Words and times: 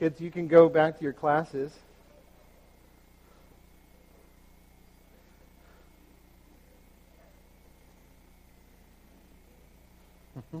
Kids, 0.00 0.20
you 0.20 0.28
can 0.28 0.48
go 0.48 0.68
back 0.68 0.98
to 0.98 1.04
your 1.04 1.12
classes. 1.12 1.70
Mm-hmm. 10.36 10.58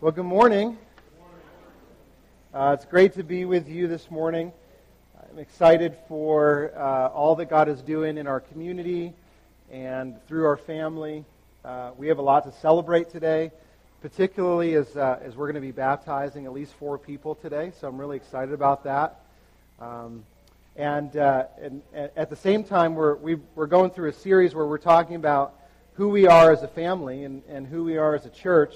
Well, 0.00 0.12
good 0.12 0.22
morning. 0.22 0.78
Uh, 2.54 2.76
it's 2.78 2.84
great 2.84 3.14
to 3.14 3.24
be 3.24 3.44
with 3.44 3.68
you 3.68 3.88
this 3.88 4.08
morning. 4.08 4.52
I'm 5.20 5.40
excited 5.40 5.96
for 6.06 6.70
uh, 6.76 7.08
all 7.08 7.34
that 7.34 7.50
God 7.50 7.68
is 7.68 7.82
doing 7.82 8.18
in 8.18 8.28
our 8.28 8.38
community 8.38 9.14
and 9.70 10.16
through 10.26 10.46
our 10.46 10.56
family. 10.56 11.24
Uh, 11.64 11.92
we 11.96 12.08
have 12.08 12.18
a 12.18 12.22
lot 12.22 12.44
to 12.44 12.52
celebrate 12.60 13.10
today, 13.10 13.52
particularly 14.02 14.74
as, 14.74 14.96
uh, 14.96 15.18
as 15.22 15.36
we're 15.36 15.46
going 15.46 15.54
to 15.54 15.60
be 15.60 15.72
baptizing 15.72 16.46
at 16.46 16.52
least 16.52 16.72
four 16.74 16.98
people 16.98 17.34
today, 17.34 17.72
so 17.80 17.88
I'm 17.88 17.98
really 17.98 18.16
excited 18.16 18.52
about 18.52 18.84
that. 18.84 19.20
Um, 19.78 20.24
and, 20.76 21.16
uh, 21.16 21.44
and, 21.60 21.82
and, 21.92 22.10
at 22.16 22.30
the 22.30 22.36
same 22.36 22.64
time, 22.64 22.94
we're, 22.94 23.14
we 23.16 23.36
are 23.56 23.66
going 23.66 23.90
through 23.90 24.08
a 24.08 24.12
series 24.12 24.54
where 24.54 24.66
we're 24.66 24.78
talking 24.78 25.16
about 25.16 25.54
who 25.94 26.08
we 26.08 26.26
are 26.26 26.52
as 26.52 26.62
a 26.62 26.68
family 26.68 27.24
and, 27.24 27.42
and 27.48 27.66
who 27.66 27.84
we 27.84 27.96
are 27.96 28.14
as 28.14 28.26
a 28.26 28.30
church. 28.30 28.74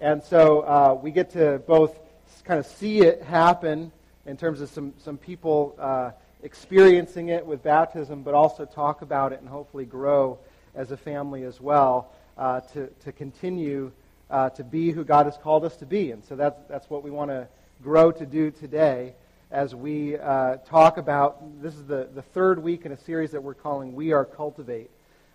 And 0.00 0.22
so 0.22 0.60
uh, 0.60 0.98
we 1.00 1.10
get 1.10 1.30
to 1.30 1.60
both 1.66 1.98
kind 2.44 2.60
of 2.60 2.66
see 2.66 3.00
it 3.00 3.22
happen 3.22 3.90
in 4.26 4.36
terms 4.36 4.60
of 4.60 4.68
some, 4.68 4.94
some 4.98 5.16
people 5.16 5.74
uh, 5.78 6.10
experiencing 6.42 7.28
it 7.28 7.44
with 7.44 7.62
baptism, 7.62 8.22
but 8.22 8.34
also 8.34 8.64
talk 8.64 9.02
about 9.02 9.32
it 9.32 9.40
and 9.40 9.48
hopefully 9.48 9.84
grow 9.84 10.38
as 10.74 10.90
a 10.90 10.96
family 10.96 11.44
as 11.44 11.60
well 11.60 12.12
uh, 12.36 12.60
to, 12.60 12.86
to 13.04 13.12
continue 13.12 13.90
uh, 14.30 14.50
to 14.50 14.62
be 14.62 14.92
who 14.92 15.04
God 15.04 15.26
has 15.26 15.36
called 15.36 15.64
us 15.64 15.76
to 15.76 15.86
be. 15.86 16.10
And 16.12 16.24
so 16.24 16.36
that's, 16.36 16.60
that's 16.68 16.88
what 16.90 17.02
we 17.02 17.10
want 17.10 17.30
to 17.30 17.48
grow 17.82 18.12
to 18.12 18.26
do 18.26 18.50
today 18.50 19.14
as 19.50 19.74
we 19.74 20.18
uh, 20.18 20.56
talk 20.66 20.98
about 20.98 21.62
this 21.62 21.74
is 21.74 21.86
the, 21.86 22.08
the 22.14 22.22
third 22.22 22.62
week 22.62 22.84
in 22.84 22.92
a 22.92 22.96
series 22.96 23.30
that 23.30 23.42
we're 23.42 23.54
calling 23.54 23.94
We 23.94 24.12
Are 24.12 24.26
Cultivate, 24.26 24.90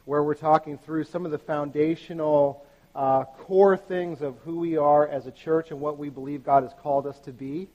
where 0.06 0.24
we're 0.24 0.36
talking 0.36 0.78
through 0.78 1.06
some 1.06 1.26
of 1.26 1.31
the 1.31 1.40
foundational 1.40 2.64
uh, 2.94 3.24
core 3.24 3.76
things 3.76 4.22
of 4.22 4.38
who 4.46 4.59
we 4.59 4.78
are 4.78 5.08
as 5.08 5.26
a 5.26 5.31
church 5.31 5.72
and 5.72 5.80
what 5.80 5.98
we 5.98 6.09
believe 6.09 6.44
God 6.44 6.62
has 6.62 6.74
called 6.81 7.08
us 7.08 7.20
to 7.22 7.31
be. 7.31 7.68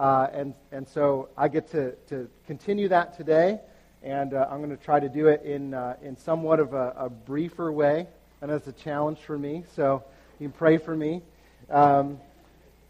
Uh, 0.00 0.30
and, 0.32 0.54
and 0.72 0.88
so 0.88 1.28
I 1.36 1.48
get 1.48 1.70
to, 1.72 1.92
to 2.08 2.26
continue 2.46 2.88
that 2.88 3.18
today, 3.18 3.60
and 4.02 4.32
uh, 4.32 4.48
I'm 4.50 4.64
going 4.64 4.74
to 4.74 4.82
try 4.82 4.98
to 4.98 5.10
do 5.10 5.28
it 5.28 5.42
in, 5.42 5.74
uh, 5.74 5.96
in 6.00 6.16
somewhat 6.16 6.58
of 6.58 6.72
a, 6.72 6.94
a, 6.96 7.10
briefer 7.10 7.70
way. 7.70 8.06
And 8.40 8.50
it's 8.50 8.66
a 8.66 8.72
challenge 8.72 9.18
for 9.18 9.36
me, 9.36 9.64
so 9.76 10.02
you 10.38 10.48
can 10.48 10.56
pray 10.56 10.78
for 10.78 10.96
me. 10.96 11.20
Um, 11.68 12.18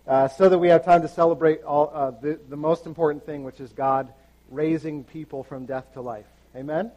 uh, 0.06 0.28
so 0.28 0.48
that 0.48 0.56
we 0.56 0.68
have 0.68 0.84
time 0.84 1.02
to 1.02 1.08
celebrate 1.08 1.64
all, 1.64 1.90
uh, 1.92 2.12
the, 2.12 2.38
the 2.48 2.56
most 2.56 2.86
important 2.86 3.26
thing, 3.26 3.42
which 3.42 3.58
is 3.58 3.72
God 3.72 4.12
raising 4.48 5.02
people 5.02 5.42
from 5.42 5.66
death 5.66 5.92
to 5.94 6.02
life. 6.02 6.26
Amen? 6.54 6.92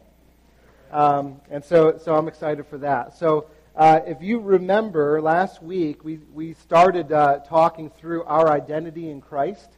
Um, 0.92 1.40
and 1.50 1.64
so, 1.64 1.98
so 1.98 2.14
I'm 2.14 2.28
excited 2.28 2.68
for 2.68 2.78
that. 2.78 3.18
So 3.18 3.48
uh, 3.74 3.98
if 4.06 4.22
you 4.22 4.38
remember, 4.38 5.20
last 5.20 5.60
week 5.60 6.04
we, 6.04 6.20
we 6.32 6.54
started 6.54 7.10
uh, 7.10 7.40
talking 7.48 7.90
through 7.90 8.22
our 8.22 8.48
identity 8.48 9.10
in 9.10 9.20
Christ 9.20 9.70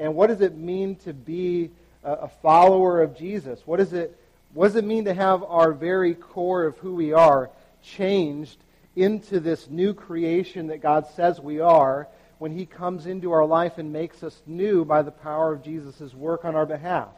and 0.00 0.14
what 0.14 0.28
does 0.28 0.40
it 0.40 0.56
mean 0.56 0.96
to 0.96 1.12
be 1.12 1.70
a, 2.02 2.28
follower 2.28 3.02
of 3.02 3.16
Jesus? 3.16 3.60
What, 3.66 3.80
is 3.80 3.92
it, 3.92 4.18
what 4.54 4.68
does 4.68 4.76
it 4.76 4.84
mean 4.84 5.04
to 5.04 5.14
have 5.14 5.42
our 5.44 5.72
very 5.72 6.14
core 6.14 6.64
of 6.64 6.78
who 6.78 6.94
we 6.94 7.12
are 7.12 7.50
changed 7.82 8.58
into 8.96 9.38
this 9.38 9.68
new 9.68 9.94
creation 9.94 10.68
that 10.68 10.82
God 10.82 11.06
says 11.14 11.38
we 11.38 11.60
are 11.60 12.08
when 12.38 12.50
He 12.50 12.66
comes 12.66 13.06
into 13.06 13.30
our 13.32 13.44
life 13.44 13.78
and 13.78 13.92
makes 13.92 14.22
us 14.22 14.40
new 14.46 14.84
by 14.84 15.02
the 15.02 15.10
power 15.10 15.52
of 15.52 15.62
Jesus' 15.62 16.14
work 16.14 16.44
on 16.44 16.56
our 16.56 16.66
behalf? 16.66 17.08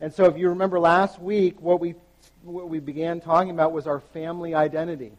And 0.00 0.12
so, 0.12 0.24
if 0.24 0.38
you 0.38 0.48
remember 0.48 0.78
last 0.78 1.20
week, 1.20 1.60
what 1.60 1.80
we, 1.80 1.94
what 2.42 2.68
we 2.68 2.78
began 2.78 3.20
talking 3.20 3.50
about 3.50 3.72
was 3.72 3.86
our 3.86 4.00
family 4.00 4.54
identity 4.54 5.12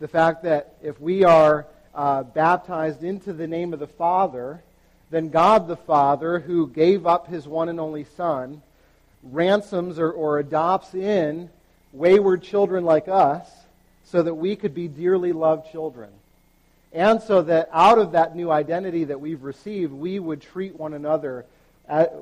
the 0.00 0.08
fact 0.08 0.42
that 0.42 0.74
if 0.82 1.00
we 1.00 1.24
are 1.24 1.66
uh, 1.94 2.22
baptized 2.22 3.04
into 3.04 3.32
the 3.32 3.46
name 3.46 3.72
of 3.72 3.78
the 3.78 3.86
Father, 3.86 4.62
then 5.14 5.28
God 5.28 5.68
the 5.68 5.76
Father, 5.76 6.40
who 6.40 6.66
gave 6.68 7.06
up 7.06 7.28
his 7.28 7.46
one 7.46 7.68
and 7.68 7.78
only 7.78 8.04
Son, 8.16 8.62
ransoms 9.22 9.98
or, 9.98 10.10
or 10.10 10.38
adopts 10.38 10.94
in 10.94 11.50
wayward 11.92 12.42
children 12.42 12.84
like 12.84 13.06
us 13.06 13.48
so 14.04 14.22
that 14.22 14.34
we 14.34 14.56
could 14.56 14.74
be 14.74 14.88
dearly 14.88 15.32
loved 15.32 15.70
children. 15.70 16.10
And 16.92 17.22
so 17.22 17.42
that 17.42 17.68
out 17.72 17.98
of 17.98 18.12
that 18.12 18.36
new 18.36 18.50
identity 18.50 19.04
that 19.04 19.20
we've 19.20 19.42
received, 19.42 19.92
we 19.92 20.18
would 20.18 20.42
treat 20.42 20.76
one 20.78 20.94
another 20.94 21.46
at, 21.88 22.12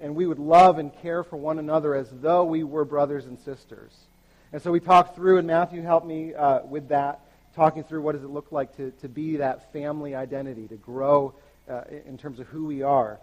and 0.00 0.14
we 0.14 0.26
would 0.26 0.38
love 0.38 0.78
and 0.78 0.92
care 1.02 1.22
for 1.22 1.36
one 1.36 1.58
another 1.58 1.94
as 1.94 2.08
though 2.20 2.44
we 2.44 2.64
were 2.64 2.84
brothers 2.84 3.26
and 3.26 3.38
sisters. 3.40 3.92
And 4.52 4.62
so 4.62 4.72
we 4.72 4.80
talked 4.80 5.14
through, 5.14 5.38
and 5.38 5.46
Matthew 5.46 5.82
helped 5.82 6.06
me 6.06 6.34
uh, 6.34 6.60
with 6.62 6.88
that, 6.88 7.20
talking 7.54 7.84
through 7.84 8.02
what 8.02 8.12
does 8.12 8.24
it 8.24 8.30
look 8.30 8.50
like 8.50 8.76
to, 8.76 8.92
to 9.02 9.08
be 9.08 9.36
that 9.36 9.72
family 9.72 10.14
identity, 10.14 10.66
to 10.68 10.76
grow 10.76 11.34
uh, 11.68 11.82
in 12.06 12.18
terms 12.18 12.40
of 12.40 12.46
who 12.48 12.66
we 12.66 12.82
are. 12.82 13.18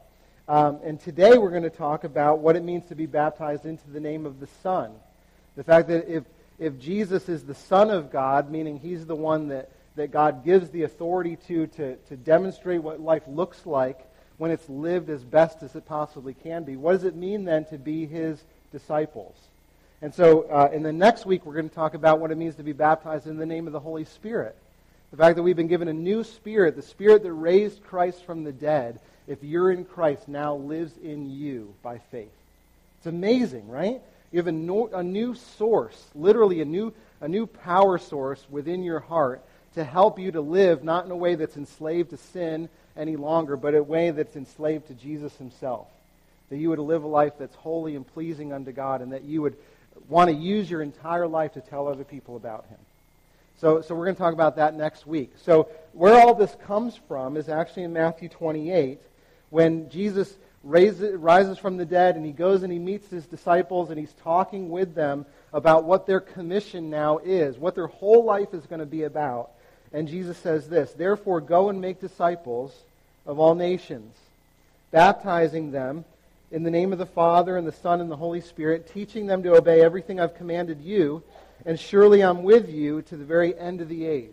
Um, 0.48 0.80
and 0.84 1.00
today 1.00 1.38
we're 1.38 1.50
going 1.50 1.64
to 1.64 1.70
talk 1.70 2.04
about 2.04 2.40
what 2.40 2.56
it 2.56 2.64
means 2.64 2.86
to 2.90 2.96
be 2.96 3.08
baptized 3.08 3.66
into 3.66 3.90
the 3.90 4.00
name 4.00 4.26
of 4.26 4.40
the 4.40 4.48
Son. 4.62 4.92
The 5.56 5.64
fact 5.64 5.88
that 5.88 6.08
if, 6.08 6.24
if 6.60 6.80
Jesus 6.80 7.28
is 7.30 7.44
the 7.44 7.56
Son 7.56 7.90
of 7.90 8.12
God, 8.12 8.52
meaning 8.52 8.80
he's 8.80 9.06
the 9.06 9.16
one 9.16 9.48
that, 9.48 9.72
that 9.96 10.12
God 10.12 10.46
gives 10.46 10.70
the 10.70 10.84
authority 10.84 11.38
to, 11.48 11.68
to, 11.68 11.96
to 11.96 12.16
demonstrate 12.16 12.84
what 12.84 13.00
life 13.00 13.24
looks 13.28 13.66
like 13.66 14.00
when 14.38 14.52
it's 14.52 14.68
lived 14.70 15.10
as 15.10 15.24
best 15.24 15.64
as 15.64 15.76
it 15.76 15.86
possibly 15.86 16.34
can 16.34 16.64
be, 16.64 16.76
what 16.76 16.92
does 16.92 17.06
it 17.06 17.16
mean 17.16 17.46
then 17.46 17.66
to 17.66 17.78
be 17.78 18.06
his 18.06 18.44
disciples? 18.72 19.36
And 20.02 20.14
so, 20.14 20.44
uh, 20.44 20.70
in 20.74 20.84
the 20.84 20.92
next 20.92 21.26
week, 21.26 21.46
we're 21.46 21.54
going 21.54 21.70
to 21.70 21.76
talk 21.76 21.94
about 21.94 22.20
what 22.20 22.32
it 22.32 22.38
means 22.38 22.56
to 22.56 22.64
be 22.64 22.74
baptized 22.74 23.28
in 23.28 23.38
the 23.38 23.46
name 23.46 23.66
of 23.66 23.74
the 23.74 23.80
Holy 23.80 24.04
Spirit. 24.04 24.56
The 25.16 25.24
fact 25.24 25.38
that 25.38 25.44
we've 25.44 25.56
been 25.56 25.70
given 25.70 25.88
a 25.88 25.94
new 25.94 26.26
spirit, 26.26 26.76
the 26.76 26.81
spirit 26.81 27.24
that 27.24 27.31
raised 27.31 27.81
Christ 27.86 28.26
from 28.26 28.44
the 28.44 28.52
dead, 28.52 29.00
if 29.28 29.42
you're 29.46 29.72
in 29.72 29.86
Christ, 29.86 30.28
now 30.28 30.56
lives 30.56 30.92
in 31.02 31.31
you 31.31 31.74
by 31.81 32.00
faith. 32.00 32.34
It's 32.98 33.08
amazing, 33.08 33.70
right? 33.70 34.02
You 34.34 34.40
have 34.40 34.48
a, 34.48 34.52
no, 34.52 34.88
a 34.88 35.02
new 35.02 35.34
source, 35.34 36.09
literally 36.16 36.59
a 36.59 36.66
new, 36.66 36.94
a 37.22 37.30
new 37.30 37.48
power 37.48 37.98
source 37.98 38.46
within 38.50 38.84
your 38.84 39.00
heart 39.00 39.42
to 39.76 39.86
help 39.86 40.20
you 40.20 40.34
to 40.34 40.42
live 40.42 40.84
not 40.84 41.06
in 41.06 41.12
a 41.12 41.16
way 41.16 41.36
that's 41.36 41.56
enslaved 41.56 42.09
to 42.09 42.18
sin 42.18 42.68
any 42.97 43.16
longer, 43.16 43.56
but 43.56 43.74
a 43.74 43.82
way 43.82 44.12
that's 44.12 44.36
enslaved 44.36 44.88
to 44.88 44.96
Jesus 44.96 45.34
himself. 45.38 45.88
That 46.50 46.58
you 46.58 46.68
would 46.72 46.80
live 46.80 47.06
a 47.06 47.08
life 47.08 47.36
that's 47.40 47.56
holy 47.56 47.96
and 47.96 48.06
pleasing 48.06 48.52
unto 48.52 48.74
God, 48.74 49.00
and 49.00 49.14
that 49.14 49.24
you 49.24 49.42
would 49.44 49.56
want 50.09 50.30
to 50.30 50.36
use 50.36 50.70
your 50.70 50.82
entire 50.82 51.26
life 51.26 51.53
to 51.53 51.62
tell 51.62 51.88
other 51.88 52.03
people 52.03 52.36
about 52.36 52.66
him. 52.66 52.80
So, 53.58 53.82
so 53.82 53.96
we're 53.96 54.06
going 54.06 54.16
to 54.16 54.22
talk 54.22 54.34
about 54.34 54.58
that 54.58 54.76
next 54.76 55.08
week. 55.08 55.34
So 55.44 55.70
where 55.94 56.20
all 56.20 56.36
this 56.36 56.56
comes 56.66 57.00
from 57.08 57.38
is 57.38 57.48
actually 57.48 57.84
in 57.84 57.94
Matthew 57.94 58.28
28, 58.28 59.00
when 59.50 59.90
Jesus 59.90 60.36
raises, 60.64 61.16
rises 61.16 61.58
from 61.58 61.78
the 61.78 61.86
dead 61.86 62.16
and 62.16 62.26
he 62.26 62.32
goes 62.32 62.64
and 62.64 62.74
he 62.74 62.80
meets 62.80 63.10
his 63.10 63.26
disciples 63.26 63.90
and 63.90 64.00
he's 64.00 64.14
talking 64.24 64.70
with 64.70 64.94
them 64.94 65.26
about 65.54 65.86
what 65.86 66.06
their 66.06 66.20
commission 66.20 66.90
now 66.90 67.20
is, 67.20 67.58
what 67.58 67.76
their 67.76 67.88
whole 67.88 68.26
life 68.26 68.54
is 68.54 68.66
going 68.66 68.80
to 68.80 68.86
be 68.86 69.04
about. 69.04 69.52
And 69.94 70.08
Jesus 70.08 70.38
says 70.38 70.68
this, 70.68 70.92
Therefore 70.92 71.40
go 71.40 71.70
and 71.70 71.80
make 71.80 72.02
disciples 72.02 72.76
of 73.26 73.40
all 73.40 73.56
nations, 73.56 74.18
baptizing 74.92 75.72
them 75.72 76.04
in 76.52 76.64
the 76.64 76.72
name 76.72 76.92
of 76.92 77.00
the 77.00 77.06
Father 77.06 77.58
and 77.58 77.66
the 77.66 77.72
Son 77.72 78.02
and 78.02 78.12
the 78.12 78.16
Holy 78.16 78.42
Spirit, 78.42 78.92
teaching 78.94 79.28
them 79.28 79.44
to 79.44 79.56
obey 79.56 79.82
everything 79.82 80.20
I've 80.20 80.36
commanded 80.36 80.82
you, 80.82 81.24
and 81.66 81.80
surely 81.80 82.22
I'm 82.22 82.44
with 82.44 82.70
you 82.70 83.02
to 83.03 83.18
the 83.18 83.26
very 83.26 83.58
end 83.58 83.82
of 83.82 83.90
the 83.90 84.06
age. 84.06 84.32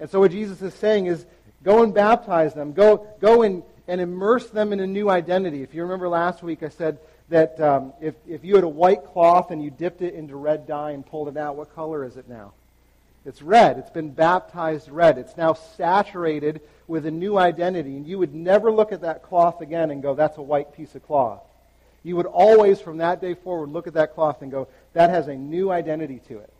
And 0.00 0.10
so 0.10 0.20
what 0.20 0.30
Jesus 0.30 0.60
is 0.62 0.74
saying 0.74 1.06
is 1.06 1.24
go 1.62 1.82
and 1.82 1.94
baptize 1.94 2.54
them. 2.54 2.72
Go, 2.72 3.06
go 3.20 3.42
and, 3.42 3.62
and 3.86 4.00
immerse 4.00 4.48
them 4.50 4.72
in 4.72 4.80
a 4.80 4.86
new 4.86 5.08
identity. 5.10 5.62
If 5.62 5.74
you 5.74 5.82
remember 5.82 6.08
last 6.08 6.42
week, 6.42 6.62
I 6.62 6.68
said 6.68 6.98
that 7.28 7.60
um, 7.60 7.92
if, 8.00 8.14
if 8.28 8.44
you 8.44 8.54
had 8.54 8.64
a 8.64 8.68
white 8.68 9.04
cloth 9.04 9.50
and 9.50 9.62
you 9.62 9.70
dipped 9.70 10.02
it 10.02 10.14
into 10.14 10.36
red 10.36 10.66
dye 10.66 10.90
and 10.90 11.06
pulled 11.06 11.28
it 11.28 11.36
out, 11.36 11.56
what 11.56 11.74
color 11.74 12.04
is 12.04 12.16
it 12.16 12.28
now? 12.28 12.52
It's 13.24 13.40
red. 13.40 13.78
It's 13.78 13.90
been 13.90 14.10
baptized 14.10 14.90
red. 14.90 15.16
It's 15.16 15.36
now 15.36 15.54
saturated 15.54 16.60
with 16.86 17.06
a 17.06 17.10
new 17.10 17.38
identity. 17.38 17.96
And 17.96 18.06
you 18.06 18.18
would 18.18 18.34
never 18.34 18.70
look 18.70 18.92
at 18.92 19.00
that 19.00 19.22
cloth 19.22 19.62
again 19.62 19.90
and 19.90 20.02
go, 20.02 20.14
that's 20.14 20.36
a 20.36 20.42
white 20.42 20.74
piece 20.74 20.94
of 20.94 21.06
cloth. 21.06 21.40
You 22.02 22.16
would 22.16 22.26
always, 22.26 22.82
from 22.82 22.98
that 22.98 23.22
day 23.22 23.32
forward, 23.32 23.70
look 23.70 23.86
at 23.86 23.94
that 23.94 24.14
cloth 24.14 24.42
and 24.42 24.50
go, 24.50 24.68
that 24.94 25.10
has 25.10 25.28
a 25.28 25.34
new 25.34 25.70
identity 25.70 26.20
to 26.28 26.38
it. 26.38 26.52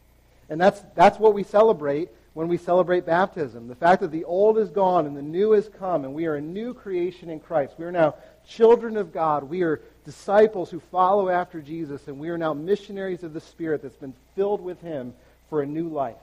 And 0.50 0.60
that's, 0.60 0.82
that's 0.94 1.18
what 1.18 1.34
we 1.34 1.42
celebrate 1.42 2.10
when 2.34 2.48
we 2.48 2.58
celebrate 2.58 3.06
baptism. 3.06 3.68
The 3.68 3.74
fact 3.74 4.02
that 4.02 4.10
the 4.10 4.24
old 4.24 4.58
is 4.58 4.68
gone 4.68 5.06
and 5.06 5.16
the 5.16 5.22
new 5.22 5.52
has 5.52 5.68
come, 5.78 6.04
and 6.04 6.12
we 6.12 6.26
are 6.26 6.34
a 6.34 6.40
new 6.40 6.74
creation 6.74 7.30
in 7.30 7.40
Christ. 7.40 7.74
We 7.78 7.84
are 7.86 7.92
now 7.92 8.16
children 8.46 8.96
of 8.96 9.12
God. 9.12 9.44
We 9.44 9.62
are 9.62 9.80
disciples 10.04 10.70
who 10.70 10.80
follow 10.80 11.28
after 11.28 11.62
Jesus, 11.62 12.06
and 12.08 12.18
we 12.18 12.28
are 12.28 12.36
now 12.36 12.52
missionaries 12.52 13.22
of 13.22 13.32
the 13.32 13.40
Spirit 13.40 13.82
that's 13.82 13.96
been 13.96 14.14
filled 14.34 14.60
with 14.60 14.80
Him 14.82 15.14
for 15.48 15.62
a 15.62 15.66
new 15.66 15.88
life. 15.88 16.16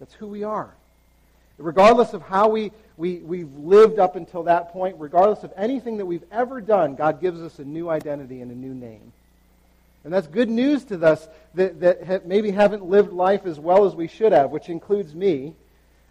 That's 0.00 0.14
who 0.14 0.26
we 0.26 0.42
are. 0.42 0.70
Regardless 1.58 2.12
of 2.12 2.20
how 2.20 2.48
we, 2.48 2.72
we, 2.98 3.16
we've 3.18 3.54
lived 3.56 3.98
up 3.98 4.16
until 4.16 4.42
that 4.42 4.72
point, 4.72 4.96
regardless 4.98 5.42
of 5.42 5.52
anything 5.56 5.96
that 5.98 6.06
we've 6.06 6.24
ever 6.30 6.60
done, 6.60 6.96
God 6.96 7.20
gives 7.20 7.40
us 7.40 7.58
a 7.58 7.64
new 7.64 7.88
identity 7.88 8.42
and 8.42 8.50
a 8.50 8.54
new 8.54 8.74
name. 8.74 9.12
And 10.06 10.12
that's 10.12 10.28
good 10.28 10.48
news 10.48 10.84
to 10.84 11.04
us 11.04 11.28
that, 11.56 11.80
that 11.80 12.28
maybe 12.28 12.52
haven't 12.52 12.84
lived 12.84 13.12
life 13.12 13.44
as 13.44 13.58
well 13.58 13.86
as 13.86 13.96
we 13.96 14.06
should 14.06 14.30
have, 14.30 14.52
which 14.52 14.68
includes 14.68 15.12
me. 15.12 15.52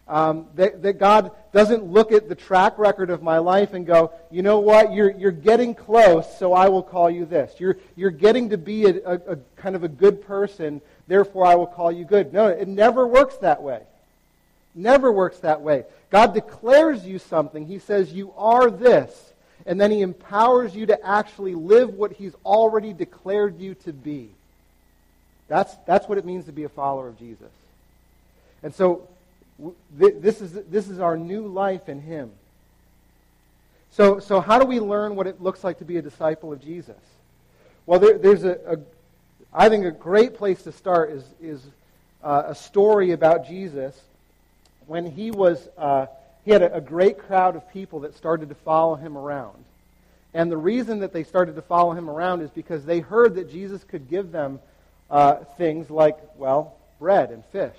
Um, 0.05 0.47
that, 0.55 0.83
that 0.83 0.99
God 0.99 1.31
doesn't 1.53 1.85
look 1.85 2.11
at 2.11 2.27
the 2.27 2.35
track 2.35 2.77
record 2.77 3.09
of 3.09 3.23
my 3.23 3.37
life 3.37 3.73
and 3.73 3.87
go, 3.87 4.11
you 4.29 4.41
know 4.41 4.59
what, 4.59 4.91
you're, 4.91 5.11
you're 5.11 5.31
getting 5.31 5.73
close, 5.73 6.27
so 6.37 6.51
I 6.51 6.67
will 6.67 6.83
call 6.83 7.09
you 7.09 7.25
this. 7.25 7.55
You're, 7.57 7.77
you're 7.95 8.11
getting 8.11 8.49
to 8.49 8.57
be 8.57 8.83
a, 8.83 8.95
a, 8.97 9.13
a 9.13 9.37
kind 9.55 9.77
of 9.77 9.85
a 9.85 9.87
good 9.87 10.21
person, 10.27 10.81
therefore 11.07 11.45
I 11.45 11.55
will 11.55 11.65
call 11.65 11.89
you 11.89 12.03
good. 12.03 12.33
No, 12.33 12.47
it 12.47 12.67
never 12.67 13.07
works 13.07 13.37
that 13.37 13.63
way. 13.63 13.81
Never 14.75 15.09
works 15.09 15.39
that 15.39 15.61
way. 15.61 15.85
God 16.09 16.33
declares 16.33 17.05
you 17.05 17.17
something. 17.17 17.65
He 17.65 17.79
says, 17.79 18.11
You 18.11 18.33
are 18.35 18.69
this. 18.69 19.31
And 19.65 19.79
then 19.79 19.91
He 19.91 20.01
empowers 20.01 20.75
you 20.75 20.85
to 20.87 21.05
actually 21.05 21.55
live 21.55 21.93
what 21.93 22.13
He's 22.13 22.33
already 22.45 22.93
declared 22.93 23.59
you 23.59 23.75
to 23.85 23.93
be. 23.93 24.29
That's, 25.47 25.73
that's 25.85 26.07
what 26.07 26.17
it 26.17 26.25
means 26.25 26.45
to 26.45 26.51
be 26.51 26.63
a 26.63 26.69
follower 26.69 27.07
of 27.07 27.19
Jesus. 27.19 27.51
And 28.63 28.73
so, 28.73 29.07
this 29.91 30.41
is, 30.41 30.53
this 30.69 30.89
is 30.89 30.99
our 30.99 31.17
new 31.17 31.47
life 31.47 31.87
in 31.87 32.01
Him. 32.01 32.31
So, 33.91 34.19
so 34.19 34.41
how 34.41 34.59
do 34.59 34.65
we 34.65 34.81
learn 34.81 35.15
what 35.15 35.25
it 35.25 35.41
looks 35.41 35.63
like 35.63 35.79
to 35.79 35.85
be 35.85 35.97
a 35.97 36.01
disciple 36.01 36.51
of 36.51 36.61
Jesus? 36.61 36.97
Well, 37.85 37.99
there, 37.99 38.17
there's 38.17 38.43
a, 38.43 38.59
a, 38.67 38.77
I 39.53 39.69
think 39.69 39.85
a 39.85 39.91
great 39.91 40.35
place 40.35 40.63
to 40.63 40.73
start 40.73 41.11
is, 41.11 41.23
is 41.41 41.61
uh, 42.21 42.43
a 42.47 42.55
story 42.55 43.11
about 43.11 43.47
Jesus 43.47 43.97
when 44.87 45.09
he 45.09 45.31
was, 45.31 45.69
uh, 45.77 46.07
he 46.45 46.51
had 46.51 46.61
a, 46.61 46.75
a 46.75 46.81
great 46.81 47.17
crowd 47.17 47.55
of 47.55 47.69
people 47.71 48.01
that 48.01 48.15
started 48.15 48.49
to 48.49 48.55
follow 48.55 48.95
him 48.95 49.17
around. 49.17 49.65
And 50.33 50.51
the 50.51 50.57
reason 50.57 50.99
that 50.99 51.11
they 51.11 51.23
started 51.23 51.55
to 51.55 51.61
follow 51.61 51.91
him 51.93 52.09
around 52.09 52.41
is 52.41 52.49
because 52.51 52.85
they 52.85 52.99
heard 52.99 53.35
that 53.35 53.51
Jesus 53.51 53.83
could 53.83 54.09
give 54.09 54.31
them 54.31 54.59
uh, 55.09 55.35
things 55.57 55.89
like, 55.89 56.17
well, 56.37 56.75
bread 56.99 57.31
and 57.31 57.43
fish 57.45 57.77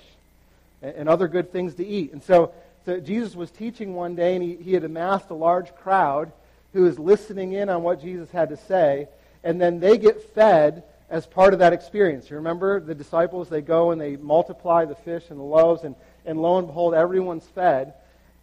and, 0.81 0.95
and, 0.95 1.09
other 1.09 1.27
good 1.27 1.51
things 1.51 1.75
to 1.75 1.85
eat. 1.85 2.13
And 2.13 2.23
so, 2.23 2.53
so 2.85 2.99
Jesus 2.99 3.35
was 3.35 3.51
teaching 3.51 3.93
one 3.93 4.15
day, 4.15 4.35
and 4.35 4.43
he, 4.43 4.55
he 4.55 4.73
had 4.73 4.83
amassed 4.83 5.29
a 5.29 5.33
large 5.33 5.75
crowd 5.75 6.31
who 6.73 6.83
was 6.83 6.97
listening 6.97 7.53
in 7.53 7.69
on 7.69 7.83
what 7.83 8.01
Jesus 8.01 8.31
had 8.31 8.49
to 8.49 8.57
say. 8.57 9.07
And 9.43 9.59
then 9.61 9.79
they 9.79 9.97
get 9.97 10.33
fed 10.33 10.83
as 11.09 11.25
part 11.25 11.53
of 11.53 11.59
that 11.59 11.73
experience. 11.73 12.29
You 12.29 12.37
remember 12.37 12.79
the 12.79 12.95
disciples, 12.95 13.49
they 13.49 13.61
go 13.61 13.91
and 13.91 13.99
they 13.99 14.15
multiply 14.15 14.85
the 14.85 14.95
fish 14.95 15.25
and 15.29 15.39
the 15.39 15.43
loaves, 15.43 15.83
and 15.83 15.95
and 16.27 16.41
lo 16.41 16.59
and 16.59 16.67
behold, 16.67 16.93
everyone's 16.93 17.47
fed. 17.55 17.93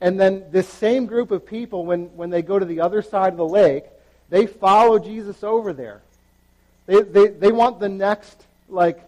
And 0.00 0.20
then 0.20 0.44
this 0.50 0.68
same 0.68 1.06
group 1.06 1.30
of 1.30 1.46
people, 1.46 1.86
when, 1.86 2.06
when 2.16 2.30
they 2.30 2.42
go 2.42 2.58
to 2.58 2.64
the 2.64 2.80
other 2.80 3.00
side 3.00 3.32
of 3.32 3.38
the 3.38 3.46
lake, 3.46 3.84
they 4.28 4.46
follow 4.46 4.98
Jesus 4.98 5.42
over 5.42 5.72
there. 5.72 6.02
They, 6.86 7.02
they, 7.02 7.28
they 7.28 7.52
want 7.52 7.80
the 7.80 7.88
next, 7.88 8.42
like, 8.68 9.00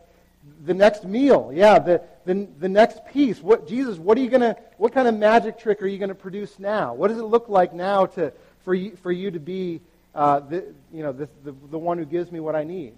the 0.65 0.75
next 0.75 1.05
meal. 1.05 1.51
Yeah, 1.53 1.79
the, 1.79 2.03
the, 2.25 2.47
the 2.59 2.69
next 2.69 3.07
piece. 3.13 3.43
What, 3.43 3.69
Jesus, 3.69 3.99
what 3.99 4.17
are 4.17 4.21
you 4.21 4.31
going 4.31 4.43
to, 4.43 4.57
what 4.79 4.93
kind 4.95 5.09
of 5.09 5.15
magic 5.17 5.59
trick 5.59 5.83
are 5.83 5.87
you 5.87 5.99
going 5.99 6.09
to 6.09 6.15
produce 6.15 6.59
now? 6.59 6.95
What 6.95 7.09
does 7.09 7.19
it 7.19 7.25
look 7.25 7.49
like 7.49 7.75
now 7.75 8.07
to, 8.07 8.33
for, 8.65 8.75
you, 8.75 8.97
for 9.03 9.13
you 9.13 9.31
to 9.31 9.41
be, 9.41 9.81
uh, 10.15 10.41
the, 10.41 10.65
you 10.93 11.03
know, 11.03 11.13
the, 11.13 11.29
the, 11.45 11.55
the 11.71 11.79
one 11.79 11.99
who 11.99 12.05
gives 12.05 12.33
me 12.33 12.41
what 12.41 12.55
I 12.55 12.65
need? 12.65 12.95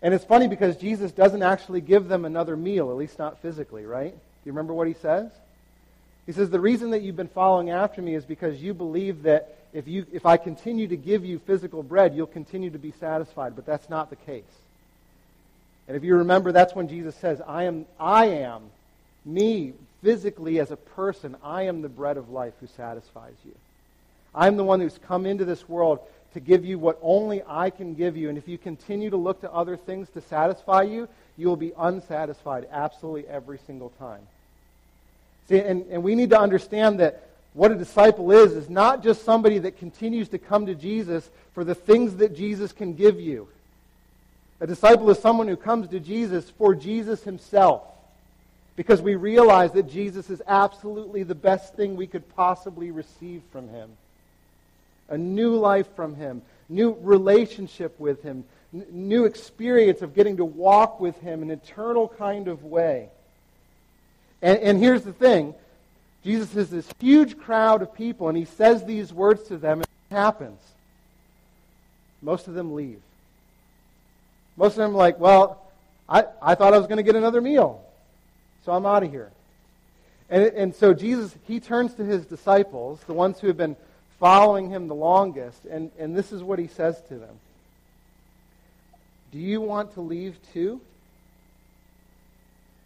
And 0.00 0.14
it's 0.14 0.24
funny 0.24 0.48
because 0.48 0.76
Jesus 0.76 1.10
doesn't 1.12 1.42
actually 1.42 1.80
give 1.80 2.08
them 2.08 2.24
another 2.24 2.56
meal, 2.56 2.90
at 2.90 2.96
least 2.96 3.18
not 3.18 3.42
physically, 3.42 3.84
right? 3.84 4.12
Do 4.12 4.18
you 4.44 4.52
remember 4.52 4.72
what 4.72 4.86
he 4.86 4.94
says? 4.94 5.30
He 6.28 6.34
says, 6.34 6.50
The 6.50 6.60
reason 6.60 6.90
that 6.90 7.00
you've 7.00 7.16
been 7.16 7.26
following 7.26 7.70
after 7.70 8.02
me 8.02 8.14
is 8.14 8.26
because 8.26 8.62
you 8.62 8.74
believe 8.74 9.22
that 9.22 9.56
if, 9.72 9.88
you, 9.88 10.04
if 10.12 10.26
I 10.26 10.36
continue 10.36 10.86
to 10.88 10.96
give 10.96 11.24
you 11.24 11.38
physical 11.38 11.82
bread, 11.82 12.14
you'll 12.14 12.26
continue 12.26 12.68
to 12.68 12.78
be 12.78 12.92
satisfied. 13.00 13.56
But 13.56 13.64
that's 13.64 13.88
not 13.88 14.10
the 14.10 14.16
case. 14.16 14.44
And 15.88 15.96
if 15.96 16.04
you 16.04 16.16
remember, 16.16 16.52
that's 16.52 16.74
when 16.74 16.86
Jesus 16.86 17.16
says, 17.16 17.40
I 17.46 17.62
am, 17.62 17.86
I 17.98 18.26
am, 18.26 18.64
me, 19.24 19.72
physically 20.02 20.60
as 20.60 20.70
a 20.70 20.76
person, 20.76 21.34
I 21.42 21.62
am 21.62 21.80
the 21.80 21.88
bread 21.88 22.18
of 22.18 22.28
life 22.28 22.52
who 22.60 22.66
satisfies 22.66 23.36
you. 23.46 23.54
I'm 24.34 24.58
the 24.58 24.64
one 24.64 24.80
who's 24.80 24.98
come 24.98 25.24
into 25.24 25.46
this 25.46 25.66
world 25.66 25.98
to 26.34 26.40
give 26.40 26.62
you 26.62 26.78
what 26.78 26.98
only 27.00 27.42
I 27.48 27.70
can 27.70 27.94
give 27.94 28.18
you. 28.18 28.28
And 28.28 28.36
if 28.36 28.46
you 28.46 28.58
continue 28.58 29.08
to 29.08 29.16
look 29.16 29.40
to 29.40 29.50
other 29.50 29.78
things 29.78 30.10
to 30.10 30.20
satisfy 30.20 30.82
you, 30.82 31.08
you 31.38 31.46
will 31.48 31.56
be 31.56 31.72
unsatisfied 31.78 32.68
absolutely 32.70 33.26
every 33.28 33.60
single 33.66 33.94
time. 33.98 34.20
See, 35.48 35.60
and, 35.60 35.86
and 35.90 36.02
we 36.02 36.14
need 36.14 36.30
to 36.30 36.40
understand 36.40 37.00
that 37.00 37.28
what 37.54 37.72
a 37.72 37.74
disciple 37.74 38.30
is, 38.32 38.52
is 38.52 38.68
not 38.68 39.02
just 39.02 39.24
somebody 39.24 39.58
that 39.58 39.78
continues 39.78 40.28
to 40.28 40.38
come 40.38 40.66
to 40.66 40.74
Jesus 40.74 41.28
for 41.54 41.64
the 41.64 41.74
things 41.74 42.16
that 42.16 42.36
Jesus 42.36 42.72
can 42.72 42.94
give 42.94 43.18
you. 43.18 43.48
A 44.60 44.66
disciple 44.66 45.08
is 45.10 45.18
someone 45.18 45.48
who 45.48 45.56
comes 45.56 45.88
to 45.88 46.00
Jesus 46.00 46.50
for 46.50 46.74
Jesus 46.74 47.22
himself. 47.22 47.82
Because 48.76 49.02
we 49.02 49.16
realize 49.16 49.72
that 49.72 49.90
Jesus 49.90 50.30
is 50.30 50.40
absolutely 50.46 51.24
the 51.24 51.34
best 51.34 51.74
thing 51.74 51.96
we 51.96 52.06
could 52.06 52.28
possibly 52.36 52.90
receive 52.90 53.42
from 53.50 53.68
him. 53.68 53.90
A 55.08 55.18
new 55.18 55.56
life 55.56 55.88
from 55.96 56.14
him, 56.14 56.42
new 56.68 56.96
relationship 57.00 57.98
with 57.98 58.22
him, 58.22 58.44
n- 58.72 58.86
new 58.90 59.24
experience 59.24 60.02
of 60.02 60.14
getting 60.14 60.36
to 60.36 60.44
walk 60.44 61.00
with 61.00 61.18
him 61.20 61.42
in 61.42 61.50
an 61.50 61.60
eternal 61.60 62.06
kind 62.06 62.46
of 62.46 62.62
way. 62.62 63.08
And, 64.42 64.58
and 64.58 64.78
here's 64.78 65.02
the 65.02 65.12
thing 65.12 65.54
Jesus 66.24 66.52
has 66.54 66.70
this 66.70 66.88
huge 66.98 67.38
crowd 67.38 67.82
of 67.82 67.94
people, 67.94 68.28
and 68.28 68.36
he 68.36 68.44
says 68.44 68.84
these 68.84 69.12
words 69.12 69.44
to 69.44 69.56
them, 69.56 69.80
and 69.80 69.86
what 70.08 70.18
happens? 70.18 70.60
Most 72.22 72.48
of 72.48 72.54
them 72.54 72.74
leave. 72.74 73.00
Most 74.56 74.72
of 74.72 74.78
them 74.78 74.90
are 74.90 74.98
like, 74.98 75.20
well, 75.20 75.62
I, 76.08 76.24
I 76.42 76.54
thought 76.54 76.74
I 76.74 76.78
was 76.78 76.86
going 76.86 76.96
to 76.96 77.02
get 77.02 77.14
another 77.14 77.40
meal, 77.40 77.82
so 78.64 78.72
I'm 78.72 78.86
out 78.86 79.04
of 79.04 79.10
here. 79.10 79.30
And, 80.30 80.44
and 80.44 80.74
so 80.74 80.92
Jesus, 80.92 81.34
he 81.46 81.60
turns 81.60 81.94
to 81.94 82.04
his 82.04 82.26
disciples, 82.26 83.00
the 83.06 83.14
ones 83.14 83.38
who 83.38 83.46
have 83.46 83.56
been 83.56 83.76
following 84.18 84.68
him 84.68 84.88
the 84.88 84.94
longest, 84.94 85.64
and, 85.64 85.90
and 85.98 86.16
this 86.16 86.32
is 86.32 86.42
what 86.42 86.58
he 86.58 86.66
says 86.66 87.00
to 87.08 87.14
them 87.14 87.38
Do 89.32 89.38
you 89.38 89.60
want 89.60 89.94
to 89.94 90.00
leave 90.00 90.36
too? 90.52 90.80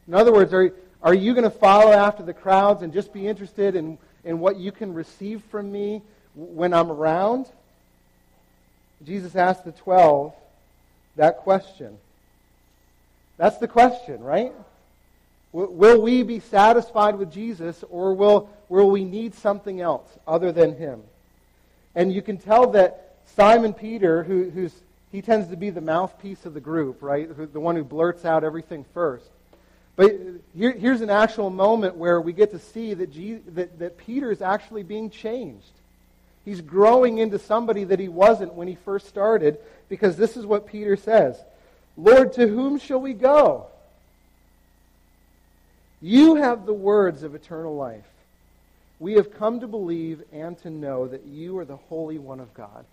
In 0.06 0.14
other 0.14 0.32
words, 0.32 0.52
are, 0.52 0.72
are 1.02 1.14
you 1.14 1.34
going 1.34 1.44
to 1.44 1.50
follow 1.50 1.90
after 1.92 2.22
the 2.22 2.32
crowds 2.32 2.82
and 2.82 2.92
just 2.92 3.12
be 3.12 3.26
interested 3.26 3.74
in, 3.74 3.98
in 4.24 4.38
what 4.38 4.56
you 4.56 4.70
can 4.70 4.94
receive 4.94 5.42
from 5.50 5.70
me 5.70 6.02
when 6.34 6.72
I'm 6.72 6.90
around? 6.90 7.46
Jesus 9.04 9.34
asked 9.34 9.64
the 9.64 9.72
12 9.72 10.32
that 11.16 11.38
question. 11.38 11.98
That's 13.36 13.58
the 13.58 13.68
question, 13.68 14.22
right? 14.22 14.52
Will 15.52 16.00
we 16.00 16.22
be 16.22 16.40
satisfied 16.40 17.18
with 17.18 17.32
Jesus 17.32 17.84
or 17.90 18.14
will, 18.14 18.48
will 18.68 18.90
we 18.90 19.04
need 19.04 19.34
something 19.34 19.80
else 19.80 20.08
other 20.26 20.52
than 20.52 20.76
him? 20.76 21.02
And 21.94 22.12
you 22.12 22.22
can 22.22 22.38
tell 22.38 22.70
that 22.70 23.16
Simon 23.36 23.74
Peter, 23.74 24.22
who, 24.22 24.48
who's, 24.50 24.72
he 25.10 25.20
tends 25.20 25.48
to 25.48 25.56
be 25.56 25.70
the 25.70 25.80
mouthpiece 25.80 26.46
of 26.46 26.54
the 26.54 26.60
group, 26.60 27.02
right? 27.02 27.28
The 27.52 27.60
one 27.60 27.76
who 27.76 27.84
blurts 27.84 28.24
out 28.24 28.44
everything 28.44 28.84
first. 28.94 29.28
But 29.96 30.16
here, 30.56 30.72
here's 30.72 31.00
an 31.00 31.10
actual 31.10 31.50
moment 31.50 31.96
where 31.96 32.20
we 32.20 32.32
get 32.32 32.50
to 32.52 32.58
see 32.58 32.94
that, 32.94 33.12
Jesus, 33.12 33.42
that, 33.54 33.78
that 33.78 33.98
Peter 33.98 34.30
is 34.30 34.40
actually 34.40 34.82
being 34.82 35.10
changed. 35.10 35.70
He's 36.44 36.60
growing 36.60 37.18
into 37.18 37.38
somebody 37.38 37.84
that 37.84 38.00
he 38.00 38.08
wasn't 38.08 38.54
when 38.54 38.68
he 38.68 38.74
first 38.74 39.06
started, 39.06 39.58
because 39.88 40.16
this 40.16 40.36
is 40.36 40.46
what 40.46 40.66
Peter 40.66 40.96
says 40.96 41.38
Lord, 41.96 42.32
to 42.34 42.46
whom 42.46 42.78
shall 42.78 43.00
we 43.00 43.12
go? 43.12 43.66
You 46.00 46.36
have 46.36 46.66
the 46.66 46.72
words 46.72 47.22
of 47.22 47.34
eternal 47.34 47.76
life. 47.76 48.06
We 48.98 49.14
have 49.14 49.34
come 49.36 49.60
to 49.60 49.66
believe 49.66 50.22
and 50.32 50.58
to 50.62 50.70
know 50.70 51.06
that 51.06 51.24
you 51.26 51.58
are 51.58 51.64
the 51.64 51.76
Holy 51.76 52.18
One 52.18 52.40
of 52.40 52.52
God. 52.54 52.84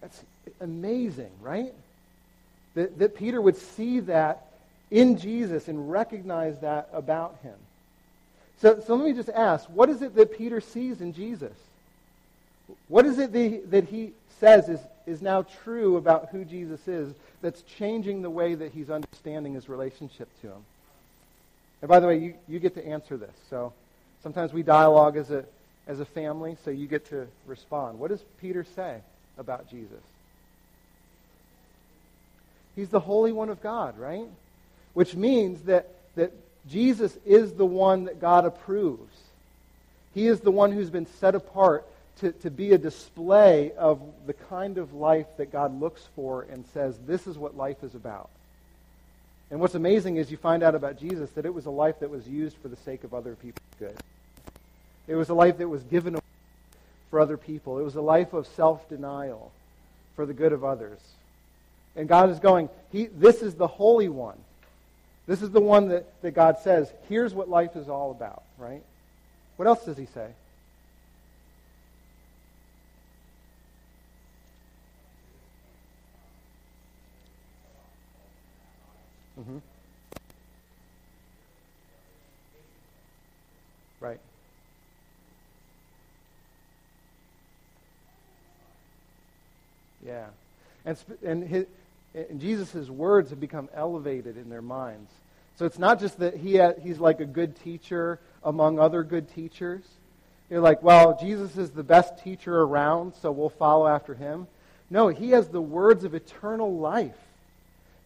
That's 0.00 0.22
amazing, 0.60 1.30
right? 1.40 1.74
That, 2.78 2.96
that 3.00 3.16
Peter 3.16 3.42
would 3.42 3.56
see 3.56 3.98
that 4.00 4.46
in 4.88 5.18
Jesus 5.18 5.66
and 5.66 5.90
recognize 5.90 6.60
that 6.60 6.88
about 6.92 7.36
him. 7.42 7.56
So, 8.60 8.80
so 8.86 8.94
let 8.94 9.04
me 9.04 9.14
just 9.14 9.30
ask 9.30 9.68
what 9.68 9.90
is 9.90 10.00
it 10.00 10.14
that 10.14 10.38
Peter 10.38 10.60
sees 10.60 11.00
in 11.00 11.12
Jesus? 11.12 11.54
What 12.86 13.04
is 13.04 13.18
it 13.18 13.32
that 13.70 13.84
he, 13.88 14.12
says 14.38 14.68
is, 14.68 14.78
is 15.04 15.20
now 15.20 15.42
true 15.64 15.96
about 15.96 16.28
who 16.28 16.44
Jesus 16.44 16.86
is 16.86 17.12
that's 17.42 17.62
changing 17.62 18.22
the 18.22 18.30
way 18.30 18.54
that 18.54 18.70
he's 18.70 18.88
understanding 18.88 19.54
his 19.54 19.68
relationship 19.68 20.28
to 20.42 20.46
him? 20.46 20.64
And 21.82 21.88
by 21.88 21.98
the 21.98 22.06
way, 22.06 22.18
you, 22.18 22.34
you 22.46 22.60
get 22.60 22.74
to 22.74 22.86
answer 22.86 23.16
this. 23.16 23.34
So 23.50 23.72
sometimes 24.22 24.52
we 24.52 24.62
dialogue 24.62 25.16
as 25.16 25.32
a, 25.32 25.44
as 25.88 25.98
a 25.98 26.04
family, 26.04 26.56
so 26.64 26.70
you 26.70 26.86
get 26.86 27.06
to 27.06 27.26
respond. 27.48 27.98
What 27.98 28.10
does 28.10 28.22
Peter 28.40 28.64
say 28.76 29.00
about 29.36 29.68
Jesus? 29.68 30.04
He's 32.78 32.88
the 32.88 33.00
Holy 33.00 33.32
One 33.32 33.48
of 33.48 33.60
God, 33.60 33.98
right? 33.98 34.28
which 34.98 35.14
means 35.14 35.60
that, 35.62 35.94
that 36.16 36.32
Jesus 36.68 37.16
is 37.24 37.52
the 37.52 37.64
one 37.64 38.06
that 38.06 38.20
God 38.20 38.44
approves. 38.44 39.16
He 40.12 40.26
is 40.26 40.40
the 40.40 40.50
one 40.50 40.72
who's 40.72 40.90
been 40.90 41.06
set 41.20 41.36
apart 41.36 41.86
to, 42.18 42.32
to 42.32 42.50
be 42.50 42.72
a 42.72 42.78
display 42.78 43.70
of 43.78 44.00
the 44.26 44.32
kind 44.32 44.76
of 44.76 44.94
life 44.94 45.28
that 45.36 45.52
God 45.52 45.78
looks 45.80 46.02
for 46.16 46.46
and 46.50 46.66
says, 46.74 46.98
this 47.06 47.28
is 47.28 47.38
what 47.38 47.56
life 47.56 47.84
is 47.84 47.94
about. 47.94 48.28
And 49.52 49.60
what's 49.60 49.76
amazing 49.76 50.16
is 50.16 50.32
you 50.32 50.36
find 50.36 50.64
out 50.64 50.74
about 50.74 50.98
Jesus 50.98 51.30
that 51.30 51.46
it 51.46 51.54
was 51.54 51.66
a 51.66 51.70
life 51.70 52.00
that 52.00 52.10
was 52.10 52.26
used 52.26 52.56
for 52.56 52.66
the 52.66 52.74
sake 52.78 53.04
of 53.04 53.14
other 53.14 53.36
people's 53.36 53.74
good. 53.78 53.96
It 55.06 55.14
was 55.14 55.28
a 55.28 55.34
life 55.34 55.58
that 55.58 55.68
was 55.68 55.84
given 55.84 56.14
away 56.14 56.24
for 57.08 57.20
other 57.20 57.36
people. 57.36 57.78
It 57.78 57.84
was 57.84 57.94
a 57.94 58.02
life 58.02 58.32
of 58.32 58.48
self-denial 58.48 59.52
for 60.16 60.26
the 60.26 60.34
good 60.34 60.52
of 60.52 60.64
others. 60.64 60.98
And 61.98 62.08
God 62.08 62.30
is 62.30 62.38
going, 62.38 62.70
he, 62.92 63.06
this 63.06 63.42
is 63.42 63.56
the 63.56 63.66
Holy 63.66 64.08
One. 64.08 64.38
This 65.26 65.42
is 65.42 65.50
the 65.50 65.60
one 65.60 65.88
that, 65.88 66.06
that 66.22 66.30
God 66.30 66.58
says, 66.60 66.90
here's 67.08 67.34
what 67.34 67.50
life 67.50 67.74
is 67.74 67.88
all 67.88 68.12
about, 68.12 68.44
right? 68.56 68.82
What 69.56 69.66
else 69.66 69.84
does 69.84 69.98
he 69.98 70.06
say? 70.06 70.28
Mm-hmm. 79.40 79.58
Right. 84.00 84.20
Yeah. 90.06 90.26
And, 90.84 90.96
and, 91.24 91.48
his, 91.48 91.66
and 92.14 92.40
Jesus' 92.40 92.88
words 92.88 93.30
have 93.30 93.40
become 93.40 93.68
elevated 93.74 94.36
in 94.36 94.48
their 94.48 94.62
minds. 94.62 95.10
So 95.56 95.66
it's 95.66 95.78
not 95.78 96.00
just 96.00 96.18
that 96.20 96.36
he 96.36 96.60
he's 96.82 96.98
like 96.98 97.20
a 97.20 97.24
good 97.24 97.56
teacher 97.62 98.20
among 98.44 98.78
other 98.78 99.02
good 99.02 99.32
teachers. 99.34 99.82
You're 100.50 100.60
like, 100.60 100.82
well, 100.82 101.18
Jesus 101.20 101.58
is 101.58 101.70
the 101.70 101.82
best 101.82 102.22
teacher 102.22 102.62
around, 102.62 103.14
so 103.20 103.30
we'll 103.30 103.50
follow 103.50 103.86
after 103.86 104.14
him. 104.14 104.46
No, 104.88 105.08
he 105.08 105.30
has 105.30 105.48
the 105.48 105.60
words 105.60 106.04
of 106.04 106.14
eternal 106.14 106.78
life. 106.78 107.16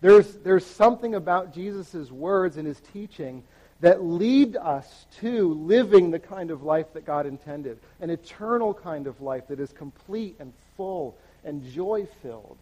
There's, 0.00 0.34
there's 0.38 0.66
something 0.66 1.14
about 1.14 1.54
Jesus' 1.54 2.10
words 2.10 2.56
and 2.56 2.66
his 2.66 2.80
teaching 2.92 3.44
that 3.80 4.02
lead 4.02 4.56
us 4.56 5.06
to 5.20 5.54
living 5.54 6.10
the 6.10 6.18
kind 6.18 6.50
of 6.50 6.64
life 6.64 6.92
that 6.94 7.04
God 7.04 7.26
intended, 7.26 7.78
an 8.00 8.10
eternal 8.10 8.74
kind 8.74 9.06
of 9.06 9.20
life 9.20 9.46
that 9.48 9.60
is 9.60 9.72
complete 9.72 10.34
and 10.40 10.52
full 10.76 11.16
and 11.44 11.64
joy 11.72 12.08
filled. 12.22 12.56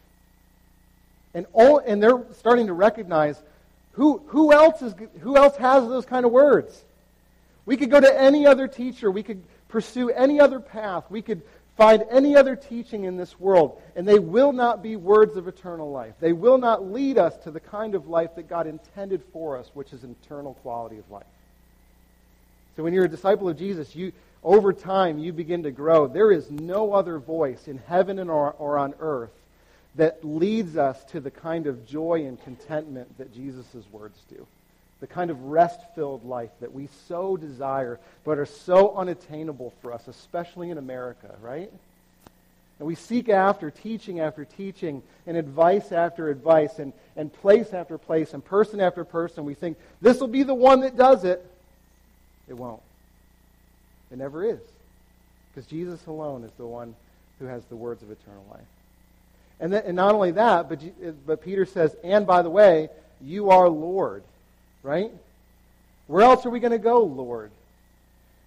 And, 1.35 1.47
all, 1.53 1.79
and 1.79 2.03
they're 2.03 2.23
starting 2.33 2.67
to 2.67 2.73
recognize 2.73 3.41
who, 3.93 4.23
who, 4.29 4.53
else 4.53 4.83
is, 4.83 4.95
who 5.21 5.37
else 5.37 5.57
has 5.57 5.87
those 5.89 6.07
kind 6.07 6.25
of 6.25 6.33
words? 6.33 6.85
We 7.67 7.77
could 7.77 7.91
go 7.91 8.01
to 8.01 8.21
any 8.21 8.47
other 8.47 8.67
teacher. 8.67 9.11
We 9.11 9.23
could 9.23 9.43
pursue 9.69 10.11
any 10.11 10.41
other 10.41 10.61
path. 10.61 11.05
We 11.11 11.23
could 11.23 11.43
find 11.77 12.05
any 12.11 12.37
other 12.37 12.57
teaching 12.57 13.05
in 13.05 13.17
this 13.17 13.39
world, 13.41 13.81
and 13.97 14.07
they 14.07 14.19
will 14.19 14.53
not 14.53 14.83
be 14.83 14.97
words 14.97 15.37
of 15.37 15.49
eternal 15.49 15.91
life. 15.91 16.15
They 16.21 16.33
will 16.33 16.59
not 16.59 16.91
lead 16.91 17.17
us 17.17 17.37
to 17.45 17.51
the 17.51 17.61
kind 17.61 17.95
of 17.95 18.09
life 18.09 18.35
that 18.37 18.49
God 18.49 18.67
intended 18.67 19.23
for 19.33 19.57
us, 19.57 19.71
which 19.73 19.93
is 19.93 20.05
eternal 20.05 20.55
quality 20.63 20.99
of 20.99 21.11
life. 21.11 21.25
So 22.77 22.83
when 22.83 22.93
you're 22.93 23.07
a 23.07 23.09
disciple 23.09 23.49
of 23.49 23.59
Jesus, 23.59 23.97
you, 23.97 24.13
over 24.45 24.73
time, 24.73 25.19
you 25.19 25.33
begin 25.33 25.63
to 25.63 25.71
grow. 25.71 26.07
There 26.07 26.31
is 26.33 26.51
no 26.51 26.93
other 26.93 27.19
voice 27.19 27.67
in 27.67 27.79
heaven 27.79 28.29
or, 28.29 28.53
or 28.53 28.79
on 28.79 28.95
earth 29.01 29.31
that 29.97 30.25
leads 30.25 30.77
us 30.77 31.03
to 31.05 31.21
the 31.21 31.31
kind 31.31 31.67
of 31.67 31.87
joy 31.87 32.25
and 32.27 32.43
contentment 32.43 33.19
that 33.19 33.35
Jesus' 33.35 33.67
words 33.91 34.19
do. 34.29 34.47
The 35.01 35.07
kind 35.07 35.31
of 35.31 35.43
rest 35.45 35.81
filled 35.95 36.25
life 36.25 36.51
that 36.61 36.73
we 36.73 36.89
so 37.09 37.37
desire, 37.37 37.99
but 38.25 38.39
are 38.39 38.47
so 38.47 38.95
unattainable 38.97 39.73
for 39.81 39.93
us, 39.93 40.07
especially 40.09 40.71
in 40.71 40.79
America, 40.79 41.35
right? 41.41 41.71
And 42.79 42.87
we 42.87 42.95
seek 42.95 43.29
after 43.29 43.71
teaching 43.71 44.21
after 44.21 44.45
teaching, 44.45 45.03
and 45.27 45.37
advice 45.37 45.93
after 45.93 46.31
advice, 46.31 46.79
and, 46.79 46.93
and 47.17 47.33
place 47.33 47.73
after 47.73 47.99
place, 47.99 48.33
and 48.33 48.45
person 48.45 48.81
after 48.81 49.05
person. 49.05 49.45
We 49.45 49.55
think, 49.55 49.77
this 50.01 50.21
will 50.21 50.29
be 50.29 50.45
the 50.45 50.55
one 50.55 50.81
that 50.81 50.97
does 50.97 51.25
it. 51.25 51.45
It 52.49 52.55
won't. 52.55 52.83
It 54.11 54.19
never 54.19 54.45
is. 54.45 54.61
Because 55.55 55.69
Jesus 55.69 56.07
alone 56.07 56.45
is 56.45 56.53
the 56.57 56.67
one 56.67 56.95
who 57.39 57.47
has 57.47 57.65
the 57.67 57.77
words 57.77 58.03
of 58.03 58.11
eternal 58.11 58.45
life. 58.51 58.61
And, 59.61 59.75
and 59.75 59.95
not 59.95 60.15
only 60.15 60.33
that, 60.33 60.69
but, 60.69 60.83
but 61.27 61.43
Peter 61.43 61.67
says, 61.67 61.95
and 62.03 62.27
by 62.27 62.43
the 62.43 62.51
way, 62.51 62.89
you 63.21 63.51
are 63.51 63.69
Lord, 63.69 64.23
right? 64.83 65.11
Where 66.07 66.23
else 66.23 66.47
are 66.47 66.51
we 66.51 66.61
going 66.61 66.73
to 66.73 66.79
go, 66.79 67.03
Lord? 67.03 67.51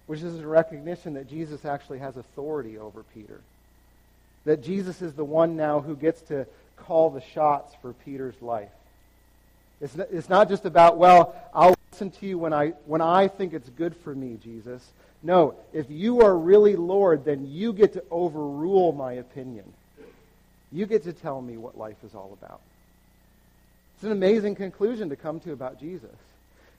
Which 0.06 0.20
is 0.20 0.38
a 0.40 0.46
recognition 0.46 1.14
that 1.14 1.30
Jesus 1.30 1.64
actually 1.64 2.00
has 2.00 2.16
authority 2.16 2.78
over 2.78 3.04
Peter. 3.14 3.40
That 4.44 4.62
Jesus 4.62 5.00
is 5.00 5.14
the 5.14 5.24
one 5.24 5.56
now 5.56 5.80
who 5.80 5.96
gets 5.96 6.20
to 6.22 6.46
call 6.76 7.10
the 7.10 7.22
shots 7.32 7.72
for 7.80 7.92
Peter's 8.04 8.40
life. 8.42 8.68
It's 9.80 9.96
not, 9.96 10.08
it's 10.10 10.28
not 10.28 10.48
just 10.48 10.64
about, 10.66 10.98
well, 10.98 11.34
I'll 11.54 11.74
listen 11.92 12.10
to 12.10 12.26
you 12.26 12.38
when 12.38 12.52
I, 12.52 12.70
when 12.86 13.00
I 13.00 13.28
think 13.28 13.54
it's 13.54 13.68
good 13.70 13.96
for 13.96 14.14
me, 14.14 14.36
Jesus. 14.42 14.84
No, 15.22 15.54
if 15.72 15.90
you 15.90 16.20
are 16.22 16.36
really 16.36 16.76
Lord, 16.76 17.24
then 17.24 17.46
you 17.50 17.72
get 17.72 17.94
to 17.94 18.04
overrule 18.10 18.92
my 18.92 19.14
opinion. 19.14 19.64
You 20.74 20.86
get 20.86 21.04
to 21.04 21.12
tell 21.12 21.40
me 21.40 21.56
what 21.56 21.78
life 21.78 21.96
is 22.04 22.16
all 22.16 22.36
about. 22.38 22.60
It's 23.94 24.02
an 24.02 24.10
amazing 24.10 24.56
conclusion 24.56 25.08
to 25.10 25.16
come 25.16 25.38
to 25.40 25.52
about 25.52 25.78
Jesus. 25.78 26.10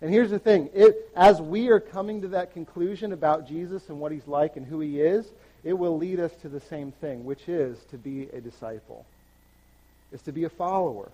And 0.01 0.11
here's 0.11 0.29
the 0.29 0.37
thing 0.37 0.69
it, 0.73 1.09
as 1.15 1.41
we 1.41 1.69
are 1.69 1.79
coming 1.79 2.21
to 2.21 2.27
that 2.29 2.51
conclusion 2.51 3.13
about 3.13 3.47
Jesus 3.47 3.87
and 3.87 4.01
what 4.01 4.11
he's 4.11 4.27
like 4.27 4.57
and 4.57 4.65
who 4.65 4.81
he 4.81 4.99
is, 4.99 5.25
it 5.63 5.71
will 5.71 5.97
lead 5.97 6.19
us 6.19 6.33
to 6.41 6.49
the 6.49 6.59
same 6.59 6.91
thing, 6.91 7.23
which 7.23 7.47
is 7.47 7.79
to 7.91 7.97
be 7.97 8.23
a 8.33 8.41
disciple, 8.41 9.05
is 10.11 10.21
to 10.23 10.33
be 10.33 10.43
a 10.43 10.49
follower. 10.49 11.09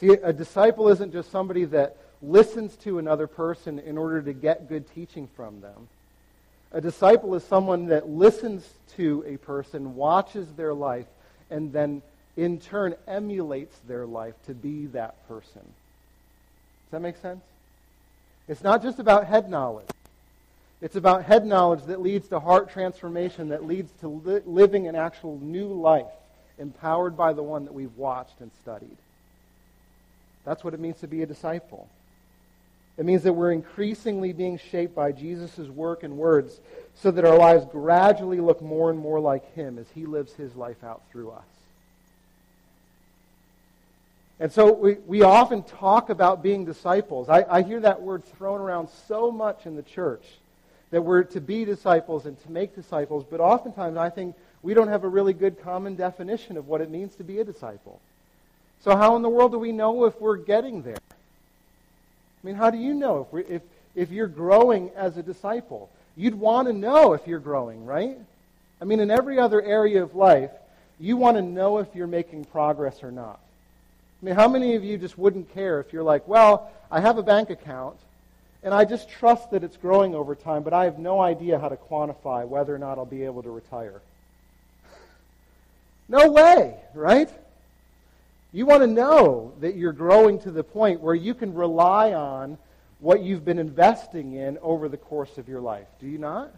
See, 0.00 0.08
a 0.08 0.32
disciple 0.32 0.88
isn't 0.88 1.12
just 1.12 1.30
somebody 1.30 1.64
that 1.66 1.96
listens 2.22 2.74
to 2.78 2.98
another 2.98 3.28
person 3.28 3.78
in 3.78 3.96
order 3.96 4.20
to 4.20 4.32
get 4.32 4.68
good 4.68 4.92
teaching 4.96 5.28
from 5.36 5.60
them. 5.60 5.88
A 6.72 6.80
disciple 6.80 7.36
is 7.36 7.44
someone 7.44 7.86
that 7.86 8.08
listens 8.08 8.68
to 8.96 9.24
a 9.26 9.36
person, 9.36 9.94
watches 9.94 10.48
their 10.56 10.74
life, 10.74 11.06
and 11.50 11.72
then 11.72 12.02
in 12.36 12.58
turn 12.58 12.94
emulates 13.06 13.76
their 13.86 14.06
life 14.06 14.34
to 14.46 14.54
be 14.54 14.86
that 14.86 15.26
person. 15.28 15.62
Does 15.62 16.92
that 16.92 17.02
make 17.02 17.16
sense? 17.16 17.42
It's 18.48 18.62
not 18.62 18.82
just 18.82 18.98
about 18.98 19.26
head 19.26 19.50
knowledge. 19.50 19.86
It's 20.80 20.96
about 20.96 21.24
head 21.24 21.44
knowledge 21.44 21.84
that 21.84 22.00
leads 22.00 22.28
to 22.28 22.40
heart 22.40 22.70
transformation, 22.70 23.50
that 23.50 23.64
leads 23.66 23.92
to 24.00 24.08
li- 24.08 24.40
living 24.46 24.88
an 24.88 24.94
actual 24.94 25.38
new 25.38 25.66
life, 25.66 26.06
empowered 26.58 27.16
by 27.16 27.32
the 27.32 27.42
one 27.42 27.64
that 27.66 27.74
we've 27.74 27.96
watched 27.96 28.40
and 28.40 28.50
studied. 28.62 28.96
That's 30.44 30.64
what 30.64 30.72
it 30.72 30.80
means 30.80 31.00
to 31.00 31.06
be 31.06 31.22
a 31.22 31.26
disciple. 31.26 31.88
It 33.00 33.06
means 33.06 33.22
that 33.22 33.32
we're 33.32 33.52
increasingly 33.52 34.34
being 34.34 34.58
shaped 34.58 34.94
by 34.94 35.12
Jesus' 35.12 35.56
work 35.70 36.02
and 36.02 36.18
words 36.18 36.60
so 36.96 37.10
that 37.10 37.24
our 37.24 37.38
lives 37.38 37.64
gradually 37.72 38.40
look 38.40 38.60
more 38.60 38.90
and 38.90 38.98
more 38.98 39.18
like 39.18 39.54
him 39.54 39.78
as 39.78 39.86
he 39.94 40.04
lives 40.04 40.34
his 40.34 40.54
life 40.54 40.84
out 40.84 41.00
through 41.10 41.30
us. 41.30 41.46
And 44.38 44.52
so 44.52 44.70
we, 44.70 44.96
we 45.06 45.22
often 45.22 45.62
talk 45.62 46.10
about 46.10 46.42
being 46.42 46.66
disciples. 46.66 47.30
I, 47.30 47.46
I 47.48 47.62
hear 47.62 47.80
that 47.80 48.02
word 48.02 48.22
thrown 48.36 48.60
around 48.60 48.90
so 49.08 49.30
much 49.30 49.64
in 49.64 49.76
the 49.76 49.82
church 49.82 50.24
that 50.90 51.00
we're 51.00 51.22
to 51.22 51.40
be 51.40 51.64
disciples 51.64 52.26
and 52.26 52.38
to 52.42 52.52
make 52.52 52.74
disciples, 52.74 53.24
but 53.30 53.40
oftentimes 53.40 53.96
I 53.96 54.10
think 54.10 54.36
we 54.60 54.74
don't 54.74 54.88
have 54.88 55.04
a 55.04 55.08
really 55.08 55.32
good 55.32 55.62
common 55.62 55.94
definition 55.94 56.58
of 56.58 56.68
what 56.68 56.82
it 56.82 56.90
means 56.90 57.14
to 57.14 57.24
be 57.24 57.40
a 57.40 57.44
disciple. 57.44 57.98
So 58.82 58.94
how 58.94 59.16
in 59.16 59.22
the 59.22 59.30
world 59.30 59.52
do 59.52 59.58
we 59.58 59.72
know 59.72 60.04
if 60.04 60.20
we're 60.20 60.36
getting 60.36 60.82
there? 60.82 60.96
I 62.42 62.46
mean, 62.46 62.56
how 62.56 62.70
do 62.70 62.78
you 62.78 62.94
know 62.94 63.28
if, 63.32 63.50
if, 63.50 63.62
if 63.94 64.10
you're 64.10 64.26
growing 64.26 64.90
as 64.96 65.16
a 65.16 65.22
disciple? 65.22 65.90
You'd 66.16 66.34
want 66.34 66.68
to 66.68 66.72
know 66.72 67.12
if 67.12 67.26
you're 67.26 67.38
growing, 67.38 67.84
right? 67.84 68.16
I 68.80 68.84
mean, 68.84 69.00
in 69.00 69.10
every 69.10 69.38
other 69.38 69.60
area 69.60 70.02
of 70.02 70.14
life, 70.14 70.50
you 70.98 71.16
want 71.16 71.36
to 71.36 71.42
know 71.42 71.78
if 71.78 71.88
you're 71.94 72.06
making 72.06 72.46
progress 72.46 73.02
or 73.02 73.10
not. 73.10 73.40
I 74.22 74.26
mean, 74.26 74.34
how 74.34 74.48
many 74.48 74.74
of 74.74 74.84
you 74.84 74.98
just 74.98 75.18
wouldn't 75.18 75.52
care 75.54 75.80
if 75.80 75.92
you're 75.92 76.02
like, 76.02 76.26
well, 76.28 76.70
I 76.90 77.00
have 77.00 77.18
a 77.18 77.22
bank 77.22 77.50
account, 77.50 77.96
and 78.62 78.74
I 78.74 78.84
just 78.84 79.08
trust 79.08 79.50
that 79.50 79.64
it's 79.64 79.76
growing 79.76 80.14
over 80.14 80.34
time, 80.34 80.62
but 80.62 80.72
I 80.72 80.84
have 80.84 80.98
no 80.98 81.20
idea 81.20 81.58
how 81.58 81.68
to 81.68 81.76
quantify 81.76 82.46
whether 82.46 82.74
or 82.74 82.78
not 82.78 82.98
I'll 82.98 83.06
be 83.06 83.24
able 83.24 83.42
to 83.42 83.50
retire? 83.50 84.00
no 86.08 86.30
way, 86.30 86.76
right? 86.94 87.30
You 88.52 88.66
want 88.66 88.82
to 88.82 88.86
know 88.86 89.52
that 89.60 89.76
you're 89.76 89.92
growing 89.92 90.40
to 90.40 90.50
the 90.50 90.64
point 90.64 91.00
where 91.00 91.14
you 91.14 91.34
can 91.34 91.54
rely 91.54 92.12
on 92.12 92.58
what 92.98 93.22
you've 93.22 93.44
been 93.44 93.58
investing 93.58 94.34
in 94.34 94.58
over 94.58 94.88
the 94.88 94.96
course 94.96 95.38
of 95.38 95.48
your 95.48 95.60
life. 95.60 95.86
Do 96.00 96.06
you 96.06 96.18
not? 96.18 96.52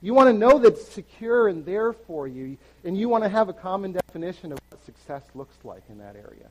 You 0.00 0.14
want 0.14 0.28
to 0.28 0.32
know 0.32 0.58
that 0.58 0.74
it's 0.74 0.88
secure 0.88 1.48
and 1.48 1.64
there 1.64 1.92
for 1.92 2.26
you, 2.26 2.56
and 2.84 2.98
you 2.98 3.08
want 3.08 3.24
to 3.24 3.30
have 3.30 3.48
a 3.48 3.52
common 3.52 3.92
definition 3.92 4.52
of 4.52 4.58
what 4.70 4.84
success 4.84 5.22
looks 5.34 5.56
like 5.64 5.82
in 5.88 5.98
that 5.98 6.16
area. 6.16 6.48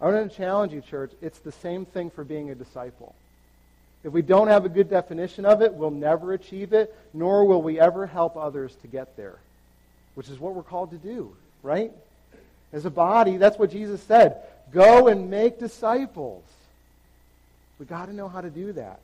I 0.00 0.08
want 0.08 0.30
to 0.30 0.36
challenge 0.36 0.72
you, 0.72 0.80
church. 0.80 1.12
It's 1.20 1.38
the 1.40 1.52
same 1.52 1.84
thing 1.84 2.10
for 2.10 2.24
being 2.24 2.50
a 2.50 2.54
disciple. 2.54 3.14
If 4.04 4.12
we 4.12 4.22
don't 4.22 4.48
have 4.48 4.64
a 4.64 4.68
good 4.68 4.88
definition 4.88 5.44
of 5.44 5.60
it, 5.60 5.74
we'll 5.74 5.90
never 5.90 6.32
achieve 6.32 6.72
it, 6.72 6.94
nor 7.12 7.44
will 7.44 7.62
we 7.62 7.80
ever 7.80 8.06
help 8.06 8.36
others 8.36 8.76
to 8.82 8.86
get 8.86 9.16
there, 9.16 9.38
which 10.14 10.28
is 10.28 10.38
what 10.38 10.54
we're 10.54 10.62
called 10.62 10.92
to 10.92 10.98
do, 10.98 11.34
right? 11.64 11.92
As 12.72 12.84
a 12.84 12.90
body, 12.90 13.36
that's 13.36 13.58
what 13.58 13.70
Jesus 13.70 14.02
said. 14.02 14.36
Go 14.72 15.08
and 15.08 15.30
make 15.30 15.58
disciples. 15.58 16.44
We 17.78 17.86
got 17.86 18.06
to 18.06 18.12
know 18.12 18.28
how 18.28 18.40
to 18.40 18.50
do 18.50 18.72
that. 18.72 19.00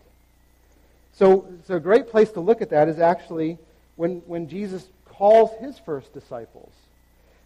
So, 1.14 1.47
so 1.66 1.76
a 1.76 1.80
great 1.80 2.09
place 2.09 2.33
to 2.33 2.40
look 2.40 2.61
at 2.61 2.71
that 2.71 2.88
is 2.88 2.99
actually 2.99 3.59
when, 3.97 4.18
when 4.26 4.49
Jesus 4.49 4.87
calls 5.06 5.50
his 5.61 5.78
first 5.78 6.12
disciples. 6.12 6.73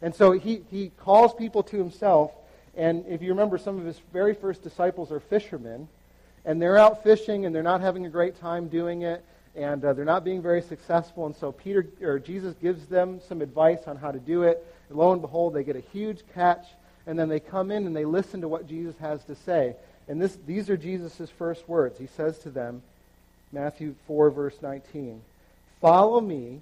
And 0.00 0.14
so 0.14 0.32
he, 0.32 0.62
he 0.70 0.90
calls 0.98 1.34
people 1.34 1.62
to 1.64 1.76
himself. 1.76 2.32
And 2.76 3.04
if 3.08 3.20
you 3.20 3.30
remember, 3.30 3.58
some 3.58 3.78
of 3.78 3.84
his 3.84 4.00
very 4.12 4.34
first 4.34 4.62
disciples 4.62 5.12
are 5.12 5.20
fishermen. 5.20 5.88
And 6.44 6.62
they're 6.62 6.78
out 6.78 7.02
fishing 7.02 7.44
and 7.44 7.54
they're 7.54 7.62
not 7.62 7.80
having 7.80 8.06
a 8.06 8.08
great 8.08 8.40
time 8.40 8.68
doing 8.68 9.02
it. 9.02 9.22
And 9.54 9.84
uh, 9.84 9.92
they're 9.92 10.04
not 10.04 10.24
being 10.24 10.40
very 10.40 10.62
successful. 10.62 11.26
And 11.26 11.36
so 11.36 11.52
Peter 11.52 11.86
or 12.00 12.18
Jesus 12.18 12.54
gives 12.62 12.86
them 12.86 13.20
some 13.28 13.42
advice 13.42 13.80
on 13.86 13.96
how 13.96 14.12
to 14.12 14.18
do 14.18 14.44
it. 14.44 14.64
Lo 14.90 15.12
and 15.12 15.20
behold, 15.20 15.54
they 15.54 15.64
get 15.64 15.76
a 15.76 15.80
huge 15.92 16.22
catch. 16.34 16.66
And 17.06 17.18
then 17.18 17.28
they 17.28 17.40
come 17.40 17.70
in 17.70 17.86
and 17.86 17.96
they 17.96 18.04
listen 18.04 18.42
to 18.42 18.48
what 18.48 18.68
Jesus 18.68 18.94
has 18.98 19.24
to 19.24 19.34
say. 19.34 19.74
And 20.08 20.20
this, 20.20 20.36
these 20.46 20.68
are 20.70 20.76
Jesus' 20.76 21.30
first 21.38 21.68
words. 21.68 21.98
He 21.98 22.06
says 22.06 22.38
to 22.40 22.50
them, 22.50 22.82
Matthew 23.52 23.94
4, 24.06 24.30
verse 24.30 24.56
19, 24.60 25.22
Follow 25.80 26.20
me, 26.20 26.60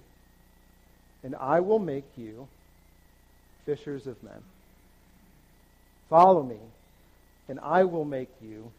and 1.23 1.35
I 1.35 1.59
will 1.59 1.79
make 1.79 2.05
you 2.15 2.47
fishers 3.65 4.07
of 4.07 4.21
men. 4.23 4.41
Follow 6.09 6.43
me, 6.43 6.59
and 7.49 7.59
I 7.59 7.83
will 7.83 8.05
make 8.05 8.29
you 8.41 8.71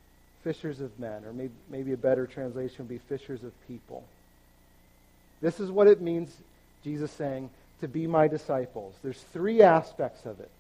fishers 0.43 0.81
of 0.81 0.99
men. 0.99 1.25
Or 1.25 1.33
maybe, 1.33 1.52
maybe 1.69 1.93
a 1.93 1.99
better 1.99 2.26
translation 2.26 2.76
would 2.78 2.88
be 2.88 2.99
fishers 2.99 3.43
of 3.45 3.52
people. 3.67 4.05
This 5.40 5.61
is 5.61 5.71
what 5.71 5.87
it 5.87 6.00
means, 6.00 6.35
Jesus 6.83 7.11
saying, 7.12 7.50
to 7.80 7.88
be 7.88 8.06
my 8.06 8.28
disciples. 8.28 8.94
There's 9.02 9.20
three 9.32 9.62
aspects 9.62 10.25
of 10.26 10.40
it. 10.40 10.50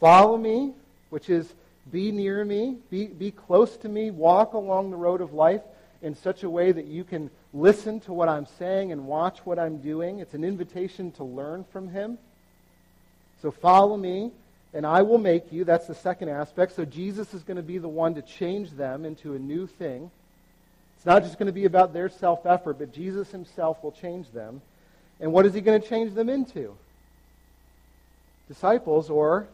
Follow 0.00 0.36
me, 0.36 0.74
which 1.10 1.30
is 1.30 1.52
be 1.90 2.10
near 2.10 2.44
me, 2.44 2.78
be, 2.90 3.06
be 3.06 3.30
close 3.30 3.76
to 3.78 3.88
me, 3.88 4.10
walk 4.10 4.54
along 4.54 4.90
the 4.90 4.96
road 4.96 5.20
of 5.20 5.32
life 5.32 5.60
in 6.02 6.14
such 6.14 6.42
a 6.42 6.50
way 6.50 6.72
that 6.72 6.86
you 6.86 7.04
can 7.04 7.30
listen 7.52 8.00
to 8.00 8.12
what 8.12 8.28
I'm 8.28 8.46
saying 8.58 8.92
and 8.92 9.06
watch 9.06 9.38
what 9.44 9.58
I'm 9.58 9.78
doing. 9.78 10.18
It's 10.18 10.34
an 10.34 10.44
invitation 10.44 11.12
to 11.12 11.24
learn 11.24 11.64
from 11.72 11.88
Him. 11.88 12.18
So 13.42 13.50
follow 13.50 13.96
me, 13.96 14.30
and 14.72 14.86
I 14.86 15.02
will 15.02 15.18
make 15.18 15.52
you. 15.52 15.64
That's 15.64 15.86
the 15.86 15.94
second 15.94 16.30
aspect. 16.30 16.74
So 16.74 16.84
Jesus 16.84 17.34
is 17.34 17.42
going 17.42 17.56
to 17.56 17.62
be 17.62 17.78
the 17.78 17.88
one 17.88 18.14
to 18.14 18.22
change 18.22 18.70
them 18.70 19.04
into 19.04 19.34
a 19.34 19.38
new 19.38 19.66
thing. 19.66 20.10
It's 20.96 21.06
not 21.06 21.22
just 21.22 21.38
going 21.38 21.46
to 21.46 21.52
be 21.52 21.66
about 21.66 21.92
their 21.92 22.08
self 22.08 22.46
effort, 22.46 22.78
but 22.78 22.92
Jesus 22.92 23.30
Himself 23.30 23.82
will 23.82 23.92
change 23.92 24.30
them. 24.32 24.62
And 25.20 25.32
what 25.32 25.46
is 25.46 25.54
He 25.54 25.60
going 25.60 25.80
to 25.80 25.88
change 25.88 26.14
them 26.14 26.28
into? 26.28 26.74
Disciples 28.48 29.10
or 29.10 29.46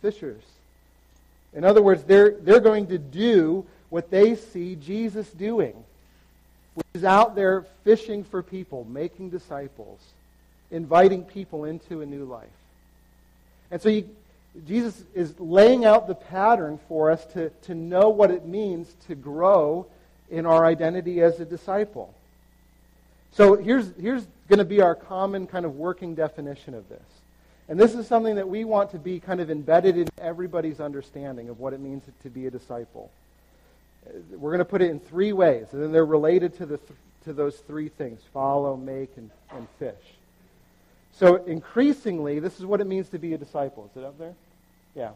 fishers. 0.00 0.42
In 1.54 1.64
other 1.64 1.82
words, 1.82 2.02
they're, 2.04 2.32
they're 2.32 2.60
going 2.60 2.86
to 2.88 2.98
do 2.98 3.64
what 3.90 4.10
they 4.10 4.34
see 4.34 4.74
Jesus 4.74 5.28
doing, 5.30 5.74
which 6.74 6.86
is 6.94 7.04
out 7.04 7.34
there 7.34 7.66
fishing 7.84 8.24
for 8.24 8.42
people, 8.42 8.86
making 8.90 9.30
disciples, 9.30 10.00
inviting 10.70 11.24
people 11.24 11.64
into 11.64 12.00
a 12.00 12.06
new 12.06 12.24
life. 12.24 12.48
And 13.70 13.80
so 13.80 13.88
you, 13.90 14.08
Jesus 14.66 15.02
is 15.14 15.38
laying 15.38 15.84
out 15.84 16.06
the 16.06 16.14
pattern 16.14 16.78
for 16.88 17.10
us 17.10 17.24
to, 17.32 17.50
to 17.62 17.74
know 17.74 18.08
what 18.08 18.30
it 18.30 18.46
means 18.46 18.94
to 19.08 19.14
grow 19.14 19.86
in 20.30 20.46
our 20.46 20.64
identity 20.64 21.20
as 21.22 21.40
a 21.40 21.44
disciple. 21.44 22.12
So 23.32 23.56
here's, 23.56 23.92
here's 23.98 24.26
going 24.48 24.58
to 24.58 24.64
be 24.64 24.82
our 24.82 24.94
common 24.94 25.46
kind 25.46 25.64
of 25.64 25.76
working 25.76 26.14
definition 26.14 26.74
of 26.74 26.88
this. 26.88 27.00
And 27.68 27.80
this 27.80 27.94
is 27.94 28.06
something 28.06 28.36
that 28.36 28.48
we 28.48 28.64
want 28.64 28.90
to 28.90 28.98
be 28.98 29.20
kind 29.20 29.40
of 29.40 29.50
embedded 29.50 29.96
in 29.96 30.08
everybody's 30.18 30.80
understanding 30.80 31.48
of 31.48 31.58
what 31.58 31.72
it 31.72 31.80
means 31.80 32.04
to 32.22 32.28
be 32.28 32.46
a 32.46 32.50
disciple. 32.50 33.10
We're 34.30 34.50
going 34.50 34.58
to 34.58 34.64
put 34.64 34.82
it 34.82 34.90
in 34.90 35.00
three 35.00 35.32
ways, 35.32 35.68
and 35.72 35.82
then 35.82 35.92
they're 35.92 36.04
related 36.04 36.56
to, 36.58 36.66
the 36.66 36.76
th- 36.76 36.98
to 37.24 37.32
those 37.32 37.56
three 37.56 37.88
things 37.88 38.20
follow, 38.34 38.76
make, 38.76 39.16
and, 39.16 39.30
and 39.50 39.66
fish. 39.78 39.94
So 41.14 41.36
increasingly, 41.44 42.40
this 42.40 42.58
is 42.58 42.66
what 42.66 42.80
it 42.80 42.86
means 42.86 43.08
to 43.10 43.18
be 43.18 43.32
a 43.32 43.38
disciple. 43.38 43.88
Is 43.90 44.02
it 44.02 44.04
up 44.04 44.18
there? 44.18 44.34
Yeah. 44.94 45.10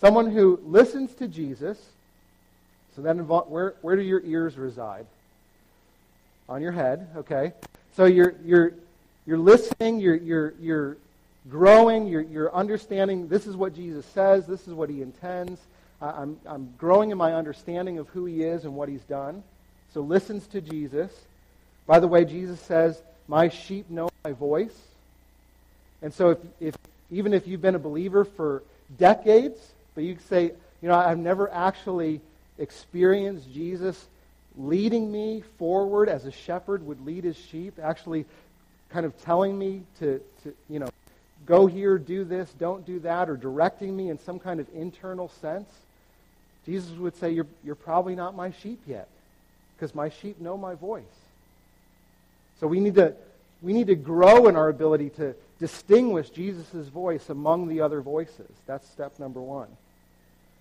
Someone 0.00 0.30
who 0.30 0.60
listens 0.64 1.14
to 1.14 1.26
Jesus. 1.26 1.78
So 2.94 3.02
then, 3.02 3.26
where, 3.26 3.74
where 3.80 3.96
do 3.96 4.02
your 4.02 4.20
ears 4.20 4.56
reside? 4.56 5.06
On 6.48 6.60
your 6.60 6.72
head, 6.72 7.08
okay. 7.16 7.52
So 7.96 8.04
you're, 8.04 8.34
you're, 8.44 8.74
you're 9.26 9.38
listening, 9.38 9.98
you're, 9.98 10.16
you're, 10.16 10.54
you're 10.60 10.96
growing, 11.48 12.06
you're, 12.06 12.22
you're 12.22 12.54
understanding 12.54 13.28
this 13.28 13.46
is 13.46 13.56
what 13.56 13.74
Jesus 13.74 14.04
says, 14.06 14.46
this 14.46 14.66
is 14.68 14.74
what 14.74 14.90
he 14.90 15.02
intends. 15.02 15.60
I'm, 16.00 16.38
I'm 16.44 16.72
growing 16.76 17.10
in 17.10 17.18
my 17.18 17.32
understanding 17.34 17.98
of 17.98 18.08
who 18.08 18.26
he 18.26 18.42
is 18.42 18.64
and 18.64 18.74
what 18.74 18.88
he's 18.88 19.02
done. 19.02 19.42
So 19.94 20.00
listens 20.00 20.46
to 20.48 20.60
Jesus. 20.60 21.10
By 21.86 22.00
the 22.00 22.08
way, 22.08 22.24
Jesus 22.24 22.60
says, 22.60 23.00
My 23.28 23.48
sheep 23.48 23.88
know 23.88 24.10
my 24.24 24.32
voice. 24.32 24.76
And 26.02 26.12
so 26.12 26.30
if, 26.30 26.38
if 26.60 26.74
even 27.10 27.32
if 27.32 27.46
you've 27.46 27.62
been 27.62 27.74
a 27.74 27.80
believer 27.80 28.24
for 28.24 28.62
decades, 28.98 29.58
but 29.94 30.04
you 30.04 30.18
say, 30.28 30.52
you 30.82 30.88
know, 30.88 30.94
I've 30.94 31.18
never 31.18 31.50
actually 31.50 32.20
experienced 32.58 33.52
Jesus 33.52 34.04
leading 34.56 35.10
me 35.10 35.42
forward 35.58 36.08
as 36.08 36.26
a 36.26 36.30
shepherd 36.32 36.84
would 36.86 37.04
lead 37.04 37.24
his 37.24 37.36
sheep, 37.36 37.78
actually 37.82 38.24
kind 38.90 39.04
of 39.04 39.20
telling 39.22 39.58
me 39.58 39.82
to, 39.98 40.20
to 40.42 40.54
you 40.68 40.78
know, 40.78 40.88
go 41.46 41.66
here, 41.66 41.98
do 41.98 42.24
this, 42.24 42.52
don't 42.58 42.86
do 42.86 43.00
that, 43.00 43.28
or 43.28 43.36
directing 43.36 43.96
me 43.96 44.10
in 44.10 44.18
some 44.18 44.38
kind 44.38 44.60
of 44.60 44.66
internal 44.74 45.28
sense, 45.28 45.68
Jesus 46.64 46.90
would 46.92 47.16
say, 47.16 47.30
You're, 47.30 47.46
you're 47.62 47.74
probably 47.74 48.14
not 48.14 48.34
my 48.34 48.50
sheep 48.50 48.80
yet, 48.86 49.08
because 49.76 49.94
my 49.94 50.08
sheep 50.08 50.40
know 50.40 50.56
my 50.56 50.74
voice. 50.74 51.04
So 52.60 52.66
we 52.66 52.80
need 52.80 52.94
to, 52.94 53.14
we 53.62 53.72
need 53.72 53.88
to 53.88 53.96
grow 53.96 54.46
in 54.48 54.56
our 54.56 54.68
ability 54.68 55.10
to 55.10 55.34
distinguish 55.58 56.30
Jesus' 56.30 56.88
voice 56.88 57.28
among 57.30 57.68
the 57.68 57.80
other 57.80 58.00
voices. 58.00 58.50
That's 58.66 58.88
step 58.88 59.18
number 59.18 59.40
one. 59.40 59.68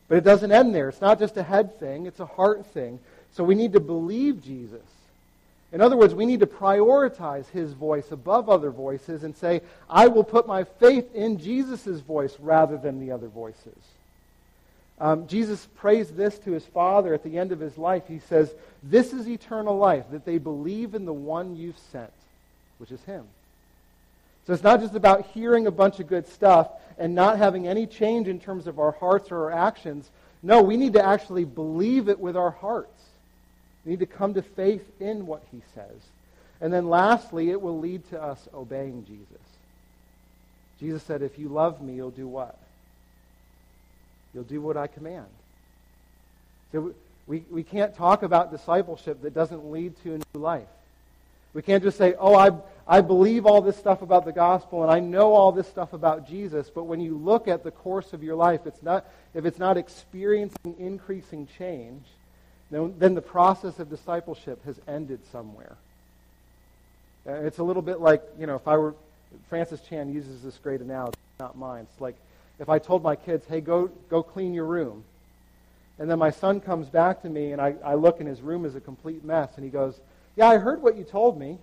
But 0.07 0.17
it 0.17 0.23
doesn't 0.23 0.51
end 0.51 0.75
there. 0.75 0.89
It's 0.89 1.01
not 1.01 1.19
just 1.19 1.37
a 1.37 1.43
head 1.43 1.79
thing, 1.79 2.05
it's 2.05 2.19
a 2.19 2.25
heart 2.25 2.65
thing. 2.67 2.99
So 3.33 3.43
we 3.43 3.55
need 3.55 3.73
to 3.73 3.79
believe 3.79 4.43
Jesus. 4.43 4.81
In 5.71 5.81
other 5.81 5.97
words, 5.97 6.13
we 6.13 6.27
need 6.27 6.41
to 6.41 6.47
prioritize 6.47 7.49
his 7.49 7.73
voice 7.73 8.11
above 8.11 8.47
other 8.47 8.69
voices 8.69 9.23
and 9.23 9.35
say, 9.35 9.61
I 9.89 10.07
will 10.07 10.23
put 10.23 10.47
my 10.47 10.63
faith 10.63 11.13
in 11.15 11.39
Jesus' 11.39 11.99
voice 11.99 12.37
rather 12.39 12.77
than 12.77 12.99
the 12.99 13.11
other 13.11 13.27
voices. 13.27 13.77
Um, 14.99 15.25
Jesus 15.25 15.67
prays 15.75 16.11
this 16.11 16.37
to 16.39 16.51
his 16.51 16.65
Father 16.65 17.13
at 17.15 17.23
the 17.23 17.39
end 17.39 17.51
of 17.51 17.59
his 17.59 17.75
life. 17.75 18.03
He 18.07 18.19
says, 18.19 18.53
This 18.83 19.13
is 19.13 19.27
eternal 19.27 19.75
life, 19.75 20.05
that 20.11 20.25
they 20.25 20.37
believe 20.37 20.93
in 20.93 21.05
the 21.05 21.13
one 21.13 21.55
you've 21.55 21.79
sent, 21.91 22.13
which 22.77 22.91
is 22.91 23.03
him. 23.05 23.25
So 24.45 24.53
it's 24.53 24.61
not 24.61 24.79
just 24.79 24.93
about 24.93 25.25
hearing 25.33 25.65
a 25.65 25.71
bunch 25.71 25.99
of 25.99 26.07
good 26.07 26.27
stuff 26.27 26.69
and 26.99 27.15
not 27.15 27.39
having 27.39 27.67
any 27.67 27.87
change 27.87 28.27
in 28.27 28.39
terms 28.39 28.67
of 28.67 28.77
our 28.77 28.91
hearts 28.91 29.31
or 29.31 29.45
our 29.45 29.51
actions. 29.51 30.09
No, 30.43 30.61
we 30.61 30.77
need 30.77 30.93
to 30.93 31.03
actually 31.03 31.45
believe 31.45 32.09
it 32.09 32.19
with 32.19 32.37
our 32.37 32.51
hearts. 32.51 32.89
We 33.85 33.91
need 33.91 33.99
to 33.99 34.05
come 34.05 34.33
to 34.35 34.41
faith 34.41 34.85
in 34.99 35.25
what 35.25 35.43
he 35.51 35.61
says. 35.75 36.01
And 36.61 36.71
then 36.71 36.89
lastly, 36.89 37.49
it 37.49 37.61
will 37.61 37.79
lead 37.79 38.09
to 38.11 38.21
us 38.21 38.47
obeying 38.53 39.05
Jesus. 39.05 39.43
Jesus 40.79 41.03
said, 41.03 41.21
if 41.21 41.37
you 41.37 41.49
love 41.49 41.81
me, 41.81 41.93
you'll 41.93 42.11
do 42.11 42.27
what? 42.27 42.57
You'll 44.33 44.43
do 44.43 44.61
what 44.61 44.77
I 44.77 44.87
command. 44.87 45.27
So 46.71 46.93
we, 47.27 47.43
we 47.51 47.63
can't 47.63 47.95
talk 47.95 48.23
about 48.23 48.51
discipleship 48.51 49.21
that 49.21 49.33
doesn't 49.33 49.71
lead 49.71 49.93
to 50.03 50.15
a 50.15 50.17
new 50.17 50.41
life. 50.41 50.67
We 51.53 51.61
can't 51.61 51.83
just 51.83 51.97
say, 51.97 52.15
oh, 52.17 52.35
I, 52.35 52.51
I 52.87 53.01
believe 53.01 53.45
all 53.45 53.61
this 53.61 53.77
stuff 53.77 54.01
about 54.01 54.25
the 54.25 54.31
gospel 54.31 54.81
and 54.81 54.91
I 54.91 54.99
know 54.99 55.33
all 55.33 55.51
this 55.51 55.67
stuff 55.67 55.93
about 55.93 56.27
Jesus, 56.27 56.71
but 56.73 56.85
when 56.85 56.99
you 56.99 57.15
look 57.15 57.47
at 57.47 57.63
the 57.63 57.71
course 57.71 58.11
of 58.13 58.23
your 58.23 58.35
life, 58.35 58.61
it's 58.65 58.81
not, 58.81 59.05
if 59.33 59.45
it's 59.45 59.59
not 59.59 59.77
experiencing 59.77 60.75
increasing 60.79 61.47
change, 61.57 62.03
then, 62.73 63.13
the 63.13 63.21
process 63.21 63.79
of 63.79 63.89
discipleship 63.89 64.63
has 64.65 64.79
ended 64.87 65.19
somewhere. 65.31 65.75
Uh, 67.27 67.33
it's 67.33 67.59
a 67.59 67.63
little 67.63 67.81
bit 67.81 67.99
like, 67.99 68.23
you 68.39 68.47
know, 68.47 68.55
if 68.55 68.67
I 68.67 68.77
were, 68.77 68.95
Francis 69.49 69.79
Chan 69.81 70.13
uses 70.13 70.41
this 70.41 70.57
great 70.57 70.81
analogy, 70.81 71.17
not 71.39 71.57
mine. 71.57 71.87
It's 71.91 72.01
like 72.01 72.15
if 72.59 72.69
I 72.69 72.79
told 72.79 73.03
my 73.03 73.15
kids, 73.15 73.45
hey, 73.47 73.61
go, 73.61 73.87
go 74.09 74.23
clean 74.23 74.53
your 74.53 74.65
room. 74.65 75.03
And 75.99 76.09
then 76.09 76.19
my 76.19 76.31
son 76.31 76.59
comes 76.59 76.87
back 76.87 77.21
to 77.21 77.29
me 77.29 77.51
and 77.51 77.61
I, 77.61 77.75
I 77.83 77.93
look 77.95 78.19
and 78.19 78.27
his 78.27 78.41
room 78.41 78.65
is 78.65 78.75
a 78.75 78.81
complete 78.81 79.23
mess. 79.23 79.51
And 79.55 79.63
he 79.63 79.69
goes, 79.69 79.99
yeah, 80.35 80.47
I 80.47 80.57
heard 80.57 80.81
what 80.81 80.97
you 80.97 81.03
told 81.03 81.39
me. 81.39 81.57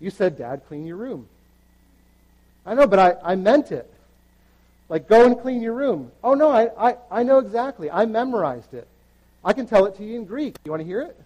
You 0.00 0.10
said, 0.10 0.38
Dad, 0.38 0.62
clean 0.68 0.86
your 0.86 0.96
room. 0.96 1.28
I 2.64 2.74
know, 2.74 2.86
but 2.86 2.98
I, 2.98 3.32
I 3.32 3.34
meant 3.34 3.72
it. 3.72 3.90
Like, 4.88 5.08
go 5.08 5.26
and 5.26 5.38
clean 5.40 5.60
your 5.60 5.74
room. 5.74 6.12
Oh, 6.22 6.34
no, 6.34 6.50
I, 6.50 6.90
I, 6.90 6.96
I 7.10 7.22
know 7.22 7.38
exactly. 7.38 7.90
I 7.90 8.06
memorized 8.06 8.74
it. 8.74 8.86
I 9.48 9.54
can 9.54 9.66
tell 9.66 9.86
it 9.86 9.96
to 9.96 10.04
you 10.04 10.16
in 10.16 10.26
Greek. 10.26 10.56
You 10.66 10.70
want 10.70 10.82
to 10.82 10.86
hear 10.86 11.00
it? 11.00 11.18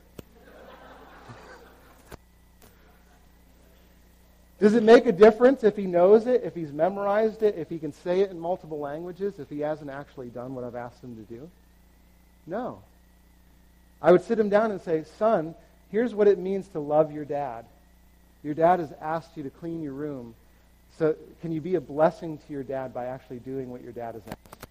Does 4.60 4.74
it 4.74 4.84
make 4.84 5.06
a 5.06 5.12
difference 5.12 5.64
if 5.64 5.76
he 5.76 5.86
knows 5.86 6.28
it, 6.28 6.42
if 6.44 6.54
he's 6.54 6.70
memorized 6.70 7.42
it, 7.42 7.56
if 7.58 7.68
he 7.68 7.80
can 7.80 7.92
say 7.92 8.20
it 8.20 8.30
in 8.30 8.38
multiple 8.38 8.78
languages, 8.78 9.40
if 9.40 9.50
he 9.50 9.58
hasn't 9.58 9.90
actually 9.90 10.28
done 10.28 10.54
what 10.54 10.62
I've 10.62 10.76
asked 10.76 11.02
him 11.02 11.16
to 11.16 11.34
do? 11.34 11.50
No. 12.46 12.78
I 14.00 14.12
would 14.12 14.22
sit 14.22 14.38
him 14.38 14.48
down 14.48 14.70
and 14.70 14.80
say, 14.80 15.04
Son, 15.18 15.56
here's 15.90 16.14
what 16.14 16.28
it 16.28 16.38
means 16.38 16.68
to 16.68 16.78
love 16.78 17.10
your 17.10 17.24
dad. 17.24 17.64
Your 18.44 18.54
dad 18.54 18.78
has 18.78 18.92
asked 19.00 19.36
you 19.36 19.42
to 19.42 19.50
clean 19.50 19.82
your 19.82 19.94
room. 19.94 20.36
So 20.96 21.16
can 21.40 21.50
you 21.50 21.60
be 21.60 21.74
a 21.74 21.80
blessing 21.80 22.38
to 22.38 22.52
your 22.52 22.62
dad 22.62 22.94
by 22.94 23.06
actually 23.06 23.40
doing 23.40 23.68
what 23.68 23.82
your 23.82 23.92
dad 23.92 24.14
has 24.14 24.22
asked? 24.28 24.61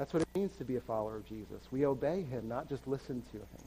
That's 0.00 0.14
what 0.14 0.22
it 0.22 0.28
means 0.34 0.56
to 0.56 0.64
be 0.64 0.76
a 0.76 0.80
follower 0.80 1.16
of 1.16 1.28
Jesus. 1.28 1.60
We 1.70 1.84
obey 1.84 2.22
him, 2.22 2.48
not 2.48 2.70
just 2.70 2.88
listen 2.88 3.22
to 3.32 3.36
him. 3.36 3.64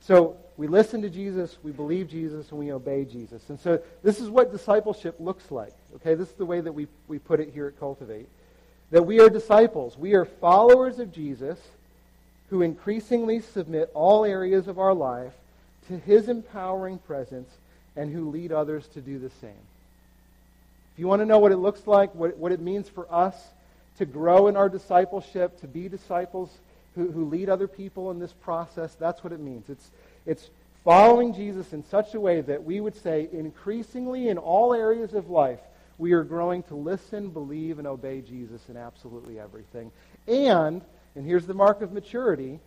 So 0.00 0.38
we 0.56 0.66
listen 0.66 1.02
to 1.02 1.10
Jesus, 1.10 1.58
we 1.62 1.70
believe 1.70 2.08
Jesus, 2.08 2.48
and 2.48 2.58
we 2.58 2.72
obey 2.72 3.04
Jesus. 3.04 3.42
And 3.50 3.60
so 3.60 3.78
this 4.02 4.20
is 4.20 4.30
what 4.30 4.52
discipleship 4.52 5.16
looks 5.18 5.50
like. 5.50 5.74
Okay, 5.96 6.14
this 6.14 6.30
is 6.30 6.34
the 6.36 6.46
way 6.46 6.62
that 6.62 6.72
we, 6.72 6.86
we 7.08 7.18
put 7.18 7.40
it 7.40 7.50
here 7.52 7.66
at 7.66 7.78
Cultivate. 7.78 8.26
That 8.90 9.02
we 9.02 9.20
are 9.20 9.28
disciples. 9.28 9.98
We 9.98 10.14
are 10.14 10.24
followers 10.24 10.98
of 10.98 11.12
Jesus 11.12 11.58
who 12.48 12.62
increasingly 12.62 13.40
submit 13.40 13.90
all 13.92 14.24
areas 14.24 14.66
of 14.66 14.78
our 14.78 14.94
life 14.94 15.34
to 15.88 15.98
his 15.98 16.30
empowering 16.30 16.96
presence 17.00 17.50
and 17.96 18.10
who 18.10 18.30
lead 18.30 18.50
others 18.50 18.86
to 18.94 19.02
do 19.02 19.18
the 19.18 19.30
same. 19.42 19.50
If 20.94 21.00
you 21.00 21.06
want 21.06 21.20
to 21.20 21.26
know 21.26 21.38
what 21.38 21.52
it 21.52 21.58
looks 21.58 21.86
like, 21.86 22.14
what, 22.14 22.38
what 22.38 22.50
it 22.50 22.60
means 22.60 22.88
for 22.88 23.06
us 23.12 23.36
to 23.98 24.04
grow 24.04 24.48
in 24.48 24.56
our 24.56 24.68
discipleship, 24.68 25.60
to 25.60 25.66
be 25.66 25.88
disciples 25.88 26.50
who, 26.94 27.10
who 27.10 27.24
lead 27.26 27.48
other 27.48 27.68
people 27.68 28.10
in 28.10 28.18
this 28.18 28.32
process. 28.32 28.94
That's 28.94 29.22
what 29.22 29.32
it 29.32 29.40
means. 29.40 29.68
It's, 29.68 29.90
it's 30.26 30.50
following 30.84 31.32
Jesus 31.32 31.72
in 31.72 31.84
such 31.84 32.14
a 32.14 32.20
way 32.20 32.40
that 32.42 32.62
we 32.62 32.80
would 32.80 32.96
say, 32.96 33.28
increasingly 33.32 34.28
in 34.28 34.38
all 34.38 34.74
areas 34.74 35.14
of 35.14 35.30
life, 35.30 35.60
we 35.96 36.12
are 36.12 36.24
growing 36.24 36.62
to 36.64 36.74
listen, 36.74 37.30
believe, 37.30 37.78
and 37.78 37.86
obey 37.86 38.20
Jesus 38.20 38.68
in 38.68 38.76
absolutely 38.76 39.38
everything. 39.38 39.92
And, 40.26 40.82
and 41.14 41.24
here's 41.24 41.46
the 41.46 41.54
mark 41.54 41.82
of 41.82 41.92
maturity, 41.92 42.58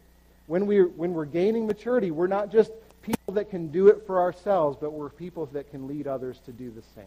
when 0.48 0.66
we're, 0.66 0.88
when 0.88 1.14
we're 1.14 1.26
gaining 1.26 1.68
maturity, 1.68 2.10
we're 2.10 2.28
not 2.28 2.52
just 2.52 2.72
people 3.02 3.34
that 3.34 3.50
can 3.50 3.68
do 3.68 3.88
it 3.88 4.06
for 4.08 4.20
ourselves, 4.20 4.78
but 4.80 4.94
we're 4.94 5.10
people 5.10 5.46
that 5.48 5.70
can 5.72 5.88
lead 5.88 6.08
others 6.08 6.40
to 6.46 6.54
do 6.54 6.72
the 6.72 6.84
same. 6.96 7.06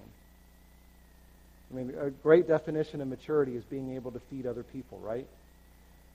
I 1.70 1.76
mean, 1.76 1.94
a 2.00 2.10
great 2.10 2.48
definition 2.48 3.00
of 3.00 3.08
maturity 3.08 3.56
is 3.56 3.64
being 3.64 3.94
able 3.94 4.10
to 4.10 4.20
feed 4.30 4.46
other 4.46 4.62
people, 4.62 4.98
right? 4.98 5.26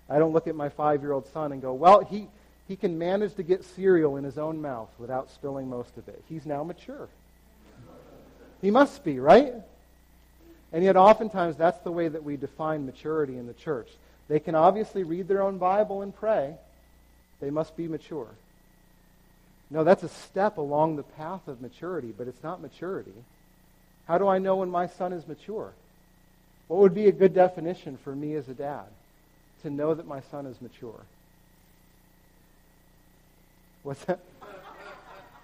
I 0.09 0.19
don't 0.19 0.33
look 0.33 0.47
at 0.47 0.55
my 0.55 0.69
five 0.69 1.01
year 1.01 1.13
old 1.13 1.27
son 1.31 1.51
and 1.51 1.61
go, 1.61 1.73
well, 1.73 2.03
he, 2.03 2.27
he 2.67 2.75
can 2.75 2.97
manage 2.97 3.35
to 3.35 3.43
get 3.43 3.63
cereal 3.63 4.17
in 4.17 4.23
his 4.23 4.37
own 4.37 4.61
mouth 4.61 4.89
without 4.99 5.31
spilling 5.31 5.69
most 5.69 5.97
of 5.97 6.07
it. 6.07 6.21
He's 6.27 6.45
now 6.45 6.63
mature. 6.63 7.07
He 8.61 8.71
must 8.71 9.03
be, 9.03 9.19
right? 9.19 9.53
And 10.73 10.83
yet, 10.83 10.97
oftentimes, 10.97 11.55
that's 11.55 11.79
the 11.79 11.91
way 11.91 12.07
that 12.07 12.23
we 12.23 12.35
define 12.35 12.85
maturity 12.85 13.37
in 13.37 13.47
the 13.47 13.53
church. 13.53 13.89
They 14.27 14.39
can 14.39 14.55
obviously 14.55 15.03
read 15.03 15.27
their 15.27 15.41
own 15.41 15.57
Bible 15.57 16.01
and 16.01 16.13
pray, 16.13 16.55
they 17.39 17.49
must 17.49 17.77
be 17.77 17.87
mature. 17.87 18.27
No, 19.69 19.83
that's 19.83 20.03
a 20.03 20.09
step 20.09 20.57
along 20.57 20.95
the 20.95 21.03
path 21.03 21.47
of 21.47 21.61
maturity, 21.61 22.13
but 22.15 22.27
it's 22.27 22.43
not 22.43 22.61
maturity. 22.61 23.13
How 24.07 24.17
do 24.17 24.27
I 24.27 24.39
know 24.39 24.57
when 24.57 24.69
my 24.69 24.87
son 24.87 25.13
is 25.13 25.27
mature? 25.27 25.73
What 26.67 26.79
would 26.81 26.95
be 26.95 27.07
a 27.07 27.11
good 27.11 27.33
definition 27.33 27.97
for 28.03 28.15
me 28.15 28.35
as 28.35 28.47
a 28.49 28.53
dad? 28.53 28.85
to 29.65 29.71
know 29.71 29.95
that 29.95 30.05
my 30.05 30.21
son 30.29 30.45
is 30.45 30.61
mature. 30.61 31.01
What's 33.81 34.05
that? 34.05 34.19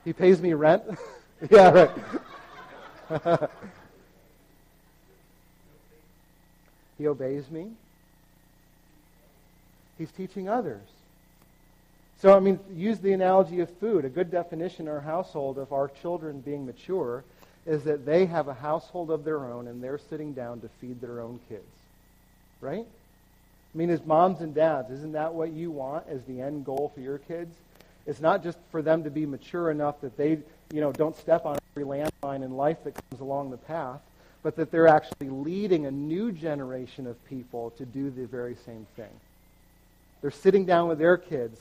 He 0.06 0.14
pays 0.14 0.42
me 0.42 0.54
rent? 0.54 0.82
yeah, 1.52 1.70
right. 1.70 1.92
he 6.98 7.06
obeys 7.08 7.52
me. 7.52 7.70
He's 10.00 10.12
teaching 10.12 10.50
others. 10.50 10.82
So, 12.20 12.36
I 12.36 12.40
mean, 12.40 12.60
use 12.74 12.98
the 12.98 13.14
analogy 13.14 13.60
of 13.60 13.70
food. 13.78 14.06
A 14.06 14.10
good 14.10 14.32
definition 14.32 14.88
in 14.88 14.92
our 14.92 15.02
household 15.02 15.60
of 15.60 15.72
our 15.72 15.88
children 15.88 16.42
being 16.42 16.66
mature 16.66 17.24
is 17.66 17.84
that 17.84 18.06
they 18.06 18.26
have 18.26 18.48
a 18.48 18.54
household 18.54 19.12
of 19.12 19.24
their 19.24 19.46
own 19.46 19.68
and 19.68 19.84
they're 19.84 20.00
sitting 20.10 20.34
down 20.34 20.62
to 20.62 20.70
feed 20.80 21.00
their 21.00 21.20
own 21.22 21.40
kids. 21.48 21.64
Right? 22.60 22.86
I 23.74 23.78
mean, 23.78 23.90
as 23.90 24.04
moms 24.06 24.42
and 24.42 24.54
dads, 24.54 24.92
isn't 24.92 25.14
that 25.14 25.34
what 25.34 25.52
you 25.52 25.72
want 25.72 26.06
as 26.10 26.22
the 26.24 26.42
end 26.42 26.66
goal 26.66 26.92
for 26.94 27.02
your 27.02 27.20
kids? 27.20 27.56
It's 28.06 28.20
not 28.20 28.44
just 28.44 28.58
for 28.72 28.82
them 28.82 29.04
to 29.04 29.10
be 29.10 29.26
mature 29.26 29.72
enough 29.72 30.02
that 30.02 30.18
they, 30.18 30.40
you 30.74 30.82
know, 30.82 30.92
don't 30.92 31.16
step 31.16 31.46
on 31.46 31.58
every 31.72 31.86
landmine 31.86 32.44
in 32.44 32.58
life 32.58 32.84
that 32.84 32.96
comes 33.10 33.22
along 33.22 33.52
the 33.52 33.58
path, 33.58 34.02
but 34.44 34.56
that 34.56 34.72
they're 34.72 34.88
actually 34.88 35.30
leading 35.30 35.86
a 35.86 35.92
new 35.92 36.32
generation 36.32 37.06
of 37.08 37.24
people 37.26 37.70
to 37.78 37.86
do 37.86 38.10
the 38.10 38.26
very 38.26 38.56
same 38.66 38.88
thing. 38.96 39.12
They're 40.22 40.32
sitting 40.32 40.66
down 40.66 40.88
with 40.88 41.00
their 41.00 41.18
kids, 41.18 41.60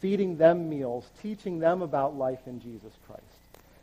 feeding 0.00 0.36
them 0.36 0.68
meals, 0.68 1.08
teaching 1.22 1.58
them 1.58 1.82
about 1.82 2.16
life 2.16 2.40
in 2.46 2.60
Jesus 2.60 2.92
Christ. 3.06 3.22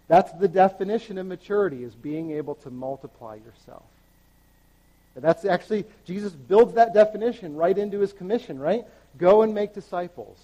That's 0.09 0.31
the 0.33 0.47
definition 0.47 1.17
of 1.17 1.27
maturity, 1.27 1.83
is 1.83 1.93
being 1.93 2.31
able 2.31 2.55
to 2.55 2.69
multiply 2.69 3.35
yourself. 3.35 3.83
And 5.15 5.23
that's 5.23 5.45
actually, 5.45 5.85
Jesus 6.05 6.33
builds 6.33 6.73
that 6.73 6.93
definition 6.93 7.55
right 7.55 7.77
into 7.77 7.99
his 7.99 8.11
commission, 8.11 8.59
right? 8.59 8.85
Go 9.17 9.43
and 9.43 9.53
make 9.53 9.73
disciples. 9.73 10.37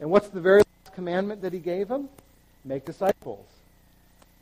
And 0.00 0.10
what's 0.10 0.28
the 0.28 0.40
very 0.40 0.62
last 0.62 0.94
commandment 0.94 1.42
that 1.42 1.52
he 1.52 1.58
gave 1.58 1.88
them? 1.88 2.08
Make 2.64 2.86
disciples. 2.86 3.46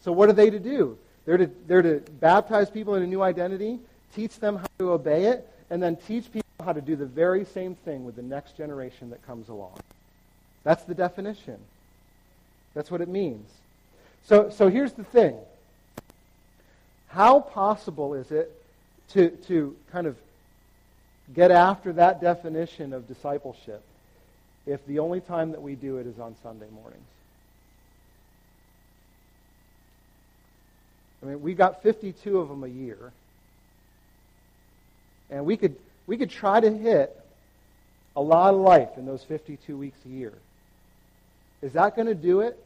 So 0.03 0.13
what 0.13 0.29
are 0.29 0.35
they 0.35 0.51
to 0.51 0.61
do? 0.61 0.97
They're 1.25 1.39
to, 1.39 1.51
they're 1.67 1.83
to 1.83 2.01
baptize 2.21 2.71
people 2.71 2.95
in 2.95 3.03
a 3.03 3.07
new 3.07 3.23
identity, 3.23 3.81
teach 4.15 4.39
them 4.39 4.57
how 4.57 4.69
to 4.79 4.93
obey 4.93 5.25
it, 5.25 5.49
and 5.69 5.83
then 5.83 5.97
teach 5.97 6.31
people 6.31 6.47
how 6.65 6.73
to 6.73 6.81
do 6.81 6.95
the 6.95 7.07
very 7.07 7.45
same 7.45 7.75
thing 7.75 8.05
with 8.05 8.15
the 8.15 8.23
next 8.23 8.57
generation 8.57 9.11
that 9.11 9.27
comes 9.27 9.49
along. 9.49 9.79
That's 10.63 10.85
the 10.85 10.95
definition. 10.95 11.59
That's 12.75 12.91
what 12.91 13.01
it 13.01 13.09
means. 13.09 13.51
So, 14.27 14.51
so 14.51 14.69
here's 14.69 14.93
the 14.93 15.05
thing. 15.05 15.37
How 17.09 17.41
possible 17.41 18.15
is 18.15 18.33
it 18.33 18.53
to, 19.11 19.31
to 19.47 19.77
kind 19.93 20.09
of 20.09 20.17
get 21.33 21.53
after 21.53 21.93
that 21.93 22.21
definition 22.21 22.93
of 22.93 23.07
discipleship 23.07 23.83
if 24.67 24.85
the 24.87 24.99
only 24.99 25.21
time 25.21 25.53
that 25.53 25.63
we 25.63 25.77
do 25.77 25.99
it 25.99 26.09
is 26.09 26.19
on 26.19 26.35
Sunday 26.43 26.67
mornings? 26.75 27.07
I 31.23 31.27
mean, 31.27 31.41
we 31.41 31.55
got 31.55 31.85
52 31.85 32.39
of 32.39 32.49
them 32.49 32.65
a 32.65 32.69
year. 32.69 33.13
And 35.31 35.47
we 35.47 35.57
could, 35.57 35.77
we 36.09 36.17
could 36.17 36.31
try 36.31 36.59
to 36.59 36.71
hit 36.71 37.17
a 38.17 38.21
lot 38.21 38.55
of 38.55 38.61
life 38.61 38.91
in 38.97 39.07
those 39.07 39.23
52 39.23 39.77
weeks 39.77 39.99
a 40.05 40.09
year. 40.09 40.33
Is 41.63 41.73
that 41.75 41.95
going 41.95 42.09
to 42.09 42.15
do 42.15 42.41
it? 42.41 42.61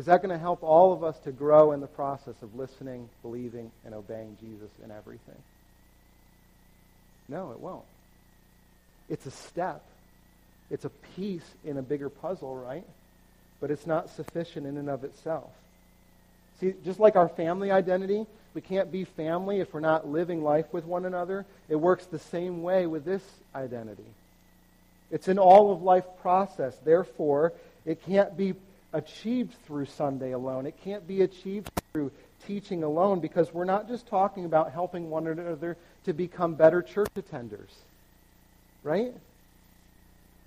Is 0.00 0.06
that 0.06 0.22
going 0.22 0.30
to 0.30 0.38
help 0.38 0.62
all 0.62 0.94
of 0.94 1.04
us 1.04 1.18
to 1.24 1.30
grow 1.30 1.72
in 1.72 1.80
the 1.80 1.86
process 1.86 2.34
of 2.40 2.54
listening, 2.54 3.10
believing, 3.20 3.70
and 3.84 3.92
obeying 3.92 4.38
Jesus 4.40 4.70
in 4.82 4.90
everything? 4.90 5.36
No, 7.28 7.50
it 7.50 7.60
won't. 7.60 7.84
It's 9.10 9.26
a 9.26 9.30
step. 9.30 9.84
It's 10.70 10.86
a 10.86 10.88
piece 10.88 11.44
in 11.66 11.76
a 11.76 11.82
bigger 11.82 12.08
puzzle, 12.08 12.56
right? 12.56 12.86
But 13.60 13.70
it's 13.70 13.86
not 13.86 14.08
sufficient 14.08 14.66
in 14.66 14.78
and 14.78 14.88
of 14.88 15.04
itself. 15.04 15.50
See, 16.60 16.72
just 16.82 16.98
like 16.98 17.16
our 17.16 17.28
family 17.28 17.70
identity, 17.70 18.24
we 18.54 18.62
can't 18.62 18.90
be 18.90 19.04
family 19.04 19.60
if 19.60 19.74
we're 19.74 19.80
not 19.80 20.08
living 20.08 20.42
life 20.42 20.72
with 20.72 20.86
one 20.86 21.04
another. 21.04 21.44
It 21.68 21.76
works 21.76 22.06
the 22.06 22.18
same 22.18 22.62
way 22.62 22.86
with 22.86 23.04
this 23.04 23.22
identity. 23.54 24.08
It's 25.10 25.28
an 25.28 25.38
all 25.38 25.70
of 25.70 25.82
life 25.82 26.06
process. 26.22 26.74
Therefore, 26.82 27.52
it 27.84 28.02
can't 28.06 28.34
be 28.34 28.54
achieved 28.92 29.54
through 29.66 29.86
Sunday 29.86 30.32
alone. 30.32 30.66
It 30.66 30.74
can't 30.82 31.06
be 31.06 31.22
achieved 31.22 31.70
through 31.92 32.10
teaching 32.46 32.82
alone 32.82 33.20
because 33.20 33.52
we're 33.52 33.64
not 33.64 33.88
just 33.88 34.06
talking 34.06 34.44
about 34.44 34.72
helping 34.72 35.10
one 35.10 35.26
another 35.26 35.76
to 36.04 36.12
become 36.12 36.54
better 36.54 36.82
church 36.82 37.10
attenders. 37.16 37.70
Right? 38.82 39.12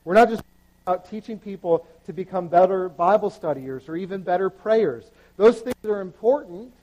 We're 0.03 0.15
not 0.15 0.29
just 0.29 0.43
about 0.86 1.10
teaching 1.10 1.39
people 1.39 1.86
to 2.06 2.13
become 2.13 2.47
better 2.47 2.89
Bible 2.89 3.29
studiers 3.29 3.88
or 3.88 3.95
even 3.95 4.21
better 4.21 4.49
prayers. 4.49 5.06
Those 5.38 5.62
things 5.62 5.86
are 5.86 6.01
important. 6.01 6.73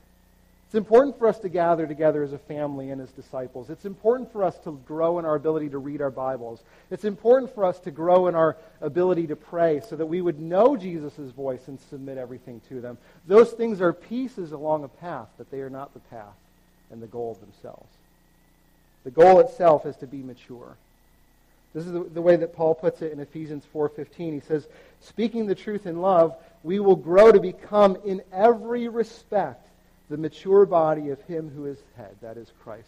It's 0.71 0.77
important 0.77 1.19
for 1.19 1.27
us 1.27 1.37
to 1.39 1.49
gather 1.49 1.85
together 1.85 2.23
as 2.23 2.31
a 2.31 2.37
family 2.37 2.91
and 2.91 3.01
as 3.01 3.11
disciples. 3.11 3.69
It's 3.69 3.83
important 3.83 4.31
for 4.31 4.41
us 4.41 4.57
to 4.59 4.79
grow 4.87 5.19
in 5.19 5.25
our 5.25 5.35
ability 5.35 5.67
to 5.71 5.77
read 5.77 6.01
our 6.01 6.09
Bibles. 6.09 6.63
It's 6.89 7.03
important 7.03 7.53
for 7.53 7.65
us 7.65 7.77
to 7.79 7.91
grow 7.91 8.27
in 8.27 8.35
our 8.35 8.55
ability 8.79 9.27
to 9.27 9.35
pray 9.35 9.81
so 9.81 9.97
that 9.97 10.05
we 10.05 10.21
would 10.21 10.39
know 10.39 10.77
Jesus' 10.77 11.29
voice 11.31 11.67
and 11.67 11.77
submit 11.89 12.17
everything 12.17 12.61
to 12.69 12.79
them. 12.79 12.97
Those 13.27 13.51
things 13.51 13.81
are 13.81 13.91
pieces 13.91 14.53
along 14.53 14.85
a 14.85 14.87
path, 14.87 15.27
but 15.37 15.51
they 15.51 15.59
are 15.59 15.69
not 15.69 15.93
the 15.93 15.99
path 15.99 16.37
and 16.89 17.03
the 17.03 17.07
goal 17.07 17.37
themselves. 17.41 17.91
The 19.03 19.11
goal 19.11 19.41
itself 19.41 19.85
is 19.85 19.97
to 19.97 20.07
be 20.07 20.23
mature. 20.23 20.77
This 21.73 21.85
is 21.85 21.91
the, 21.91 22.05
the 22.05 22.21
way 22.21 22.37
that 22.37 22.55
Paul 22.55 22.75
puts 22.75 23.01
it 23.01 23.11
in 23.11 23.19
Ephesians 23.19 23.65
4:15. 23.75 24.35
He 24.35 24.39
says, 24.39 24.65
"Speaking 25.01 25.47
the 25.47 25.53
truth 25.53 25.85
in 25.85 25.99
love, 25.99 26.33
we 26.63 26.79
will 26.79 26.95
grow 26.95 27.29
to 27.29 27.41
become 27.41 27.97
in 28.05 28.21
every 28.31 28.87
respect 28.87 29.67
the 30.11 30.17
mature 30.17 30.67
body 30.67 31.09
of 31.09 31.19
him 31.23 31.49
who 31.55 31.65
is 31.65 31.79
head, 31.97 32.15
that 32.21 32.37
is 32.37 32.51
Christ." 32.63 32.87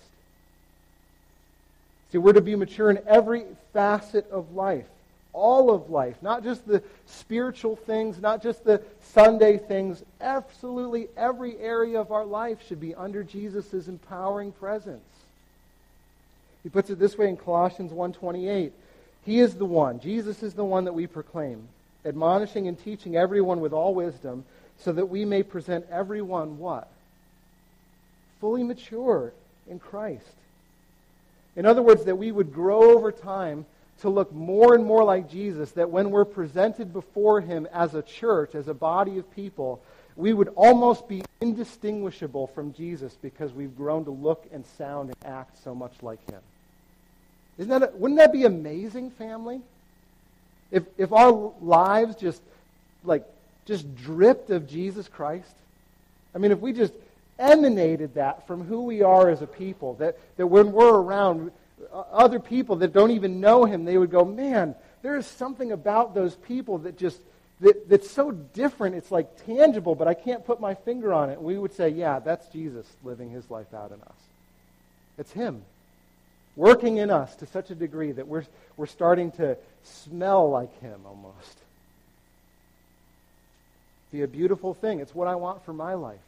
See, 2.11 2.19
we're 2.19 2.33
to 2.33 2.41
be 2.41 2.55
mature 2.55 2.91
in 2.91 2.99
every 3.07 3.45
facet 3.71 4.29
of 4.29 4.53
life, 4.53 4.85
all 5.33 5.71
of 5.71 5.89
life, 5.89 6.21
not 6.21 6.43
just 6.43 6.67
the 6.67 6.83
spiritual 7.07 7.75
things, 7.75 8.21
not 8.21 8.43
just 8.43 8.63
the 8.63 8.83
Sunday 9.01 9.57
things. 9.57 10.03
Absolutely 10.21 11.07
every 11.17 11.57
area 11.57 11.99
of 11.99 12.11
our 12.11 12.25
life 12.25 12.61
should 12.67 12.79
be 12.79 12.93
under 12.93 13.23
Jesus' 13.23 13.87
empowering 13.87 14.51
presence. 14.51 15.01
He 16.61 16.69
puts 16.69 16.91
it 16.91 16.99
this 16.99 17.17
way 17.17 17.29
in 17.29 17.37
Colossians 17.37 17.91
1:28. 17.91 18.73
He 19.25 19.39
is 19.39 19.55
the 19.55 19.65
one, 19.65 19.99
Jesus 19.99 20.43
is 20.43 20.53
the 20.53 20.63
one 20.63 20.83
that 20.83 20.93
we 20.93 21.07
proclaim, 21.07 21.67
admonishing 22.05 22.67
and 22.67 22.77
teaching 22.77 23.15
everyone 23.15 23.59
with 23.59 23.73
all 23.73 23.95
wisdom, 23.95 24.45
so 24.77 24.91
that 24.91 25.07
we 25.07 25.25
may 25.25 25.41
present 25.41 25.87
everyone 25.89 26.59
what? 26.59 26.87
Fully 28.43 28.63
mature 28.63 29.31
in 29.69 29.79
Christ. 29.79 30.35
In 31.55 31.65
other 31.65 31.81
words, 31.81 32.03
that 32.03 32.17
we 32.17 32.29
would 32.29 32.53
grow 32.53 32.91
over 32.91 33.09
time 33.09 33.65
to 34.01 34.09
look 34.09 34.33
more 34.33 34.75
and 34.75 34.83
more 34.83 35.05
like 35.05 35.31
Jesus, 35.31 35.71
that 35.71 35.89
when 35.89 36.11
we're 36.11 36.25
presented 36.25 36.91
before 36.91 37.39
him 37.39 37.69
as 37.71 37.95
a 37.95 38.01
church, 38.01 38.53
as 38.53 38.67
a 38.67 38.73
body 38.73 39.17
of 39.17 39.33
people, 39.33 39.81
we 40.17 40.33
would 40.33 40.49
almost 40.57 41.07
be 41.07 41.23
indistinguishable 41.39 42.47
from 42.47 42.73
Jesus 42.73 43.17
because 43.21 43.53
we've 43.53 43.77
grown 43.77 44.03
to 44.03 44.11
look 44.11 44.45
and 44.51 44.65
sound 44.77 45.13
and 45.15 45.33
act 45.33 45.63
so 45.63 45.73
much 45.73 45.93
like 46.01 46.29
him. 46.29 46.41
Isn't 47.57 47.69
that 47.69 47.93
a, 47.93 47.95
wouldn't 47.95 48.19
that 48.19 48.33
be 48.33 48.43
amazing, 48.43 49.11
family? 49.11 49.61
If, 50.69 50.83
if 50.97 51.13
our 51.13 51.53
lives 51.61 52.17
just, 52.17 52.41
like, 53.05 53.23
just 53.65 53.95
dripped 53.95 54.49
of 54.49 54.67
Jesus 54.67 55.07
Christ? 55.07 55.55
I 56.35 56.39
mean, 56.39 56.51
if 56.51 56.59
we 56.59 56.73
just 56.73 56.91
emanated 57.43 58.15
that 58.15 58.47
from 58.47 58.63
who 58.63 58.83
we 58.83 59.01
are 59.01 59.29
as 59.29 59.41
a 59.41 59.47
people, 59.47 59.95
that, 59.95 60.17
that 60.37 60.47
when 60.47 60.71
we're 60.71 60.95
around 60.95 61.51
uh, 61.91 62.03
other 62.11 62.39
people 62.39 62.77
that 62.77 62.93
don't 62.93 63.11
even 63.11 63.39
know 63.39 63.65
him, 63.65 63.85
they 63.85 63.97
would 63.97 64.11
go, 64.11 64.23
man, 64.23 64.75
there 65.01 65.17
is 65.17 65.27
something 65.27 65.71
about 65.71 66.15
those 66.15 66.35
people 66.35 66.79
that 66.79 66.97
just, 66.97 67.19
that, 67.59 67.89
that's 67.89 68.09
so 68.09 68.31
different. 68.31 68.95
It's 68.95 69.11
like 69.11 69.45
tangible, 69.45 69.95
but 69.95 70.07
I 70.07 70.13
can't 70.13 70.45
put 70.45 70.59
my 70.61 70.73
finger 70.73 71.13
on 71.13 71.29
it. 71.29 71.41
We 71.41 71.57
would 71.57 71.73
say, 71.73 71.89
yeah, 71.89 72.19
that's 72.19 72.47
Jesus 72.47 72.87
living 73.03 73.29
his 73.29 73.49
life 73.51 73.73
out 73.73 73.91
in 73.91 74.01
us. 74.01 74.17
It's 75.17 75.31
him 75.31 75.63
working 76.55 76.97
in 76.97 77.09
us 77.09 77.35
to 77.37 77.47
such 77.47 77.71
a 77.71 77.75
degree 77.75 78.11
that 78.11 78.27
we're, 78.27 78.45
we're 78.77 78.85
starting 78.85 79.31
to 79.31 79.57
smell 79.83 80.49
like 80.49 80.79
Him 80.81 81.01
almost. 81.05 81.57
Be 84.11 84.21
a 84.21 84.27
beautiful 84.27 84.73
thing. 84.73 84.99
It's 84.99 85.15
what 85.15 85.27
I 85.27 85.35
want 85.35 85.65
for 85.65 85.73
my 85.73 85.95
life. 85.95 86.19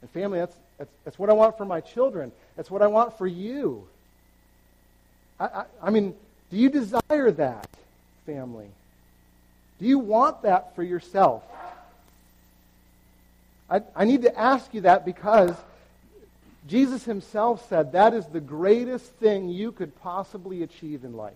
And 0.00 0.10
family, 0.10 0.38
that's, 0.38 0.56
that's, 0.78 0.90
that's 1.04 1.18
what 1.18 1.30
I 1.30 1.32
want 1.32 1.56
for 1.56 1.64
my 1.64 1.80
children. 1.80 2.32
That's 2.56 2.70
what 2.70 2.82
I 2.82 2.86
want 2.86 3.18
for 3.18 3.26
you. 3.26 3.86
I, 5.40 5.44
I, 5.44 5.64
I 5.84 5.90
mean, 5.90 6.14
do 6.50 6.56
you 6.56 6.68
desire 6.68 7.30
that, 7.32 7.68
family? 8.26 8.68
Do 9.80 9.86
you 9.86 9.98
want 9.98 10.42
that 10.42 10.74
for 10.74 10.82
yourself? 10.82 11.42
I, 13.70 13.82
I 13.94 14.04
need 14.04 14.22
to 14.22 14.38
ask 14.38 14.72
you 14.72 14.82
that 14.82 15.04
because 15.04 15.54
Jesus 16.66 17.04
himself 17.04 17.68
said 17.68 17.92
that 17.92 18.14
is 18.14 18.26
the 18.26 18.40
greatest 18.40 19.06
thing 19.14 19.48
you 19.48 19.72
could 19.72 19.98
possibly 20.00 20.62
achieve 20.62 21.04
in 21.04 21.16
life. 21.16 21.34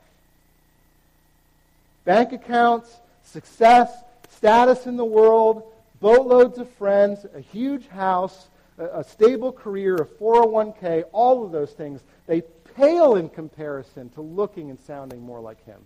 Bank 2.04 2.32
accounts, 2.32 2.94
success, 3.24 3.90
status 4.30 4.86
in 4.86 4.96
the 4.96 5.04
world, 5.04 5.62
boatloads 6.00 6.58
of 6.58 6.68
friends, 6.70 7.24
a 7.34 7.40
huge 7.40 7.86
house, 7.88 8.48
a, 8.78 9.04
stable 9.04 9.52
career, 9.52 9.96
a 9.96 10.04
401k, 10.04 11.04
all 11.12 11.44
of 11.44 11.52
those 11.52 11.72
things, 11.72 12.00
they 12.26 12.42
pale 12.76 13.16
in 13.16 13.28
comparison 13.28 14.08
to 14.10 14.20
looking 14.20 14.70
and 14.70 14.78
sounding 14.80 15.20
more 15.20 15.40
like 15.40 15.64
him. 15.64 15.80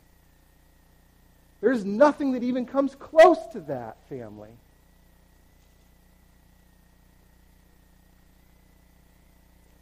There's 1.60 1.84
nothing 1.84 2.32
that 2.32 2.42
even 2.42 2.66
comes 2.66 2.94
close 2.94 3.44
to 3.52 3.60
that, 3.60 3.96
family. 4.08 4.50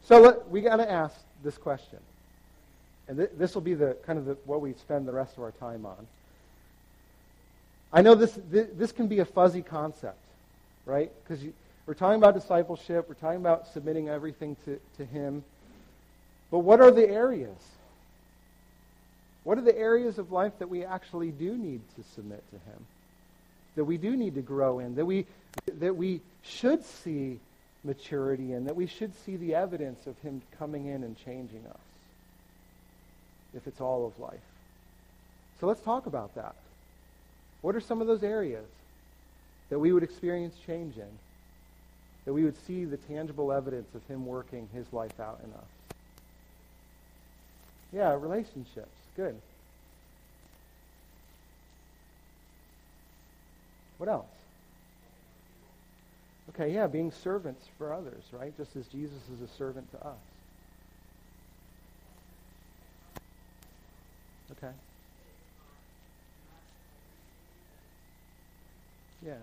So 0.05 0.21
let, 0.21 0.49
we 0.49 0.61
got 0.61 0.77
to 0.77 0.91
ask 0.91 1.17
this 1.43 1.57
question, 1.57 1.99
and 3.09 3.17
th- 3.19 3.31
this 3.37 3.55
will 3.55 3.63
be 3.63 3.75
the 3.75 3.97
kind 4.07 4.19
of 4.19 4.27
the, 4.27 4.37
what 4.45 4.61
we 4.61 4.75
spend 4.75 5.09
the 5.09 5.13
rest 5.13 5.37
of 5.37 5.43
our 5.43 5.53
time 5.53 5.87
on. 5.87 6.07
I 7.93 8.03
know 8.03 8.15
this 8.15 8.39
th- 8.51 8.69
this 8.75 8.93
can 8.93 9.09
be 9.09 9.21
a 9.21 9.25
fuzzy 9.25 9.63
concept, 9.63 10.19
right? 10.85 11.11
Because 11.23 11.43
we're 11.87 11.95
talking 11.95 12.17
about 12.17 12.35
discipleship, 12.35 13.09
we're 13.09 13.15
talking 13.15 13.41
about 13.41 13.69
submitting 13.69 14.09
everything 14.09 14.57
to, 14.65 14.81
to 14.97 15.05
Him. 15.05 15.45
But 16.51 16.61
what 16.61 16.81
are 16.81 16.91
the 16.91 17.09
areas? 17.09 17.59
What 19.45 19.59
are 19.59 19.63
the 19.63 19.77
areas 19.77 20.19
of 20.19 20.33
life 20.33 20.53
that 20.59 20.69
we 20.69 20.85
actually 20.85 21.31
do 21.31 21.57
need 21.57 21.81
to 21.97 22.05
submit 22.15 22.43
to 22.51 22.57
Him? 22.71 22.87
That 23.77 23.85
we 23.85 23.99
do 23.99 24.17
need 24.17 24.37
to 24.37 24.43
grow 24.43 24.79
in? 24.79 24.95
That 24.95 25.05
we 25.05 25.27
that 25.79 25.97
we 25.97 26.21
should 26.43 26.85
see 26.85 27.39
maturity 27.85 28.53
in? 28.53 28.65
that 28.65 28.75
we 28.75 28.87
should 28.87 29.13
see 29.25 29.37
the 29.37 29.55
evidence 29.55 30.07
of 30.07 30.19
him 30.21 30.41
coming 30.59 30.87
in 30.87 31.05
and 31.05 31.17
changing 31.25 31.65
us 31.67 31.81
if 33.55 33.67
it's 33.67 33.81
all 33.81 34.07
of 34.07 34.19
life. 34.19 34.41
So 35.61 35.67
let's 35.67 35.81
talk 35.83 36.07
about 36.07 36.35
that. 36.35 36.55
What 37.61 37.77
are 37.77 37.81
some 37.81 38.01
of 38.01 38.07
those 38.07 38.23
areas 38.23 38.67
that 39.69 39.79
we 39.79 39.93
would 39.93 40.03
experience 40.03 40.55
change 40.67 40.97
in? 40.97 41.09
That 42.25 42.33
we 42.33 42.45
would 42.45 42.57
see 42.67 42.85
the 42.85 42.97
tangible 42.97 43.53
evidence 43.53 43.95
of 43.95 44.07
him 44.07 44.25
working 44.27 44.69
his 44.73 44.87
life 44.93 45.21
out 45.21 45.41
in 45.45 45.53
us? 45.53 45.99
Yeah, 47.93 48.15
relationships. 48.15 48.97
Good. 49.17 49.37
What 53.99 54.09
else? 54.09 54.27
Okay, 56.51 56.73
yeah, 56.73 56.87
being 56.87 57.11
servants 57.11 57.67
for 57.79 57.93
others, 57.93 58.23
right? 58.33 58.57
Just 58.57 58.77
as 58.77 58.87
Jesus 58.89 59.19
is 59.33 59.41
a 59.43 59.49
servant 59.57 59.91
to 59.93 60.07
us. 60.07 60.17
Okay. 64.53 64.73
Yeah. 69.25 69.35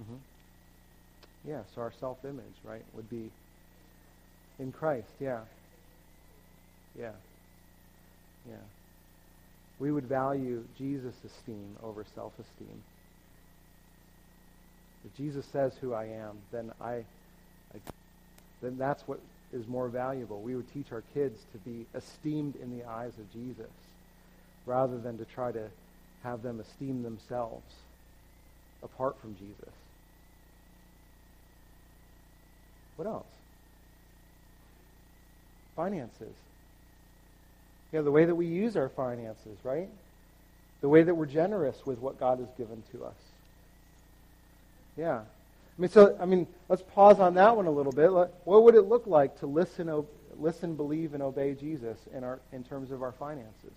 Mm-hmm. 0.00 1.50
Yeah, 1.50 1.62
so 1.74 1.80
our 1.82 1.92
self-image, 2.00 2.44
right, 2.64 2.84
would 2.94 3.08
be 3.08 3.30
in 4.58 4.72
Christ. 4.72 5.12
Yeah. 5.20 5.40
Yeah. 6.98 7.12
Yeah 8.48 8.56
we 9.80 9.90
would 9.90 10.04
value 10.04 10.62
Jesus' 10.78 11.14
esteem 11.24 11.76
over 11.82 12.04
self-esteem. 12.14 12.82
If 15.04 15.16
Jesus 15.16 15.46
says 15.46 15.72
who 15.80 15.94
I 15.94 16.04
am, 16.04 16.36
then 16.52 16.70
I, 16.80 16.92
I, 17.74 17.78
then 18.60 18.76
that's 18.76 19.08
what 19.08 19.18
is 19.52 19.66
more 19.66 19.88
valuable. 19.88 20.42
We 20.42 20.54
would 20.54 20.70
teach 20.72 20.92
our 20.92 21.02
kids 21.14 21.40
to 21.52 21.58
be 21.58 21.86
esteemed 21.94 22.56
in 22.56 22.78
the 22.78 22.84
eyes 22.84 23.14
of 23.18 23.32
Jesus 23.32 23.70
rather 24.66 24.98
than 24.98 25.16
to 25.16 25.24
try 25.24 25.50
to 25.50 25.68
have 26.22 26.42
them 26.42 26.60
esteem 26.60 27.02
themselves 27.02 27.74
apart 28.82 29.18
from 29.18 29.34
Jesus. 29.36 29.74
What 33.00 33.08
else? 33.08 33.26
Finances. 35.74 36.34
Yeah, 37.92 38.02
the 38.02 38.10
way 38.10 38.26
that 38.26 38.34
we 38.34 38.44
use 38.44 38.76
our 38.76 38.90
finances, 38.90 39.56
right? 39.64 39.88
The 40.82 40.88
way 40.90 41.02
that 41.02 41.14
we're 41.14 41.24
generous 41.24 41.86
with 41.86 41.98
what 41.98 42.20
God 42.20 42.40
has 42.40 42.48
given 42.58 42.82
to 42.92 43.06
us. 43.06 43.14
Yeah. 44.98 45.20
I 45.20 45.80
mean, 45.80 45.90
so, 45.90 46.14
I 46.20 46.26
mean, 46.26 46.46
let's 46.68 46.82
pause 46.82 47.20
on 47.20 47.32
that 47.36 47.56
one 47.56 47.64
a 47.64 47.70
little 47.70 47.90
bit. 47.90 48.12
What 48.12 48.64
would 48.64 48.74
it 48.74 48.82
look 48.82 49.06
like 49.06 49.40
to 49.40 49.46
listen, 49.46 50.04
listen, 50.38 50.74
believe, 50.74 51.14
and 51.14 51.22
obey 51.22 51.54
Jesus 51.54 51.96
in, 52.14 52.22
our, 52.22 52.38
in 52.52 52.64
terms 52.64 52.90
of 52.90 53.02
our 53.02 53.12
finances? 53.12 53.72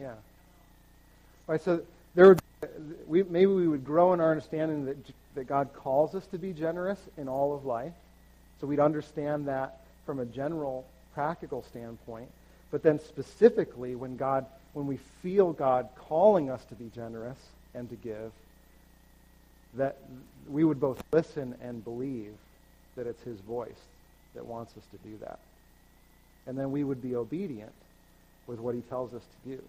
Yeah. 0.00 0.10
All 0.10 0.16
right, 1.48 1.62
so 1.62 1.80
there 2.14 2.28
would, 2.28 2.42
uh, 2.62 2.66
we, 3.06 3.22
maybe 3.24 3.46
we 3.46 3.66
would 3.66 3.84
grow 3.84 4.12
in 4.12 4.20
our 4.20 4.30
understanding 4.30 4.84
that, 4.84 4.96
that 5.34 5.46
God 5.48 5.70
calls 5.74 6.14
us 6.14 6.26
to 6.28 6.38
be 6.38 6.52
generous 6.52 6.98
in 7.16 7.28
all 7.28 7.54
of 7.54 7.64
life. 7.64 7.92
So 8.60 8.66
we'd 8.66 8.80
understand 8.80 9.48
that 9.48 9.80
from 10.06 10.20
a 10.20 10.24
general 10.24 10.84
practical 11.14 11.64
standpoint, 11.64 12.28
but 12.70 12.82
then 12.82 13.00
specifically 13.00 13.94
when 13.94 14.16
God 14.16 14.46
when 14.74 14.86
we 14.86 14.98
feel 15.22 15.52
God 15.52 15.88
calling 16.08 16.50
us 16.50 16.64
to 16.66 16.74
be 16.74 16.90
generous 16.94 17.38
and 17.74 17.88
to 17.90 17.96
give, 17.96 18.30
that 19.74 19.96
we 20.48 20.62
would 20.62 20.80
both 20.80 21.02
listen 21.12 21.54
and 21.62 21.82
believe 21.82 22.32
that 22.96 23.06
it's 23.06 23.22
his 23.22 23.38
voice 23.40 23.80
that 24.34 24.46
wants 24.46 24.72
us 24.76 24.84
to 24.92 25.08
do 25.08 25.16
that. 25.18 25.38
And 26.46 26.56
then 26.56 26.70
we 26.70 26.84
would 26.84 27.02
be 27.02 27.16
obedient 27.16 27.72
with 28.46 28.60
what 28.60 28.74
he 28.74 28.82
tells 28.82 29.12
us 29.14 29.22
to 29.22 29.56
do 29.56 29.62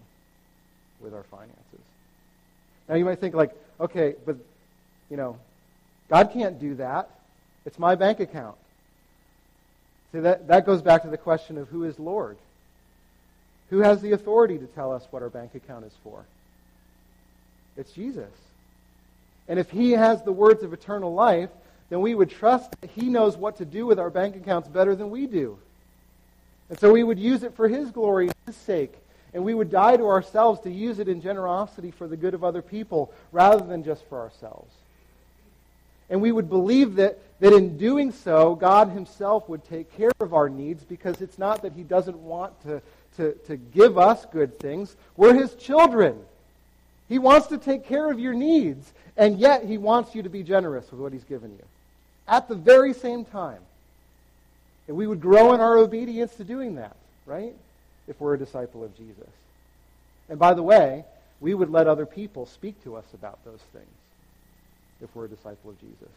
with 1.00 1.14
our 1.14 1.24
finances. 1.24 1.80
Now 2.88 2.96
you 2.96 3.04
might 3.04 3.20
think 3.20 3.34
like, 3.34 3.52
okay, 3.78 4.14
but 4.26 4.36
you 5.08 5.16
know, 5.16 5.36
God 6.08 6.32
can't 6.32 6.60
do 6.60 6.74
that. 6.76 7.10
It's 7.64 7.78
my 7.78 7.94
bank 7.94 8.20
account. 8.20 8.56
See 10.12 10.20
that 10.20 10.48
that 10.48 10.66
goes 10.66 10.82
back 10.82 11.02
to 11.02 11.08
the 11.08 11.18
question 11.18 11.56
of 11.58 11.68
who 11.68 11.84
is 11.84 11.98
Lord? 11.98 12.36
Who 13.70 13.78
has 13.78 14.00
the 14.02 14.12
authority 14.12 14.58
to 14.58 14.66
tell 14.66 14.92
us 14.92 15.06
what 15.10 15.22
our 15.22 15.30
bank 15.30 15.54
account 15.54 15.84
is 15.84 15.92
for? 16.02 16.24
It's 17.76 17.92
Jesus. 17.92 18.32
And 19.48 19.58
if 19.58 19.70
he 19.70 19.92
has 19.92 20.22
the 20.22 20.32
words 20.32 20.62
of 20.62 20.72
eternal 20.72 21.14
life, 21.14 21.50
then 21.88 22.00
we 22.00 22.14
would 22.14 22.30
trust 22.30 22.70
that 22.80 22.90
he 22.90 23.08
knows 23.08 23.36
what 23.36 23.56
to 23.58 23.64
do 23.64 23.86
with 23.86 23.98
our 23.98 24.10
bank 24.10 24.36
accounts 24.36 24.68
better 24.68 24.94
than 24.94 25.10
we 25.10 25.26
do. 25.26 25.58
And 26.68 26.78
so 26.78 26.92
we 26.92 27.02
would 27.02 27.18
use 27.18 27.42
it 27.42 27.54
for 27.54 27.68
his 27.68 27.90
glory 27.90 28.30
his 28.46 28.56
sake. 28.56 28.94
And 29.32 29.44
we 29.44 29.54
would 29.54 29.70
die 29.70 29.96
to 29.96 30.06
ourselves 30.08 30.60
to 30.62 30.70
use 30.70 30.98
it 30.98 31.08
in 31.08 31.20
generosity 31.20 31.90
for 31.90 32.08
the 32.08 32.16
good 32.16 32.34
of 32.34 32.42
other 32.42 32.62
people 32.62 33.12
rather 33.32 33.64
than 33.64 33.84
just 33.84 34.04
for 34.06 34.18
ourselves. 34.18 34.72
And 36.08 36.20
we 36.20 36.32
would 36.32 36.48
believe 36.48 36.96
that, 36.96 37.18
that 37.38 37.52
in 37.52 37.78
doing 37.78 38.10
so, 38.10 38.56
God 38.56 38.90
himself 38.90 39.48
would 39.48 39.64
take 39.64 39.96
care 39.96 40.10
of 40.18 40.34
our 40.34 40.48
needs 40.48 40.82
because 40.82 41.20
it's 41.20 41.38
not 41.38 41.62
that 41.62 41.72
he 41.72 41.84
doesn't 41.84 42.18
want 42.18 42.60
to, 42.64 42.82
to, 43.16 43.32
to 43.46 43.56
give 43.56 43.96
us 43.96 44.26
good 44.32 44.58
things. 44.58 44.96
We're 45.16 45.34
his 45.34 45.54
children. 45.54 46.18
He 47.08 47.20
wants 47.20 47.46
to 47.48 47.58
take 47.58 47.86
care 47.86 48.10
of 48.10 48.18
your 48.18 48.34
needs, 48.34 48.92
and 49.16 49.38
yet 49.38 49.64
he 49.64 49.78
wants 49.78 50.14
you 50.14 50.22
to 50.22 50.28
be 50.28 50.42
generous 50.42 50.90
with 50.90 51.00
what 51.00 51.12
he's 51.12 51.24
given 51.24 51.52
you 51.52 51.64
at 52.30 52.48
the 52.48 52.54
very 52.54 52.94
same 52.94 53.24
time. 53.24 53.60
And 54.88 54.96
we 54.96 55.06
would 55.06 55.20
grow 55.20 55.52
in 55.52 55.60
our 55.60 55.76
obedience 55.76 56.34
to 56.36 56.44
doing 56.44 56.76
that, 56.76 56.96
right? 57.26 57.54
If 58.10 58.20
we're 58.20 58.34
a 58.34 58.38
disciple 58.38 58.84
of 58.84 58.94
Jesus. 58.96 59.30
And 60.28 60.38
by 60.38 60.52
the 60.52 60.62
way, 60.62 61.04
we 61.40 61.54
would 61.54 61.70
let 61.70 61.86
other 61.86 62.04
people 62.04 62.44
speak 62.44 62.82
to 62.84 62.96
us 62.96 63.04
about 63.14 63.42
those 63.44 63.60
things 63.72 63.86
if 65.00 65.14
we're 65.14 65.26
a 65.26 65.28
disciple 65.28 65.70
of 65.70 65.80
Jesus. 65.80 66.12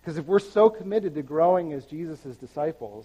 Because 0.00 0.16
if 0.16 0.24
we're 0.24 0.38
so 0.38 0.70
committed 0.70 1.14
to 1.14 1.22
growing 1.22 1.74
as 1.74 1.84
Jesus' 1.84 2.36
disciples, 2.36 3.04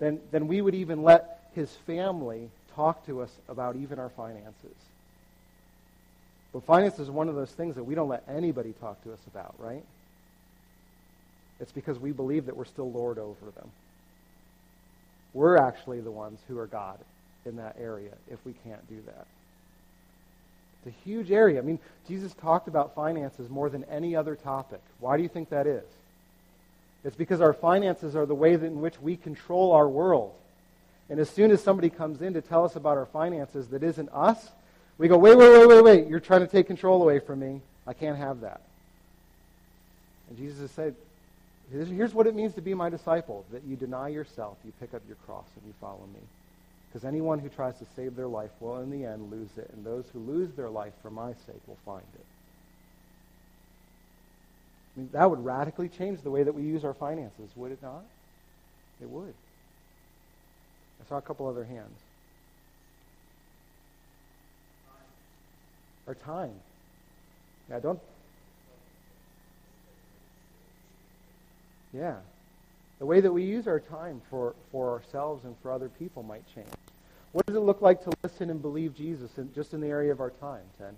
then, 0.00 0.20
then 0.32 0.48
we 0.48 0.60
would 0.60 0.74
even 0.74 1.02
let 1.02 1.48
his 1.54 1.70
family 1.86 2.50
talk 2.74 3.06
to 3.06 3.20
us 3.20 3.30
about 3.48 3.76
even 3.76 3.98
our 4.00 4.08
finances. 4.08 4.76
But 6.52 6.64
finance 6.64 6.98
is 6.98 7.10
one 7.10 7.28
of 7.28 7.36
those 7.36 7.52
things 7.52 7.76
that 7.76 7.84
we 7.84 7.94
don't 7.94 8.08
let 8.08 8.24
anybody 8.28 8.74
talk 8.80 9.02
to 9.04 9.12
us 9.12 9.20
about, 9.28 9.54
right? 9.58 9.84
It's 11.60 11.72
because 11.72 11.98
we 11.98 12.10
believe 12.10 12.46
that 12.46 12.56
we're 12.56 12.64
still 12.64 12.90
Lord 12.90 13.18
over 13.18 13.50
them. 13.54 13.70
We're 15.32 15.58
actually 15.58 16.00
the 16.00 16.10
ones 16.10 16.40
who 16.48 16.58
are 16.58 16.66
God 16.66 16.98
in 17.46 17.56
that 17.56 17.76
area 17.80 18.12
if 18.30 18.38
we 18.44 18.54
can't 18.64 18.86
do 18.88 19.00
that. 19.06 19.26
It's 20.84 20.96
a 20.96 21.04
huge 21.04 21.30
area. 21.30 21.58
I 21.58 21.62
mean, 21.62 21.78
Jesus 22.08 22.32
talked 22.34 22.68
about 22.68 22.94
finances 22.94 23.50
more 23.50 23.68
than 23.68 23.84
any 23.84 24.16
other 24.16 24.34
topic. 24.34 24.80
Why 24.98 25.16
do 25.16 25.22
you 25.22 25.28
think 25.28 25.50
that 25.50 25.66
is? 25.66 25.84
It's 27.04 27.16
because 27.16 27.40
our 27.40 27.52
finances 27.52 28.16
are 28.16 28.26
the 28.26 28.34
way 28.34 28.54
in 28.54 28.80
which 28.80 29.00
we 29.00 29.16
control 29.16 29.72
our 29.72 29.88
world. 29.88 30.32
And 31.08 31.18
as 31.18 31.28
soon 31.28 31.50
as 31.50 31.62
somebody 31.62 31.90
comes 31.90 32.22
in 32.22 32.34
to 32.34 32.40
tell 32.40 32.64
us 32.64 32.76
about 32.76 32.96
our 32.96 33.06
finances 33.06 33.68
that 33.68 33.82
isn't 33.82 34.08
us, 34.10 34.48
we 34.96 35.08
go, 35.08 35.18
wait, 35.18 35.36
wait, 35.36 35.50
wait, 35.50 35.66
wait, 35.66 35.84
wait. 35.84 36.06
You're 36.08 36.20
trying 36.20 36.42
to 36.42 36.46
take 36.46 36.66
control 36.66 37.02
away 37.02 37.18
from 37.18 37.40
me. 37.40 37.60
I 37.86 37.94
can't 37.94 38.18
have 38.18 38.42
that. 38.42 38.60
And 40.28 40.38
Jesus 40.38 40.70
said, 40.72 40.94
here's 41.72 42.14
what 42.14 42.26
it 42.26 42.34
means 42.34 42.54
to 42.54 42.60
be 42.60 42.74
my 42.74 42.88
disciple 42.88 43.44
that 43.50 43.64
you 43.64 43.76
deny 43.76 44.08
yourself, 44.08 44.58
you 44.64 44.72
pick 44.78 44.94
up 44.94 45.02
your 45.08 45.16
cross, 45.26 45.46
and 45.56 45.66
you 45.66 45.74
follow 45.80 46.06
me. 46.14 46.20
Because 46.90 47.04
anyone 47.04 47.38
who 47.38 47.48
tries 47.48 47.78
to 47.78 47.86
save 47.94 48.16
their 48.16 48.26
life 48.26 48.50
will, 48.58 48.80
in 48.80 48.90
the 48.90 49.04
end, 49.04 49.30
lose 49.30 49.50
it. 49.56 49.70
And 49.72 49.86
those 49.86 50.04
who 50.12 50.18
lose 50.18 50.50
their 50.54 50.68
life 50.68 50.92
for 51.02 51.10
my 51.10 51.32
sake 51.46 51.60
will 51.68 51.78
find 51.84 52.04
it. 52.14 52.24
I 54.96 55.00
mean, 55.00 55.08
that 55.12 55.30
would 55.30 55.44
radically 55.44 55.88
change 55.88 56.20
the 56.22 56.30
way 56.30 56.42
that 56.42 56.52
we 56.52 56.62
use 56.62 56.84
our 56.84 56.94
finances, 56.94 57.50
would 57.54 57.70
it 57.70 57.80
not? 57.80 58.02
It 59.00 59.08
would. 59.08 59.34
I 61.00 61.08
saw 61.08 61.18
a 61.18 61.22
couple 61.22 61.46
other 61.46 61.64
hands. 61.64 61.96
Our 66.08 66.14
time. 66.14 66.54
Yeah, 67.70 67.78
don't. 67.78 68.00
Yeah. 71.92 72.16
The 72.98 73.06
way 73.06 73.20
that 73.20 73.32
we 73.32 73.44
use 73.44 73.68
our 73.68 73.80
time 73.80 74.20
for, 74.28 74.54
for 74.72 74.90
ourselves 74.90 75.44
and 75.44 75.54
for 75.62 75.72
other 75.72 75.88
people 75.88 76.24
might 76.24 76.42
change. 76.52 76.66
What 77.32 77.46
does 77.46 77.56
it 77.56 77.60
look 77.60 77.80
like 77.80 78.02
to 78.04 78.12
listen 78.24 78.50
and 78.50 78.60
believe 78.60 78.96
Jesus 78.96 79.30
in, 79.38 79.52
just 79.54 79.72
in 79.72 79.80
the 79.80 79.86
area 79.86 80.10
of 80.10 80.20
our 80.20 80.30
time, 80.30 80.64
Ted? 80.78 80.94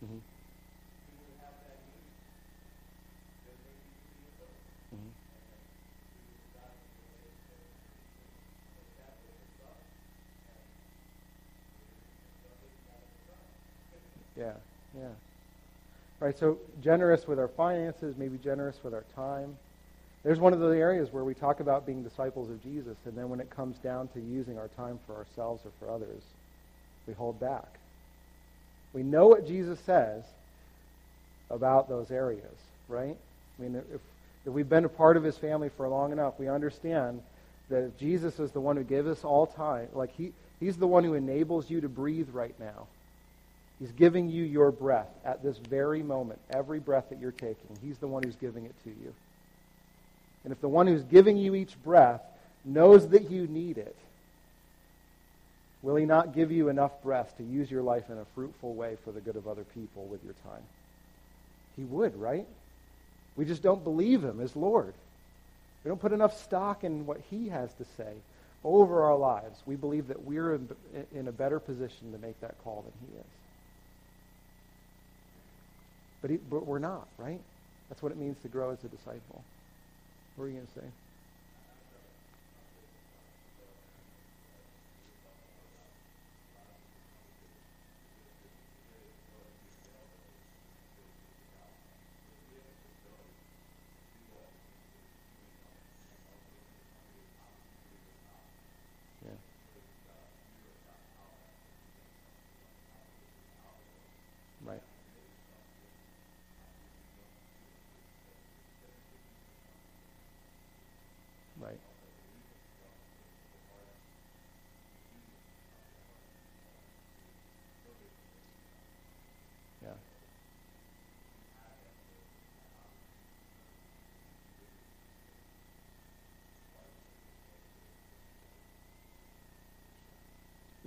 Mm-hmm. 0.04 0.18
Mm-hmm. 4.94 5.08
Yeah, 14.38 14.52
yeah. 14.96 15.08
Right, 16.20 16.38
so 16.38 16.58
generous 16.82 17.26
with 17.26 17.38
our 17.38 17.48
finances, 17.48 18.16
maybe 18.16 18.38
generous 18.38 18.76
with 18.82 18.94
our 18.94 19.04
time. 19.14 19.56
There's 20.24 20.40
one 20.40 20.52
of 20.52 20.60
the 20.60 20.68
areas 20.68 21.12
where 21.12 21.24
we 21.24 21.34
talk 21.34 21.60
about 21.60 21.86
being 21.86 22.02
disciples 22.02 22.50
of 22.50 22.62
Jesus, 22.62 22.96
and 23.04 23.16
then 23.16 23.28
when 23.28 23.40
it 23.40 23.50
comes 23.50 23.76
down 23.78 24.08
to 24.08 24.20
using 24.20 24.58
our 24.58 24.68
time 24.68 24.98
for 25.06 25.14
ourselves 25.14 25.62
or 25.64 25.70
for 25.78 25.92
others, 25.92 26.22
we 27.06 27.14
hold 27.14 27.38
back. 27.38 27.68
We 28.92 29.02
know 29.02 29.28
what 29.28 29.46
Jesus 29.46 29.78
says 29.80 30.24
about 31.50 31.88
those 31.88 32.10
areas, 32.10 32.56
right? 32.88 33.16
I 33.58 33.62
mean, 33.62 33.76
if, 33.76 34.00
if 34.44 34.52
we've 34.52 34.68
been 34.68 34.84
a 34.84 34.88
part 34.88 35.16
of 35.16 35.22
his 35.22 35.36
family 35.36 35.70
for 35.76 35.88
long 35.88 36.10
enough, 36.10 36.34
we 36.38 36.48
understand 36.48 37.22
that 37.70 37.84
if 37.84 37.98
Jesus 37.98 38.38
is 38.40 38.50
the 38.50 38.60
one 38.60 38.76
who 38.76 38.84
gives 38.84 39.08
us 39.08 39.24
all 39.24 39.46
time, 39.46 39.88
like 39.94 40.14
he, 40.16 40.32
he's 40.58 40.76
the 40.76 40.86
one 40.86 41.04
who 41.04 41.14
enables 41.14 41.70
you 41.70 41.80
to 41.80 41.88
breathe 41.88 42.28
right 42.32 42.58
now. 42.58 42.86
He's 43.80 43.92
giving 43.92 44.28
you 44.28 44.42
your 44.44 44.72
breath 44.72 45.08
at 45.24 45.42
this 45.42 45.56
very 45.56 46.02
moment, 46.02 46.40
every 46.50 46.80
breath 46.80 47.10
that 47.10 47.20
you're 47.20 47.30
taking. 47.30 47.78
He's 47.82 47.98
the 47.98 48.08
one 48.08 48.24
who's 48.24 48.36
giving 48.36 48.64
it 48.64 48.74
to 48.84 48.90
you. 48.90 49.14
And 50.44 50.52
if 50.52 50.60
the 50.60 50.68
one 50.68 50.86
who's 50.86 51.04
giving 51.04 51.36
you 51.36 51.54
each 51.54 51.80
breath 51.84 52.22
knows 52.64 53.08
that 53.08 53.30
you 53.30 53.46
need 53.46 53.78
it, 53.78 53.94
will 55.82 55.94
he 55.94 56.06
not 56.06 56.34
give 56.34 56.50
you 56.50 56.68
enough 56.68 57.02
breath 57.02 57.36
to 57.36 57.44
use 57.44 57.70
your 57.70 57.82
life 57.82 58.10
in 58.10 58.18
a 58.18 58.24
fruitful 58.34 58.74
way 58.74 58.96
for 59.04 59.12
the 59.12 59.20
good 59.20 59.36
of 59.36 59.46
other 59.46 59.64
people 59.74 60.06
with 60.06 60.24
your 60.24 60.34
time? 60.44 60.62
He 61.76 61.84
would, 61.84 62.16
right? 62.16 62.46
We 63.36 63.44
just 63.44 63.62
don't 63.62 63.84
believe 63.84 64.24
him 64.24 64.40
as 64.40 64.56
Lord. 64.56 64.94
We 65.84 65.88
don't 65.88 66.00
put 66.00 66.12
enough 66.12 66.36
stock 66.42 66.82
in 66.82 67.06
what 67.06 67.20
he 67.30 67.48
has 67.50 67.72
to 67.74 67.84
say 67.96 68.12
over 68.64 69.04
our 69.04 69.16
lives. 69.16 69.62
We 69.66 69.76
believe 69.76 70.08
that 70.08 70.24
we're 70.24 70.58
in 71.14 71.28
a 71.28 71.32
better 71.32 71.60
position 71.60 72.10
to 72.10 72.18
make 72.18 72.40
that 72.40 72.56
call 72.64 72.82
than 72.82 73.08
he 73.08 73.16
is. 73.16 73.37
But, 76.20 76.30
he, 76.30 76.36
but 76.36 76.66
we're 76.66 76.78
not, 76.78 77.08
right? 77.18 77.40
That's 77.88 78.02
what 78.02 78.12
it 78.12 78.18
means 78.18 78.36
to 78.42 78.48
grow 78.48 78.70
as 78.70 78.82
a 78.84 78.88
disciple. 78.88 79.42
What 80.36 80.44
are 80.44 80.48
you 80.48 80.54
going 80.54 80.66
to 80.66 80.72
say? 80.74 80.86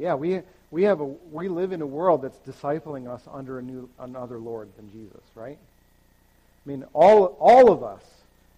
Yeah, 0.01 0.15
we, 0.15 0.41
we, 0.71 0.81
have 0.83 0.99
a, 0.99 1.05
we 1.05 1.47
live 1.47 1.73
in 1.73 1.81
a 1.83 1.85
world 1.85 2.23
that's 2.23 2.39
discipling 2.39 3.07
us 3.07 3.21
under 3.31 3.59
a 3.59 3.61
new, 3.61 3.87
another 3.99 4.39
Lord 4.39 4.67
than 4.75 4.91
Jesus, 4.91 5.21
right? 5.35 5.59
I 5.59 6.69
mean, 6.69 6.85
all, 6.93 7.37
all 7.39 7.71
of 7.71 7.83
us 7.83 8.01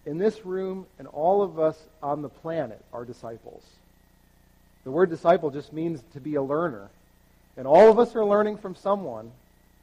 in 0.06 0.18
this 0.18 0.46
room 0.46 0.86
and 1.00 1.08
all 1.10 1.41
of 1.41 1.60
us 1.60 1.78
on 2.02 2.22
the 2.22 2.30
planet 2.30 2.82
are 2.94 3.04
disciples. 3.04 3.62
The 4.86 4.91
word 4.91 5.10
disciple 5.10 5.52
just 5.52 5.74
means 5.74 6.02
to 6.14 6.22
be 6.22 6.36
a 6.36 6.41
learner. 6.41 6.88
And 7.58 7.68
all 7.68 7.89
of 7.89 8.00
us 8.00 8.16
are 8.16 8.24
learning 8.24 8.58
from 8.58 8.76
someone 8.76 9.30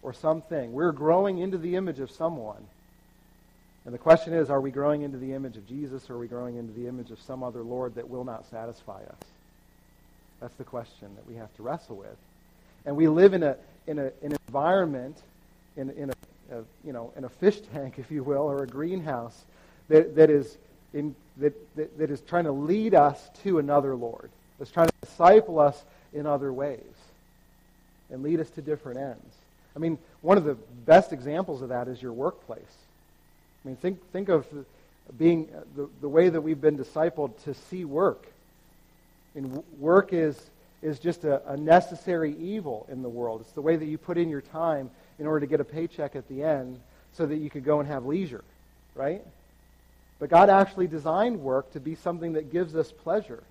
or 0.00 0.14
something. 0.14 0.72
We're 0.72 0.92
growing 0.92 1.38
into 1.38 1.58
the 1.58 1.76
image 1.76 2.00
of 2.00 2.10
someone. 2.10 2.64
And 3.84 3.92
the 3.92 3.98
question 3.98 4.32
is, 4.32 4.48
are 4.48 4.62
we 4.62 4.70
growing 4.70 5.02
into 5.02 5.18
the 5.18 5.34
image 5.34 5.58
of 5.58 5.68
Jesus 5.68 6.08
or 6.08 6.14
are 6.14 6.18
we 6.20 6.26
growing 6.26 6.56
into 6.56 6.72
the 6.72 6.86
image 6.86 7.10
of 7.10 7.20
some 7.20 7.42
other 7.42 7.62
Lord 7.62 7.96
that 7.96 8.08
will 8.08 8.24
not 8.24 8.48
satisfy 8.50 9.02
us? 9.02 9.39
That's 10.40 10.54
the 10.54 10.64
question 10.64 11.08
that 11.16 11.26
we 11.26 11.36
have 11.36 11.54
to 11.56 11.62
wrestle 11.62 11.96
with. 11.96 12.16
And 12.86 12.96
we 12.96 13.08
live 13.08 13.34
in, 13.34 13.42
a, 13.42 13.56
in, 13.86 13.98
a, 13.98 14.10
in 14.22 14.32
an 14.32 14.38
environment, 14.48 15.18
in, 15.76 15.90
in, 15.90 16.10
a, 16.10 16.58
a, 16.58 16.64
you 16.84 16.92
know, 16.92 17.12
in 17.16 17.24
a 17.24 17.28
fish 17.28 17.60
tank, 17.72 17.94
if 17.98 18.10
you 18.10 18.22
will, 18.22 18.42
or 18.42 18.62
a 18.62 18.66
greenhouse 18.66 19.44
that, 19.88 20.16
that, 20.16 20.30
is 20.30 20.56
in, 20.94 21.14
that, 21.38 21.76
that, 21.76 21.98
that 21.98 22.10
is 22.10 22.20
trying 22.22 22.44
to 22.44 22.52
lead 22.52 22.94
us 22.94 23.28
to 23.42 23.58
another 23.58 23.94
Lord, 23.94 24.30
that's 24.58 24.70
trying 24.70 24.88
to 24.88 24.94
disciple 25.02 25.58
us 25.58 25.82
in 26.12 26.26
other 26.26 26.52
ways 26.52 26.80
and 28.10 28.22
lead 28.22 28.40
us 28.40 28.50
to 28.50 28.62
different 28.62 28.98
ends. 28.98 29.34
I 29.76 29.78
mean, 29.78 29.98
one 30.20 30.36
of 30.36 30.44
the 30.44 30.54
best 30.84 31.12
examples 31.12 31.62
of 31.62 31.68
that 31.68 31.86
is 31.86 32.02
your 32.02 32.12
workplace. 32.12 32.60
I 33.64 33.68
mean, 33.68 33.76
think, 33.76 34.00
think 34.12 34.28
of 34.28 34.46
being 35.16 35.48
the, 35.76 35.88
the 36.00 36.08
way 36.08 36.28
that 36.28 36.40
we've 36.40 36.60
been 36.60 36.76
discipled 36.76 37.40
to 37.44 37.54
see 37.54 37.84
work. 37.84 38.26
Mean, 39.34 39.62
work 39.78 40.12
is, 40.12 40.50
is 40.82 40.98
just 40.98 41.24
a, 41.24 41.46
a 41.50 41.56
necessary 41.56 42.34
evil 42.38 42.86
in 42.90 43.02
the 43.02 43.08
world. 43.08 43.40
It's 43.42 43.52
the 43.52 43.62
way 43.62 43.76
that 43.76 43.86
you 43.86 43.98
put 43.98 44.18
in 44.18 44.28
your 44.28 44.40
time 44.40 44.90
in 45.18 45.26
order 45.26 45.40
to 45.40 45.46
get 45.46 45.60
a 45.60 45.64
paycheck 45.64 46.16
at 46.16 46.28
the 46.28 46.42
end 46.42 46.80
so 47.12 47.26
that 47.26 47.36
you 47.36 47.50
could 47.50 47.64
go 47.64 47.80
and 47.80 47.88
have 47.88 48.06
leisure, 48.06 48.44
right? 48.94 49.22
But 50.18 50.30
God 50.30 50.50
actually 50.50 50.86
designed 50.86 51.40
work 51.40 51.72
to 51.72 51.80
be 51.80 51.94
something 51.94 52.34
that 52.34 52.52
gives 52.52 52.74
us 52.74 52.92
pleasure, 52.92 53.42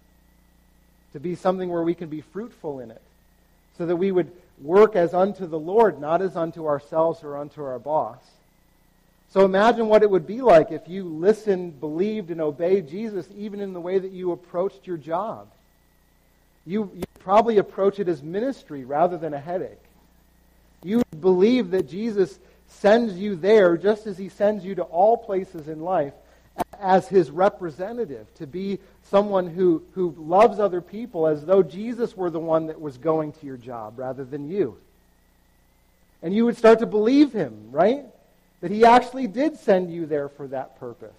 to 1.14 1.20
be 1.20 1.36
something 1.36 1.70
where 1.70 1.84
we 1.84 1.96
can 1.96 2.10
be 2.10 2.22
fruitful 2.22 2.80
in 2.80 2.92
it, 2.92 3.02
so 3.78 3.86
that 3.86 3.96
we 3.96 4.12
would 4.12 4.32
work 4.62 4.96
as 4.96 5.14
unto 5.14 5.48
the 5.48 5.60
Lord, 5.60 6.00
not 6.00 6.22
as 6.22 6.36
unto 6.36 6.68
ourselves 6.68 7.24
or 7.24 7.38
unto 7.38 7.64
our 7.64 7.80
boss. 7.80 8.20
So 9.32 9.46
imagine 9.46 9.88
what 9.88 10.04
it 10.04 10.10
would 10.10 10.28
be 10.28 10.42
like 10.42 10.72
if 10.72 10.88
you 10.88 11.04
listened, 11.04 11.80
believed, 11.80 12.32
and 12.32 12.42
obeyed 12.42 12.90
Jesus 12.90 13.28
even 13.36 13.62
in 13.62 13.74
the 13.74 13.80
way 13.80 14.00
that 14.00 14.12
you 14.12 14.32
approached 14.32 14.88
your 14.88 14.98
job. 14.98 15.48
You, 16.66 16.92
you 16.94 17.04
probably 17.20 17.58
approach 17.58 18.00
it 18.00 18.08
as 18.08 18.22
ministry 18.22 18.86
rather 18.86 19.18
than 19.18 19.34
a 19.34 19.40
headache. 19.40 19.78
You 20.84 21.04
believe 21.20 21.72
that 21.72 21.90
Jesus 21.90 22.40
sends 22.68 23.16
you 23.18 23.36
there 23.36 23.78
just 23.78 24.08
as 24.08 24.18
he 24.18 24.30
sends 24.30 24.64
you 24.64 24.76
to 24.76 24.84
all 24.84 25.18
places 25.18 25.68
in 25.68 25.82
life 25.82 26.14
as 26.80 27.08
his 27.08 27.30
representative, 27.30 28.26
to 28.36 28.48
be 28.48 28.80
someone 29.04 29.48
who, 29.48 29.84
who 29.94 30.16
loves 30.18 30.60
other 30.60 30.82
people 30.82 31.28
as 31.28 31.46
though 31.46 31.64
Jesus 31.64 32.16
were 32.16 32.30
the 32.30 32.40
one 32.40 32.68
that 32.68 32.80
was 32.80 32.98
going 32.98 33.34
to 33.34 33.46
your 33.46 33.58
job 33.58 34.00
rather 34.00 34.24
than 34.24 34.50
you. 34.50 34.78
And 36.22 36.34
you 36.34 36.46
would 36.46 36.58
start 36.58 36.80
to 36.80 36.86
believe 36.86 37.34
him, 37.34 37.72
right? 37.72 38.06
That 38.62 38.72
he 38.72 38.86
actually 38.86 39.28
did 39.28 39.58
send 39.58 39.92
you 39.92 40.06
there 40.06 40.30
for 40.30 40.48
that 40.48 40.80
purpose. 40.80 41.12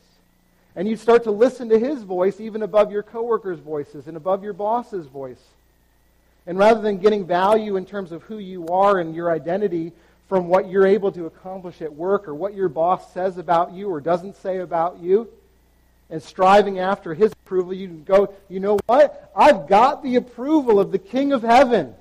And 0.76 0.88
you'd 0.88 1.00
start 1.00 1.24
to 1.24 1.30
listen 1.30 1.68
to 1.70 1.78
his 1.78 2.02
voice 2.02 2.40
even 2.40 2.62
above 2.62 2.92
your 2.92 3.02
coworkers' 3.02 3.58
voices 3.58 4.06
and 4.06 4.16
above 4.16 4.44
your 4.44 4.52
boss's 4.52 5.06
voice. 5.06 5.42
And 6.46 6.58
rather 6.58 6.80
than 6.80 6.98
getting 6.98 7.26
value 7.26 7.76
in 7.76 7.84
terms 7.84 8.12
of 8.12 8.22
who 8.22 8.38
you 8.38 8.66
are 8.68 8.98
and 8.98 9.14
your 9.14 9.30
identity 9.30 9.92
from 10.28 10.48
what 10.48 10.68
you're 10.68 10.86
able 10.86 11.10
to 11.12 11.26
accomplish 11.26 11.82
at 11.82 11.92
work 11.92 12.28
or 12.28 12.34
what 12.34 12.54
your 12.54 12.68
boss 12.68 13.12
says 13.12 13.36
about 13.36 13.72
you 13.72 13.88
or 13.88 14.00
doesn't 14.00 14.36
say 14.36 14.58
about 14.58 15.00
you, 15.00 15.28
and 16.10 16.22
striving 16.22 16.80
after 16.80 17.14
his 17.14 17.32
approval, 17.32 17.72
you 17.72 17.88
go, 17.88 18.34
you 18.48 18.58
know 18.60 18.78
what? 18.86 19.30
I've 19.34 19.68
got 19.68 20.02
the 20.02 20.16
approval 20.16 20.80
of 20.80 20.90
the 20.90 20.98
King 20.98 21.32
of 21.32 21.42
Heaven. 21.42 21.94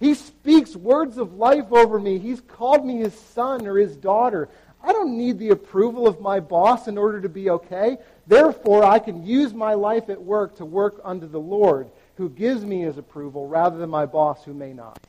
He 0.00 0.14
speaks 0.14 0.76
words 0.76 1.18
of 1.18 1.34
life 1.34 1.72
over 1.72 1.98
me. 1.98 2.18
He's 2.18 2.40
called 2.40 2.84
me 2.84 2.98
his 2.98 3.14
son 3.14 3.66
or 3.66 3.78
his 3.78 3.96
daughter. 3.96 4.48
I 4.84 4.92
don't 4.92 5.16
need 5.16 5.38
the 5.38 5.50
approval 5.50 6.06
of 6.06 6.20
my 6.20 6.40
boss 6.40 6.88
in 6.88 6.98
order 6.98 7.20
to 7.22 7.28
be 7.28 7.48
okay. 7.48 7.96
Therefore, 8.26 8.84
I 8.84 8.98
can 8.98 9.24
use 9.24 9.54
my 9.54 9.74
life 9.74 10.10
at 10.10 10.22
work 10.22 10.56
to 10.58 10.64
work 10.64 11.00
unto 11.02 11.26
the 11.26 11.40
Lord 11.40 11.88
who 12.16 12.28
gives 12.28 12.64
me 12.64 12.82
his 12.82 12.98
approval 12.98 13.48
rather 13.48 13.78
than 13.78 13.88
my 13.88 14.04
boss 14.04 14.44
who 14.44 14.52
may 14.52 14.72
not. 14.72 15.00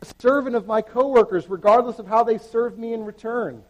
A 0.00 0.06
servant 0.20 0.56
of 0.56 0.66
my 0.66 0.80
coworkers, 0.80 1.48
regardless 1.48 1.98
of 1.98 2.06
how 2.06 2.24
they 2.24 2.38
serve 2.38 2.78
me 2.78 2.94
in 2.94 3.04
return. 3.04 3.62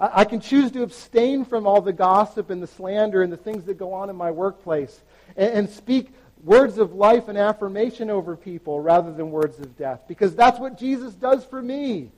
I, 0.00 0.20
I 0.20 0.24
can 0.24 0.40
choose 0.40 0.72
to 0.72 0.82
abstain 0.82 1.44
from 1.44 1.66
all 1.66 1.80
the 1.80 1.92
gossip 1.92 2.50
and 2.50 2.60
the 2.60 2.66
slander 2.66 3.22
and 3.22 3.32
the 3.32 3.36
things 3.36 3.64
that 3.66 3.78
go 3.78 3.92
on 3.92 4.10
in 4.10 4.16
my 4.16 4.32
workplace 4.32 5.00
and, 5.36 5.52
and 5.52 5.70
speak 5.70 6.08
words 6.44 6.78
of 6.78 6.94
life 6.94 7.28
and 7.28 7.38
affirmation 7.38 8.10
over 8.10 8.36
people 8.36 8.80
rather 8.80 9.12
than 9.12 9.30
words 9.30 9.58
of 9.60 9.76
death 9.76 10.00
because 10.08 10.34
that's 10.34 10.58
what 10.58 10.78
Jesus 10.78 11.14
does 11.14 11.44
for 11.44 11.62
me. 11.62 12.10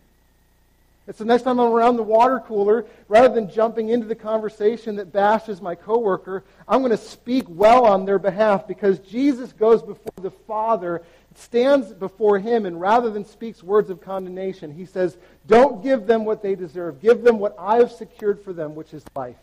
It's 1.09 1.19
the 1.19 1.25
next 1.25 1.43
time 1.43 1.59
I'm 1.59 1.73
around 1.73 1.97
the 1.97 2.03
water 2.03 2.41
cooler, 2.41 2.87
rather 3.09 3.35
than 3.35 3.51
jumping 3.51 3.89
into 3.89 4.07
the 4.07 4.15
conversation 4.15 4.97
that 4.97 5.13
bashes 5.13 5.61
my 5.61 5.75
coworker, 5.75 6.45
I'm 6.69 6.81
going 6.83 6.91
to 6.93 6.97
speak 6.97 7.47
well 7.49 7.85
on 7.85 8.05
their 8.05 8.19
behalf 8.19 8.69
because 8.69 8.99
Jesus 9.01 9.53
goes 9.53 9.83
before 9.83 10.13
the 10.23 10.31
Father, 10.31 11.03
stands 11.35 11.93
before 11.93 12.39
him, 12.39 12.67
and 12.67 12.81
rather 12.81 13.11
than 13.11 13.25
speaks 13.25 13.63
words 13.63 13.91
of 13.91 14.01
condemnation, 14.01 14.73
he 14.73 14.85
says, 14.85 15.17
Don't 15.47 15.83
give 15.83 16.07
them 16.07 16.25
what 16.25 16.43
they 16.43 16.55
deserve. 16.55 17.01
Give 17.01 17.23
them 17.23 17.39
what 17.39 17.57
I 17.59 17.77
have 17.77 17.91
secured 17.91 18.43
for 18.43 18.53
them, 18.53 18.75
which 18.75 18.95
is 18.95 19.03
life. 19.17 19.37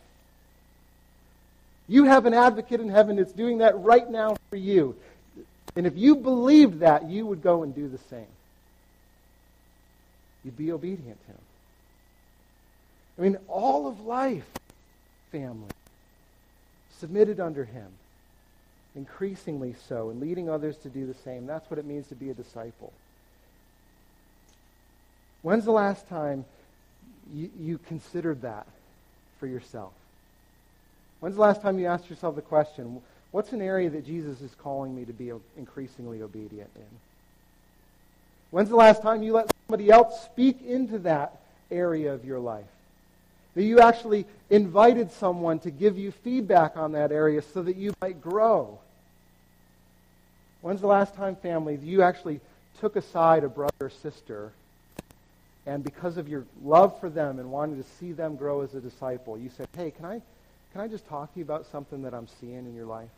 You 1.89 2.05
have 2.05 2.25
an 2.25 2.33
advocate 2.33 2.81
in 2.81 2.89
heaven 2.89 3.15
that's 3.15 3.33
doing 3.33 3.57
that 3.59 3.77
right 3.79 4.09
now 4.09 4.37
for 4.49 4.57
you. 4.57 4.95
And 5.75 5.85
if 5.87 5.97
you 5.97 6.15
believed 6.15 6.79
that, 6.79 7.09
you 7.09 7.25
would 7.25 7.41
go 7.41 7.63
and 7.63 7.73
do 7.73 7.87
the 7.87 7.99
same. 8.09 8.27
You'd 10.43 10.57
be 10.57 10.71
obedient 10.71 11.19
to 11.25 11.31
him. 11.31 11.37
I 13.17 13.21
mean, 13.21 13.37
all 13.47 13.87
of 13.87 14.01
life, 14.01 14.47
family, 15.31 15.69
submitted 16.99 17.39
under 17.39 17.65
him, 17.65 17.87
increasingly 18.95 19.75
so, 19.87 20.09
and 20.09 20.19
leading 20.19 20.49
others 20.49 20.77
to 20.77 20.89
do 20.89 21.05
the 21.05 21.13
same. 21.13 21.45
That's 21.47 21.69
what 21.69 21.79
it 21.79 21.85
means 21.85 22.07
to 22.07 22.15
be 22.15 22.29
a 22.29 22.33
disciple. 22.33 22.93
When's 25.41 25.65
the 25.65 25.71
last 25.71 26.07
time 26.09 26.45
you, 27.33 27.49
you 27.59 27.77
considered 27.87 28.41
that 28.41 28.67
for 29.39 29.47
yourself? 29.47 29.93
When's 31.19 31.35
the 31.35 31.41
last 31.41 31.61
time 31.61 31.79
you 31.79 31.87
asked 31.87 32.09
yourself 32.09 32.35
the 32.35 32.41
question, 32.41 33.01
what's 33.31 33.51
an 33.51 33.61
area 33.61 33.89
that 33.89 34.05
Jesus 34.05 34.41
is 34.41 34.53
calling 34.61 34.95
me 34.95 35.05
to 35.05 35.13
be 35.13 35.31
increasingly 35.57 36.21
obedient 36.21 36.69
in? 36.75 36.99
When's 38.51 38.69
the 38.69 38.75
last 38.75 39.01
time 39.01 39.23
you 39.23 39.33
let 39.33 39.49
somebody 39.67 39.89
else 39.89 40.23
speak 40.25 40.61
into 40.65 40.99
that 40.99 41.41
area 41.71 42.13
of 42.13 42.23
your 42.23 42.39
life? 42.39 42.65
That 43.57 43.63
you 43.63 43.79
actually 43.79 44.27
invited 44.51 45.11
someone 45.11 45.57
to 45.61 45.71
give 45.71 45.97
you 45.97 46.11
feedback 46.11 46.77
on 46.77 46.91
that 46.91 47.11
area 47.11 47.41
so 47.41 47.63
that 47.63 47.75
you 47.75 47.91
might 47.99 48.21
grow. 48.21 48.77
When's 50.61 50.79
the 50.79 50.85
last 50.85 51.15
time, 51.15 51.35
family, 51.35 51.79
you 51.81 52.03
actually 52.03 52.39
took 52.79 52.95
aside 52.95 53.43
a 53.43 53.49
brother 53.49 53.73
or 53.81 53.89
sister 53.89 54.51
and 55.65 55.83
because 55.83 56.17
of 56.17 56.27
your 56.29 56.45
love 56.63 56.99
for 56.99 57.09
them 57.09 57.39
and 57.39 57.51
wanting 57.51 57.81
to 57.81 57.89
see 57.99 58.11
them 58.11 58.35
grow 58.35 58.61
as 58.61 58.75
a 58.75 58.79
disciple, 58.79 59.39
you 59.39 59.49
said, 59.57 59.67
hey, 59.75 59.89
can 59.89 60.05
I, 60.05 60.21
can 60.71 60.81
I 60.81 60.87
just 60.87 61.07
talk 61.07 61.33
to 61.33 61.39
you 61.39 61.43
about 61.43 61.65
something 61.71 62.03
that 62.03 62.13
I'm 62.13 62.27
seeing 62.39 62.59
in 62.59 62.75
your 62.75 62.85
life? 62.85 63.09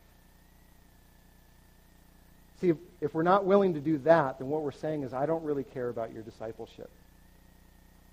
See, 2.62 2.70
if, 2.70 2.78
if 3.02 3.14
we're 3.14 3.24
not 3.24 3.44
willing 3.44 3.74
to 3.74 3.82
do 3.82 3.98
that, 3.98 4.40
then 4.40 4.48
what 4.48 4.62
we're 4.62 4.72
saying 4.72 5.04
is, 5.04 5.14
I 5.14 5.26
don't 5.26 5.44
really 5.44 5.66
care 5.66 5.90
about 5.90 6.14
your 6.14 6.24
discipleship. 6.24 6.90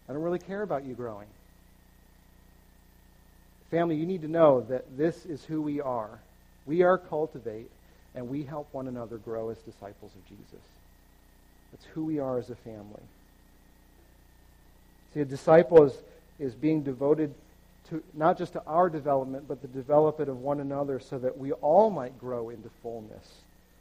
I 0.08 0.12
don't 0.12 0.22
really 0.22 0.40
care 0.40 0.62
about 0.62 0.84
you 0.84 0.94
growing. 0.94 1.28
Family, 3.70 3.96
you 3.96 4.06
need 4.06 4.22
to 4.22 4.28
know 4.28 4.60
that 4.62 4.96
this 4.96 5.26
is 5.26 5.44
who 5.44 5.60
we 5.60 5.80
are. 5.80 6.20
We 6.66 6.82
are 6.82 6.98
cultivate, 6.98 7.70
and 8.14 8.28
we 8.28 8.44
help 8.44 8.68
one 8.72 8.88
another 8.88 9.18
grow 9.18 9.50
as 9.50 9.58
disciples 9.58 10.12
of 10.14 10.28
Jesus. 10.28 10.64
That's 11.72 11.84
who 11.86 12.04
we 12.04 12.18
are 12.18 12.38
as 12.38 12.50
a 12.50 12.54
family. 12.56 13.02
See, 15.14 15.20
a 15.20 15.24
disciple 15.24 15.84
is, 15.84 15.94
is 16.38 16.54
being 16.54 16.82
devoted 16.82 17.34
to 17.90 18.02
not 18.14 18.38
just 18.38 18.52
to 18.54 18.62
our 18.66 18.88
development, 18.88 19.46
but 19.46 19.62
the 19.62 19.68
development 19.68 20.28
of 20.30 20.40
one 20.40 20.60
another 20.60 20.98
so 21.00 21.18
that 21.18 21.38
we 21.38 21.52
all 21.52 21.90
might 21.90 22.18
grow 22.18 22.50
into 22.50 22.68
fullness 22.82 23.34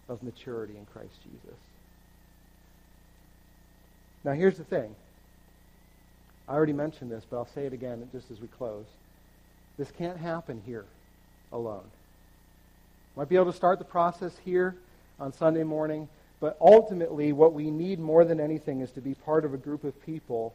of 0.08 0.22
maturity 0.22 0.78
in 0.78 0.86
Christ 0.86 1.16
Jesus. 1.24 1.58
Now, 4.24 4.34
here's 4.34 4.58
the 4.58 4.64
thing. 4.64 4.96
I 6.48 6.54
already 6.54 6.74
mentioned 6.74 7.12
this, 7.12 7.24
but 7.30 7.38
I'll 7.38 7.50
say 7.54 7.66
it 7.66 7.74
again 7.74 8.08
just 8.12 8.30
as 8.32 8.40
we 8.40 8.48
close. 8.48 8.86
This 9.78 9.92
can't 9.92 10.18
happen 10.18 10.62
here 10.66 10.86
alone. 11.52 11.84
Might 13.16 13.30
be 13.30 13.36
able 13.36 13.52
to 13.52 13.54
start 13.54 13.80
the 13.80 13.86
process 13.86 14.34
here, 14.44 14.76
on 15.20 15.34
Sunday 15.34 15.64
morning. 15.64 16.08
But 16.40 16.58
ultimately, 16.60 17.32
what 17.32 17.54
we 17.54 17.72
need 17.72 18.00
more 18.00 18.26
than 18.26 18.40
anything 18.40 18.82
is 18.82 18.92
to 18.92 19.02
be 19.02 19.16
part 19.16 19.46
of 19.46 19.54
a 19.54 19.58
group 19.58 19.84
of 19.84 20.06
people 20.06 20.54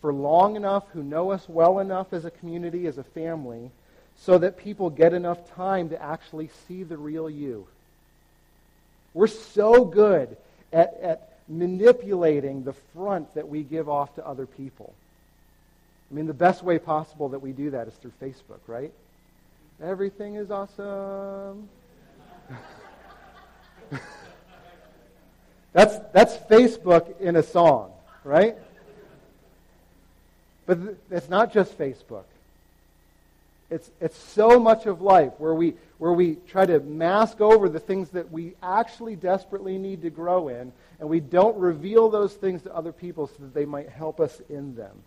for 0.00 0.12
long 0.12 0.56
enough 0.56 0.84
who 0.92 1.02
know 1.02 1.32
us 1.32 1.48
well 1.48 1.78
enough 1.78 2.12
as 2.12 2.24
a 2.24 2.30
community, 2.30 2.86
as 2.86 2.98
a 2.98 3.02
family, 3.02 3.70
so 4.18 4.38
that 4.38 4.56
people 4.56 4.88
get 4.88 5.12
enough 5.12 5.54
time 5.54 5.88
to 5.90 6.00
actually 6.00 6.48
see 6.68 6.84
the 6.84 6.96
real 6.96 7.28
you. 7.28 7.66
We're 9.14 9.26
so 9.26 9.84
good 9.84 10.36
at, 10.72 10.98
at 11.02 11.38
manipulating 11.48 12.64
the 12.64 12.74
front 12.94 13.34
that 13.34 13.48
we 13.48 13.62
give 13.62 13.88
off 13.88 14.14
to 14.14 14.26
other 14.26 14.46
people. 14.46 14.94
I 16.10 16.14
mean, 16.14 16.26
the 16.26 16.34
best 16.34 16.62
way 16.62 16.78
possible 16.78 17.30
that 17.30 17.40
we 17.40 17.52
do 17.52 17.70
that 17.70 17.88
is 17.88 17.94
through 17.94 18.12
Facebook, 18.22 18.60
right? 18.66 18.92
Everything 19.82 20.36
is 20.36 20.50
awesome. 20.50 21.68
that's, 25.72 25.98
that's 26.12 26.36
Facebook 26.48 27.20
in 27.20 27.36
a 27.36 27.42
song, 27.42 27.92
right? 28.24 28.56
But 30.64 30.82
th- 30.82 30.96
it's 31.10 31.28
not 31.28 31.52
just 31.52 31.76
Facebook. 31.76 32.24
It's, 33.68 33.90
it's 34.00 34.16
so 34.16 34.60
much 34.60 34.86
of 34.86 35.02
life 35.02 35.32
where 35.38 35.54
we, 35.54 35.74
where 35.98 36.12
we 36.12 36.36
try 36.46 36.66
to 36.66 36.78
mask 36.80 37.40
over 37.40 37.68
the 37.68 37.80
things 37.80 38.10
that 38.10 38.30
we 38.30 38.54
actually 38.62 39.16
desperately 39.16 39.76
need 39.76 40.02
to 40.02 40.10
grow 40.10 40.48
in, 40.48 40.72
and 41.00 41.08
we 41.08 41.18
don't 41.18 41.56
reveal 41.56 42.08
those 42.08 42.32
things 42.32 42.62
to 42.62 42.74
other 42.74 42.92
people 42.92 43.26
so 43.26 43.34
that 43.40 43.54
they 43.54 43.64
might 43.64 43.88
help 43.88 44.20
us 44.20 44.40
in 44.48 44.76
them. 44.76 45.02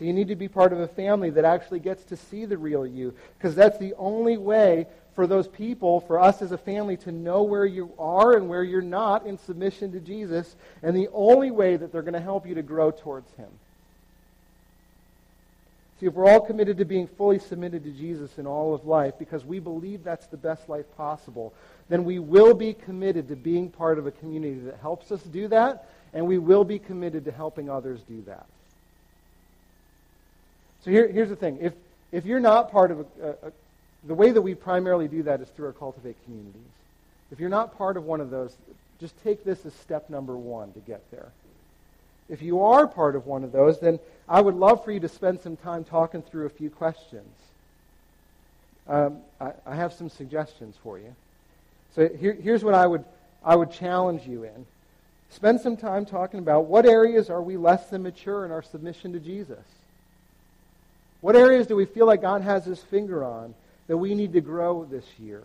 So 0.00 0.06
you 0.06 0.14
need 0.14 0.28
to 0.28 0.34
be 0.34 0.48
part 0.48 0.72
of 0.72 0.80
a 0.80 0.88
family 0.88 1.28
that 1.28 1.44
actually 1.44 1.80
gets 1.80 2.04
to 2.04 2.16
see 2.16 2.46
the 2.46 2.56
real 2.56 2.86
you, 2.86 3.14
because 3.36 3.54
that's 3.54 3.76
the 3.76 3.92
only 3.98 4.38
way 4.38 4.86
for 5.14 5.26
those 5.26 5.46
people, 5.46 6.00
for 6.00 6.18
us 6.18 6.40
as 6.40 6.52
a 6.52 6.56
family, 6.56 6.96
to 6.96 7.12
know 7.12 7.42
where 7.42 7.66
you 7.66 7.92
are 7.98 8.34
and 8.34 8.48
where 8.48 8.64
you're 8.64 8.80
not 8.80 9.26
in 9.26 9.36
submission 9.36 9.92
to 9.92 10.00
Jesus, 10.00 10.56
and 10.82 10.96
the 10.96 11.10
only 11.12 11.50
way 11.50 11.76
that 11.76 11.92
they're 11.92 12.00
going 12.00 12.14
to 12.14 12.20
help 12.20 12.46
you 12.46 12.54
to 12.54 12.62
grow 12.62 12.90
towards 12.90 13.30
Him. 13.34 13.50
See, 16.00 16.06
if 16.06 16.14
we're 16.14 16.30
all 16.30 16.40
committed 16.40 16.78
to 16.78 16.86
being 16.86 17.06
fully 17.06 17.38
submitted 17.38 17.84
to 17.84 17.90
Jesus 17.90 18.38
in 18.38 18.46
all 18.46 18.72
of 18.72 18.86
life 18.86 19.18
because 19.18 19.44
we 19.44 19.58
believe 19.58 20.02
that's 20.02 20.28
the 20.28 20.38
best 20.38 20.66
life 20.66 20.86
possible, 20.96 21.52
then 21.90 22.04
we 22.04 22.18
will 22.18 22.54
be 22.54 22.72
committed 22.72 23.28
to 23.28 23.36
being 23.36 23.68
part 23.68 23.98
of 23.98 24.06
a 24.06 24.10
community 24.10 24.60
that 24.60 24.78
helps 24.80 25.12
us 25.12 25.20
do 25.24 25.46
that, 25.48 25.90
and 26.14 26.26
we 26.26 26.38
will 26.38 26.64
be 26.64 26.78
committed 26.78 27.26
to 27.26 27.32
helping 27.32 27.68
others 27.68 28.00
do 28.08 28.22
that. 28.22 28.46
So 30.84 30.90
here, 30.90 31.08
here's 31.08 31.28
the 31.28 31.36
thing. 31.36 31.58
If, 31.60 31.74
if 32.12 32.24
you're 32.24 32.40
not 32.40 32.70
part 32.70 32.90
of 32.90 33.00
a, 33.00 33.04
a, 33.22 33.28
a, 33.30 33.52
the 34.04 34.14
way 34.14 34.30
that 34.30 34.40
we 34.40 34.54
primarily 34.54 35.08
do 35.08 35.22
that 35.24 35.40
is 35.40 35.48
through 35.48 35.66
our 35.66 35.72
Cultivate 35.72 36.16
communities. 36.24 36.62
If 37.30 37.38
you're 37.38 37.50
not 37.50 37.76
part 37.76 37.96
of 37.96 38.04
one 38.04 38.20
of 38.20 38.30
those, 38.30 38.56
just 38.98 39.20
take 39.22 39.44
this 39.44 39.64
as 39.66 39.74
step 39.74 40.10
number 40.10 40.36
one 40.36 40.72
to 40.72 40.80
get 40.80 41.08
there. 41.10 41.28
If 42.28 42.42
you 42.42 42.62
are 42.62 42.86
part 42.86 43.16
of 43.16 43.26
one 43.26 43.44
of 43.44 43.52
those, 43.52 43.80
then 43.80 43.98
I 44.28 44.40
would 44.40 44.54
love 44.54 44.84
for 44.84 44.92
you 44.92 45.00
to 45.00 45.08
spend 45.08 45.40
some 45.40 45.56
time 45.56 45.84
talking 45.84 46.22
through 46.22 46.46
a 46.46 46.50
few 46.50 46.70
questions. 46.70 47.28
Um, 48.88 49.18
I, 49.40 49.52
I, 49.66 49.74
have 49.76 49.92
some 49.92 50.08
suggestions 50.08 50.76
for 50.82 50.98
you. 50.98 51.14
So 51.94 52.08
here, 52.08 52.32
here's 52.32 52.64
what 52.64 52.74
I 52.74 52.86
would, 52.86 53.04
I 53.44 53.54
would 53.54 53.70
challenge 53.70 54.26
you 54.26 54.44
in. 54.44 54.66
Spend 55.28 55.60
some 55.60 55.76
time 55.76 56.06
talking 56.06 56.40
about 56.40 56.66
what 56.66 56.86
areas 56.86 57.30
are 57.30 57.42
we 57.42 57.56
less 57.56 57.88
than 57.90 58.02
mature 58.02 58.44
in 58.44 58.50
our 58.50 58.62
submission 58.62 59.12
to 59.12 59.20
Jesus? 59.20 59.64
What 61.20 61.36
areas 61.36 61.66
do 61.66 61.76
we 61.76 61.84
feel 61.84 62.06
like 62.06 62.22
God 62.22 62.42
has 62.42 62.64
his 62.64 62.80
finger 62.80 63.24
on 63.24 63.54
that 63.86 63.96
we 63.96 64.14
need 64.14 64.32
to 64.32 64.40
grow 64.40 64.84
this 64.84 65.04
year? 65.18 65.42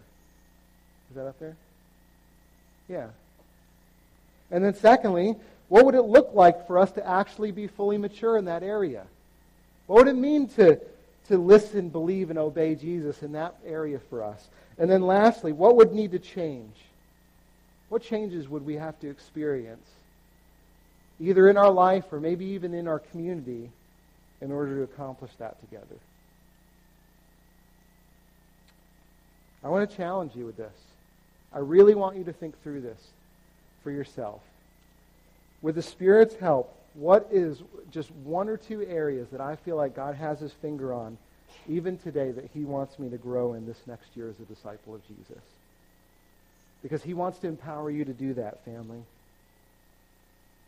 Is 1.09 1.15
that 1.15 1.27
up 1.27 1.39
there? 1.39 1.55
Yeah. 2.87 3.07
And 4.51 4.63
then 4.63 4.75
secondly, 4.75 5.35
what 5.67 5.85
would 5.85 5.95
it 5.95 6.03
look 6.03 6.31
like 6.33 6.67
for 6.67 6.77
us 6.77 6.91
to 6.93 7.07
actually 7.07 7.51
be 7.51 7.67
fully 7.67 7.97
mature 7.97 8.37
in 8.37 8.45
that 8.45 8.63
area? 8.63 9.05
What 9.87 10.05
would 10.05 10.15
it 10.15 10.19
mean 10.19 10.47
to, 10.49 10.79
to 11.27 11.37
listen, 11.37 11.89
believe, 11.89 12.29
and 12.29 12.39
obey 12.39 12.75
Jesus 12.75 13.23
in 13.23 13.33
that 13.33 13.55
area 13.65 13.99
for 14.09 14.23
us? 14.23 14.47
And 14.77 14.89
then 14.89 15.01
lastly, 15.01 15.51
what 15.51 15.75
would 15.77 15.93
need 15.93 16.11
to 16.11 16.19
change? 16.19 16.75
What 17.89 18.03
changes 18.03 18.47
would 18.47 18.65
we 18.65 18.75
have 18.75 18.99
to 19.01 19.09
experience, 19.09 19.87
either 21.19 21.49
in 21.49 21.57
our 21.57 21.71
life 21.71 22.05
or 22.11 22.19
maybe 22.19 22.45
even 22.45 22.73
in 22.73 22.87
our 22.87 22.99
community, 22.99 23.69
in 24.41 24.51
order 24.51 24.75
to 24.77 24.83
accomplish 24.83 25.31
that 25.39 25.59
together? 25.61 25.95
I 29.63 29.69
want 29.69 29.89
to 29.89 29.97
challenge 29.97 30.35
you 30.35 30.45
with 30.45 30.57
this. 30.57 30.73
I 31.51 31.59
really 31.59 31.95
want 31.95 32.17
you 32.17 32.23
to 32.25 32.33
think 32.33 32.61
through 32.61 32.81
this 32.81 32.99
for 33.83 33.89
yourself. 33.89 34.41
With 35.61 35.75
the 35.75 35.81
Spirit's 35.81 36.35
help, 36.35 36.77
what 36.93 37.27
is 37.31 37.61
just 37.91 38.11
one 38.23 38.47
or 38.47 38.57
two 38.57 38.83
areas 38.83 39.27
that 39.31 39.41
I 39.41 39.55
feel 39.55 39.75
like 39.75 39.95
God 39.95 40.15
has 40.15 40.39
his 40.39 40.51
finger 40.51 40.93
on, 40.93 41.17
even 41.67 41.97
today, 41.97 42.31
that 42.31 42.49
he 42.53 42.63
wants 42.63 42.99
me 42.99 43.09
to 43.09 43.17
grow 43.17 43.53
in 43.53 43.65
this 43.65 43.79
next 43.87 44.15
year 44.15 44.29
as 44.29 44.39
a 44.39 44.53
disciple 44.53 44.93
of 44.93 45.01
Jesus? 45.07 45.41
Because 46.83 47.01
he 47.01 47.13
wants 47.13 47.39
to 47.39 47.47
empower 47.47 47.89
you 47.89 48.05
to 48.05 48.13
do 48.13 48.35
that, 48.35 48.63
family. 48.65 49.01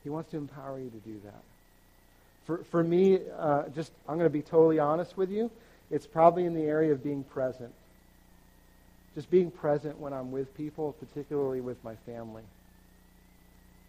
He 0.04 0.10
wants 0.10 0.32
to 0.32 0.38
empower 0.38 0.80
you 0.80 0.90
to 0.90 1.10
do 1.10 1.20
that. 1.26 1.44
For, 2.48 2.64
for 2.72 2.82
me, 2.82 3.20
uh, 3.38 3.64
just 3.76 3.92
I'm 4.08 4.16
going 4.16 4.26
to 4.26 4.34
be 4.34 4.42
totally 4.42 4.80
honest 4.80 5.18
with 5.18 5.30
you. 5.30 5.52
It's 5.92 6.08
probably 6.08 6.46
in 6.46 6.54
the 6.54 6.64
area 6.64 6.94
of 6.94 7.04
being 7.04 7.24
present. 7.26 7.74
Just 9.16 9.30
being 9.30 9.52
present 9.52 10.00
when 10.00 10.14
I'm 10.14 10.32
with 10.32 10.56
people, 10.56 10.94
particularly 10.94 11.60
with 11.60 11.84
my 11.84 11.96
family. 12.06 12.44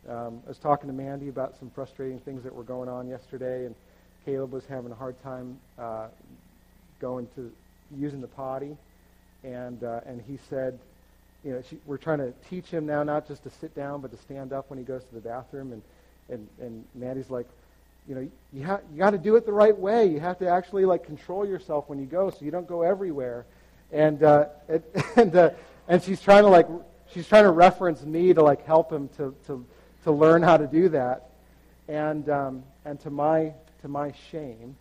Um, 0.09 0.41
I 0.45 0.49
was 0.49 0.59
talking 0.59 0.89
to 0.89 0.93
Mandy 0.93 1.29
about 1.29 1.57
some 1.59 1.71
frustrating 1.71 2.19
things 2.19 2.43
that 2.43 2.55
were 2.55 2.65
going 2.65 2.89
on 2.89 3.09
yesterday, 3.09 3.67
and 3.67 3.75
Caleb 4.25 4.53
was 4.53 4.65
having 4.67 4.91
a 4.91 4.95
hard 4.95 5.21
time 5.23 5.59
uh, 5.79 6.09
going 7.01 7.29
to 7.37 7.53
using 7.97 8.21
the 8.21 8.29
potty, 8.29 8.77
and 9.45 9.85
uh, 9.85 10.01
and 10.05 10.21
he 10.27 10.39
said, 10.51 10.79
you 11.45 11.53
know, 11.53 11.63
she, 11.69 11.79
we're 11.87 11.97
trying 11.97 12.19
to 12.19 12.33
teach 12.51 12.67
him 12.67 12.87
now 12.87 13.05
not 13.05 13.29
just 13.29 13.45
to 13.45 13.51
sit 13.51 13.75
down, 13.77 14.01
but 14.01 14.11
to 14.11 14.17
stand 14.19 14.53
up 14.53 14.69
when 14.69 14.79
he 14.79 14.85
goes 14.85 15.05
to 15.05 15.15
the 15.15 15.21
bathroom, 15.21 15.73
and 15.73 15.83
and 16.29 16.49
and 16.61 16.85
Mandy's 16.95 17.31
like, 17.31 17.47
you 18.09 18.15
know, 18.15 18.29
you, 18.55 18.65
ha- 18.65 18.81
you 18.91 18.99
got 18.99 19.11
to 19.11 19.19
do 19.19 19.37
it 19.37 19.45
the 19.45 19.53
right 19.53 19.77
way. 19.77 20.07
You 20.07 20.19
have 20.19 20.39
to 20.39 20.49
actually 20.49 20.87
like 20.87 21.05
control 21.05 21.47
yourself 21.47 21.89
when 21.89 21.99
you 21.99 22.07
go, 22.07 22.31
so 22.31 22.39
you 22.45 22.51
don't 22.51 22.67
go 22.67 22.83
everywhere. 22.83 23.45
And 23.93 24.23
uh, 24.23 24.47
it, 24.69 24.83
and 25.17 25.37
uh, 25.37 25.51
and 25.87 26.03
she's 26.03 26.21
trying 26.21 26.43
to 26.45 26.49
like 26.49 26.67
she's 27.13 27.29
trying 27.29 27.45
to 27.45 27.51
reference 27.51 28.03
me 28.03 28.33
to 28.33 28.43
like 28.43 28.65
help 28.65 28.91
him 28.91 29.09
to 29.19 29.35
to 29.47 29.65
to 30.05 30.11
learn 30.11 30.43
how 30.43 30.57
to 30.57 30.67
do 30.67 30.89
that. 30.89 31.29
And 31.87 32.29
um, 32.31 32.63
and 32.87 32.99
to 33.01 33.11
my 33.11 33.53
to 33.83 33.89
my 33.89 34.13
shame, 34.31 34.75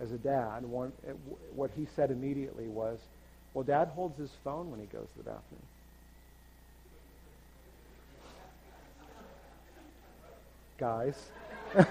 as 0.00 0.12
a 0.12 0.18
dad, 0.18 0.64
one, 0.64 0.92
what 1.54 1.72
he 1.76 1.86
said 1.96 2.12
immediately 2.12 2.68
was, 2.68 2.98
"Well, 3.54 3.64
Dad 3.64 3.88
holds 3.88 4.16
his 4.18 4.30
phone 4.44 4.70
when 4.70 4.78
he 4.78 4.86
goes 4.86 5.08
to 5.16 5.18
the 5.18 5.24
bathroom." 5.24 5.62
Guys. 10.78 11.14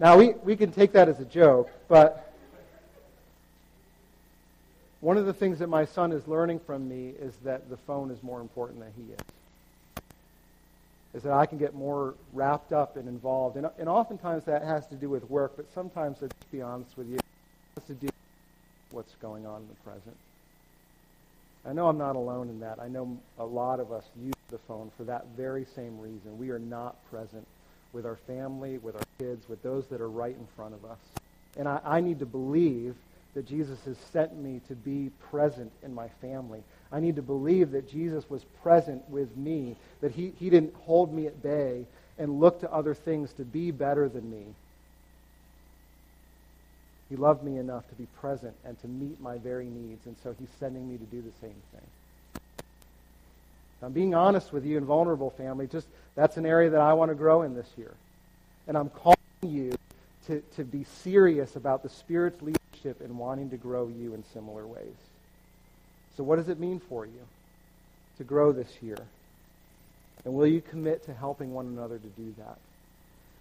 now, 0.00 0.18
we, 0.18 0.30
we 0.42 0.56
can 0.56 0.72
take 0.72 0.92
that 0.92 1.08
as 1.08 1.20
a 1.20 1.24
joke, 1.24 1.70
but 1.86 2.34
one 5.00 5.16
of 5.16 5.26
the 5.26 5.32
things 5.32 5.60
that 5.60 5.68
my 5.68 5.84
son 5.84 6.10
is 6.10 6.26
learning 6.26 6.58
from 6.58 6.88
me 6.88 7.10
is 7.20 7.36
that 7.44 7.70
the 7.70 7.76
phone 7.76 8.10
is 8.10 8.20
more 8.24 8.40
important 8.40 8.80
than 8.80 8.92
he 8.96 9.12
is. 9.12 9.20
Is 11.14 11.22
that 11.22 11.32
I 11.32 11.46
can 11.46 11.58
get 11.58 11.74
more 11.74 12.14
wrapped 12.32 12.72
up 12.72 12.96
and 12.96 13.06
involved. 13.08 13.56
And, 13.56 13.68
and 13.78 13.88
oftentimes 13.88 14.44
that 14.46 14.64
has 14.64 14.88
to 14.88 14.96
do 14.96 15.08
with 15.08 15.30
work, 15.30 15.52
but 15.56 15.72
sometimes, 15.72 16.18
let's 16.22 16.34
be 16.50 16.60
honest 16.60 16.96
with 16.96 17.08
you, 17.08 17.16
it 17.16 17.22
has 17.76 17.84
to 17.84 17.94
do 17.94 18.06
with 18.06 18.14
what's 18.90 19.14
going 19.16 19.46
on 19.46 19.62
in 19.62 19.68
the 19.68 19.74
present. 19.88 20.16
I 21.64 21.72
know 21.72 21.88
I'm 21.88 21.98
not 21.98 22.16
alone 22.16 22.48
in 22.48 22.60
that. 22.60 22.80
I 22.80 22.88
know 22.88 23.18
a 23.38 23.44
lot 23.44 23.78
of 23.78 23.92
us 23.92 24.04
use 24.20 24.34
the 24.48 24.58
phone 24.58 24.90
for 24.96 25.04
that 25.04 25.26
very 25.36 25.64
same 25.76 25.98
reason. 26.00 26.36
We 26.36 26.50
are 26.50 26.58
not 26.58 26.96
present 27.08 27.46
with 27.92 28.04
our 28.04 28.16
family, 28.26 28.78
with 28.78 28.96
our 28.96 29.02
kids, 29.18 29.48
with 29.48 29.62
those 29.62 29.86
that 29.88 30.00
are 30.00 30.10
right 30.10 30.34
in 30.36 30.46
front 30.56 30.74
of 30.74 30.84
us. 30.84 30.98
And 31.56 31.68
I, 31.68 31.80
I 31.84 32.00
need 32.00 32.18
to 32.18 32.26
believe 32.26 32.96
that 33.34 33.46
Jesus 33.46 33.78
has 33.84 33.96
sent 34.12 34.36
me 34.36 34.60
to 34.68 34.74
be 34.74 35.10
present 35.30 35.72
in 35.82 35.94
my 35.94 36.08
family. 36.20 36.62
I 36.90 37.00
need 37.00 37.16
to 37.16 37.22
believe 37.22 37.70
that 37.72 37.88
Jesus 37.88 38.28
was 38.28 38.44
present 38.62 39.08
with 39.08 39.34
me, 39.36 39.76
that 40.00 40.12
he, 40.12 40.32
he 40.38 40.50
didn't 40.50 40.74
hold 40.74 41.14
me 41.14 41.26
at 41.26 41.42
bay 41.42 41.86
and 42.18 42.40
look 42.40 42.60
to 42.60 42.72
other 42.72 42.94
things 42.94 43.32
to 43.34 43.44
be 43.44 43.70
better 43.70 44.08
than 44.08 44.30
me. 44.30 44.46
He 47.12 47.18
loved 47.18 47.44
me 47.44 47.58
enough 47.58 47.86
to 47.90 47.94
be 47.94 48.06
present 48.22 48.54
and 48.64 48.80
to 48.80 48.88
meet 48.88 49.20
my 49.20 49.36
very 49.36 49.66
needs, 49.66 50.06
and 50.06 50.16
so 50.22 50.34
he's 50.38 50.48
sending 50.58 50.90
me 50.90 50.96
to 50.96 51.04
do 51.04 51.20
the 51.20 51.32
same 51.42 51.54
thing. 51.70 52.64
I'm 53.82 53.92
being 53.92 54.14
honest 54.14 54.50
with 54.50 54.64
you 54.64 54.78
and 54.78 54.86
vulnerable, 54.86 55.28
family. 55.28 55.66
Just 55.66 55.86
that's 56.14 56.38
an 56.38 56.46
area 56.46 56.70
that 56.70 56.80
I 56.80 56.94
want 56.94 57.10
to 57.10 57.14
grow 57.14 57.42
in 57.42 57.54
this 57.54 57.66
year. 57.76 57.92
And 58.66 58.78
I'm 58.78 58.88
calling 58.88 59.18
you 59.42 59.76
to, 60.26 60.40
to 60.56 60.64
be 60.64 60.84
serious 60.84 61.54
about 61.54 61.82
the 61.82 61.90
Spirit's 61.90 62.40
leadership 62.40 63.02
and 63.02 63.18
wanting 63.18 63.50
to 63.50 63.58
grow 63.58 63.88
you 63.88 64.14
in 64.14 64.24
similar 64.32 64.66
ways. 64.66 64.96
So, 66.16 66.24
what 66.24 66.36
does 66.36 66.48
it 66.48 66.58
mean 66.58 66.80
for 66.80 67.04
you 67.04 67.20
to 68.16 68.24
grow 68.24 68.52
this 68.52 68.72
year? 68.80 68.96
And 70.24 70.32
will 70.32 70.46
you 70.46 70.62
commit 70.62 71.04
to 71.04 71.12
helping 71.12 71.52
one 71.52 71.66
another 71.66 71.98
to 71.98 72.08
do 72.08 72.34
that? 72.38 72.56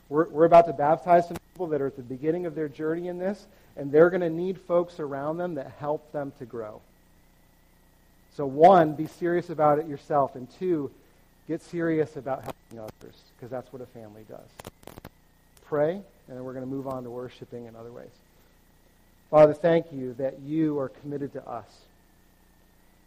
We're, 0.10 0.28
we're 0.28 0.44
about 0.46 0.68
to 0.68 0.74
baptize 0.74 1.30
some 1.30 1.38
people 1.54 1.68
that 1.68 1.82
are 1.82 1.88
at 1.88 1.96
the 1.96 2.02
beginning 2.02 2.46
of 2.46 2.56
their 2.56 2.70
journey 2.70 3.08
in 3.08 3.18
this, 3.18 3.46
and 3.76 3.92
they're 3.92 4.10
going 4.10 4.22
to 4.22 4.30
need 4.30 4.60
folks 4.60 5.00
around 5.00 5.38
them 5.38 5.56
that 5.56 5.74
help 5.80 6.12
them 6.12 6.32
to 6.40 6.46
grow. 6.46 6.82
So, 8.36 8.46
one, 8.46 8.94
be 8.94 9.08
serious 9.08 9.50
about 9.50 9.80
it 9.80 9.88
yourself, 9.88 10.36
and 10.36 10.48
two, 10.60 10.90
get 11.48 11.62
serious 11.62 12.16
about 12.16 12.44
helping 12.44 12.80
others, 12.80 13.16
because 13.36 13.50
that's 13.50 13.72
what 13.74 13.82
a 13.82 13.86
family 13.88 14.26
does. 14.30 15.04
Pray, 15.66 15.92
and 15.94 16.04
then 16.38 16.44
we're 16.44 16.54
going 16.54 16.66
to 16.66 16.72
move 16.72 16.88
on 16.88 17.04
to 17.04 17.10
worshiping 17.10 17.66
in 17.66 17.76
other 17.76 17.92
ways. 17.92 18.10
Father, 19.30 19.54
thank 19.54 19.92
you 19.92 20.14
that 20.14 20.40
you 20.40 20.80
are 20.80 20.90
committed 20.90 21.34
to 21.34 21.48
us. 21.48 21.68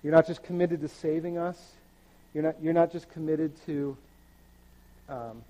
You're 0.03 0.12
not 0.12 0.26
just 0.26 0.42
committed 0.42 0.82
to 0.82 0.88
saving 0.88 1.38
us, 1.38 1.59
you're 2.34 2.42
not, 2.42 2.57
you're 2.62 2.74
not 2.74 2.92
just 2.92 3.11
committed 3.11 3.53
to 3.66 3.97
um, 5.09 5.42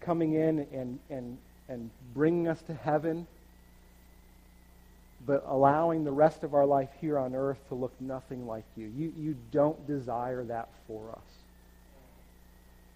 coming 0.00 0.34
in 0.34 0.66
and, 0.72 0.98
and, 1.10 1.38
and 1.68 1.90
bringing 2.14 2.48
us 2.48 2.60
to 2.62 2.74
heaven, 2.74 3.26
but 5.26 5.44
allowing 5.46 6.04
the 6.04 6.12
rest 6.12 6.42
of 6.42 6.54
our 6.54 6.66
life 6.66 6.90
here 7.00 7.18
on 7.18 7.34
earth 7.34 7.58
to 7.68 7.74
look 7.74 7.92
nothing 8.00 8.46
like 8.46 8.64
you. 8.76 8.92
You, 8.96 9.12
you 9.18 9.36
don't 9.52 9.86
desire 9.86 10.44
that 10.44 10.68
for 10.86 11.10
us. 11.10 11.34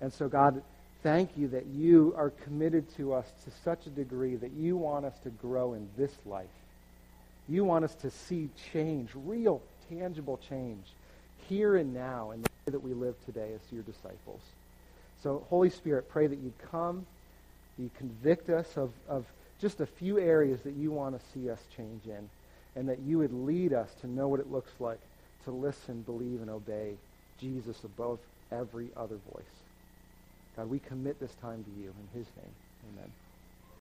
And 0.00 0.12
so, 0.12 0.28
God, 0.28 0.62
thank 1.02 1.30
you 1.36 1.48
that 1.48 1.66
you 1.66 2.14
are 2.16 2.30
committed 2.30 2.94
to 2.96 3.14
us 3.14 3.26
to 3.44 3.50
such 3.64 3.86
a 3.86 3.90
degree 3.90 4.36
that 4.36 4.52
you 4.52 4.76
want 4.76 5.04
us 5.04 5.18
to 5.24 5.30
grow 5.30 5.74
in 5.74 5.88
this 5.96 6.12
life. 6.26 6.46
You 7.48 7.64
want 7.64 7.84
us 7.84 7.94
to 7.96 8.10
see 8.10 8.50
change, 8.72 9.10
real, 9.14 9.62
tangible 9.88 10.38
change, 10.48 10.84
here 11.48 11.76
and 11.76 11.94
now 11.94 12.32
in 12.32 12.42
the 12.42 12.48
way 12.66 12.72
that 12.72 12.82
we 12.82 12.92
live 12.92 13.14
today 13.24 13.50
as 13.54 13.72
your 13.72 13.82
disciples. 13.82 14.42
So, 15.22 15.44
Holy 15.48 15.70
Spirit, 15.70 16.08
pray 16.08 16.26
that 16.26 16.38
you'd 16.38 16.58
come, 16.70 17.06
you 17.78 17.90
convict 17.96 18.50
us 18.50 18.76
of, 18.76 18.90
of 19.08 19.24
just 19.60 19.80
a 19.80 19.86
few 19.86 20.18
areas 20.18 20.60
that 20.62 20.74
you 20.74 20.90
want 20.90 21.18
to 21.18 21.26
see 21.32 21.50
us 21.50 21.60
change 21.76 22.06
in, 22.06 22.28
and 22.76 22.88
that 22.88 22.98
you 23.00 23.18
would 23.18 23.32
lead 23.32 23.72
us 23.72 23.90
to 24.00 24.06
know 24.06 24.28
what 24.28 24.40
it 24.40 24.50
looks 24.50 24.72
like 24.78 25.00
to 25.44 25.50
listen, 25.50 26.02
believe, 26.02 26.40
and 26.40 26.50
obey 26.50 26.94
Jesus 27.40 27.84
above 27.84 28.18
every 28.52 28.88
other 28.96 29.16
voice. 29.32 29.44
God, 30.56 30.68
we 30.68 30.78
commit 30.80 31.20
this 31.20 31.34
time 31.40 31.64
to 31.64 31.70
you 31.82 31.88
in 31.88 32.18
his 32.18 32.26
name. 32.36 32.54
Amen. 32.92 33.27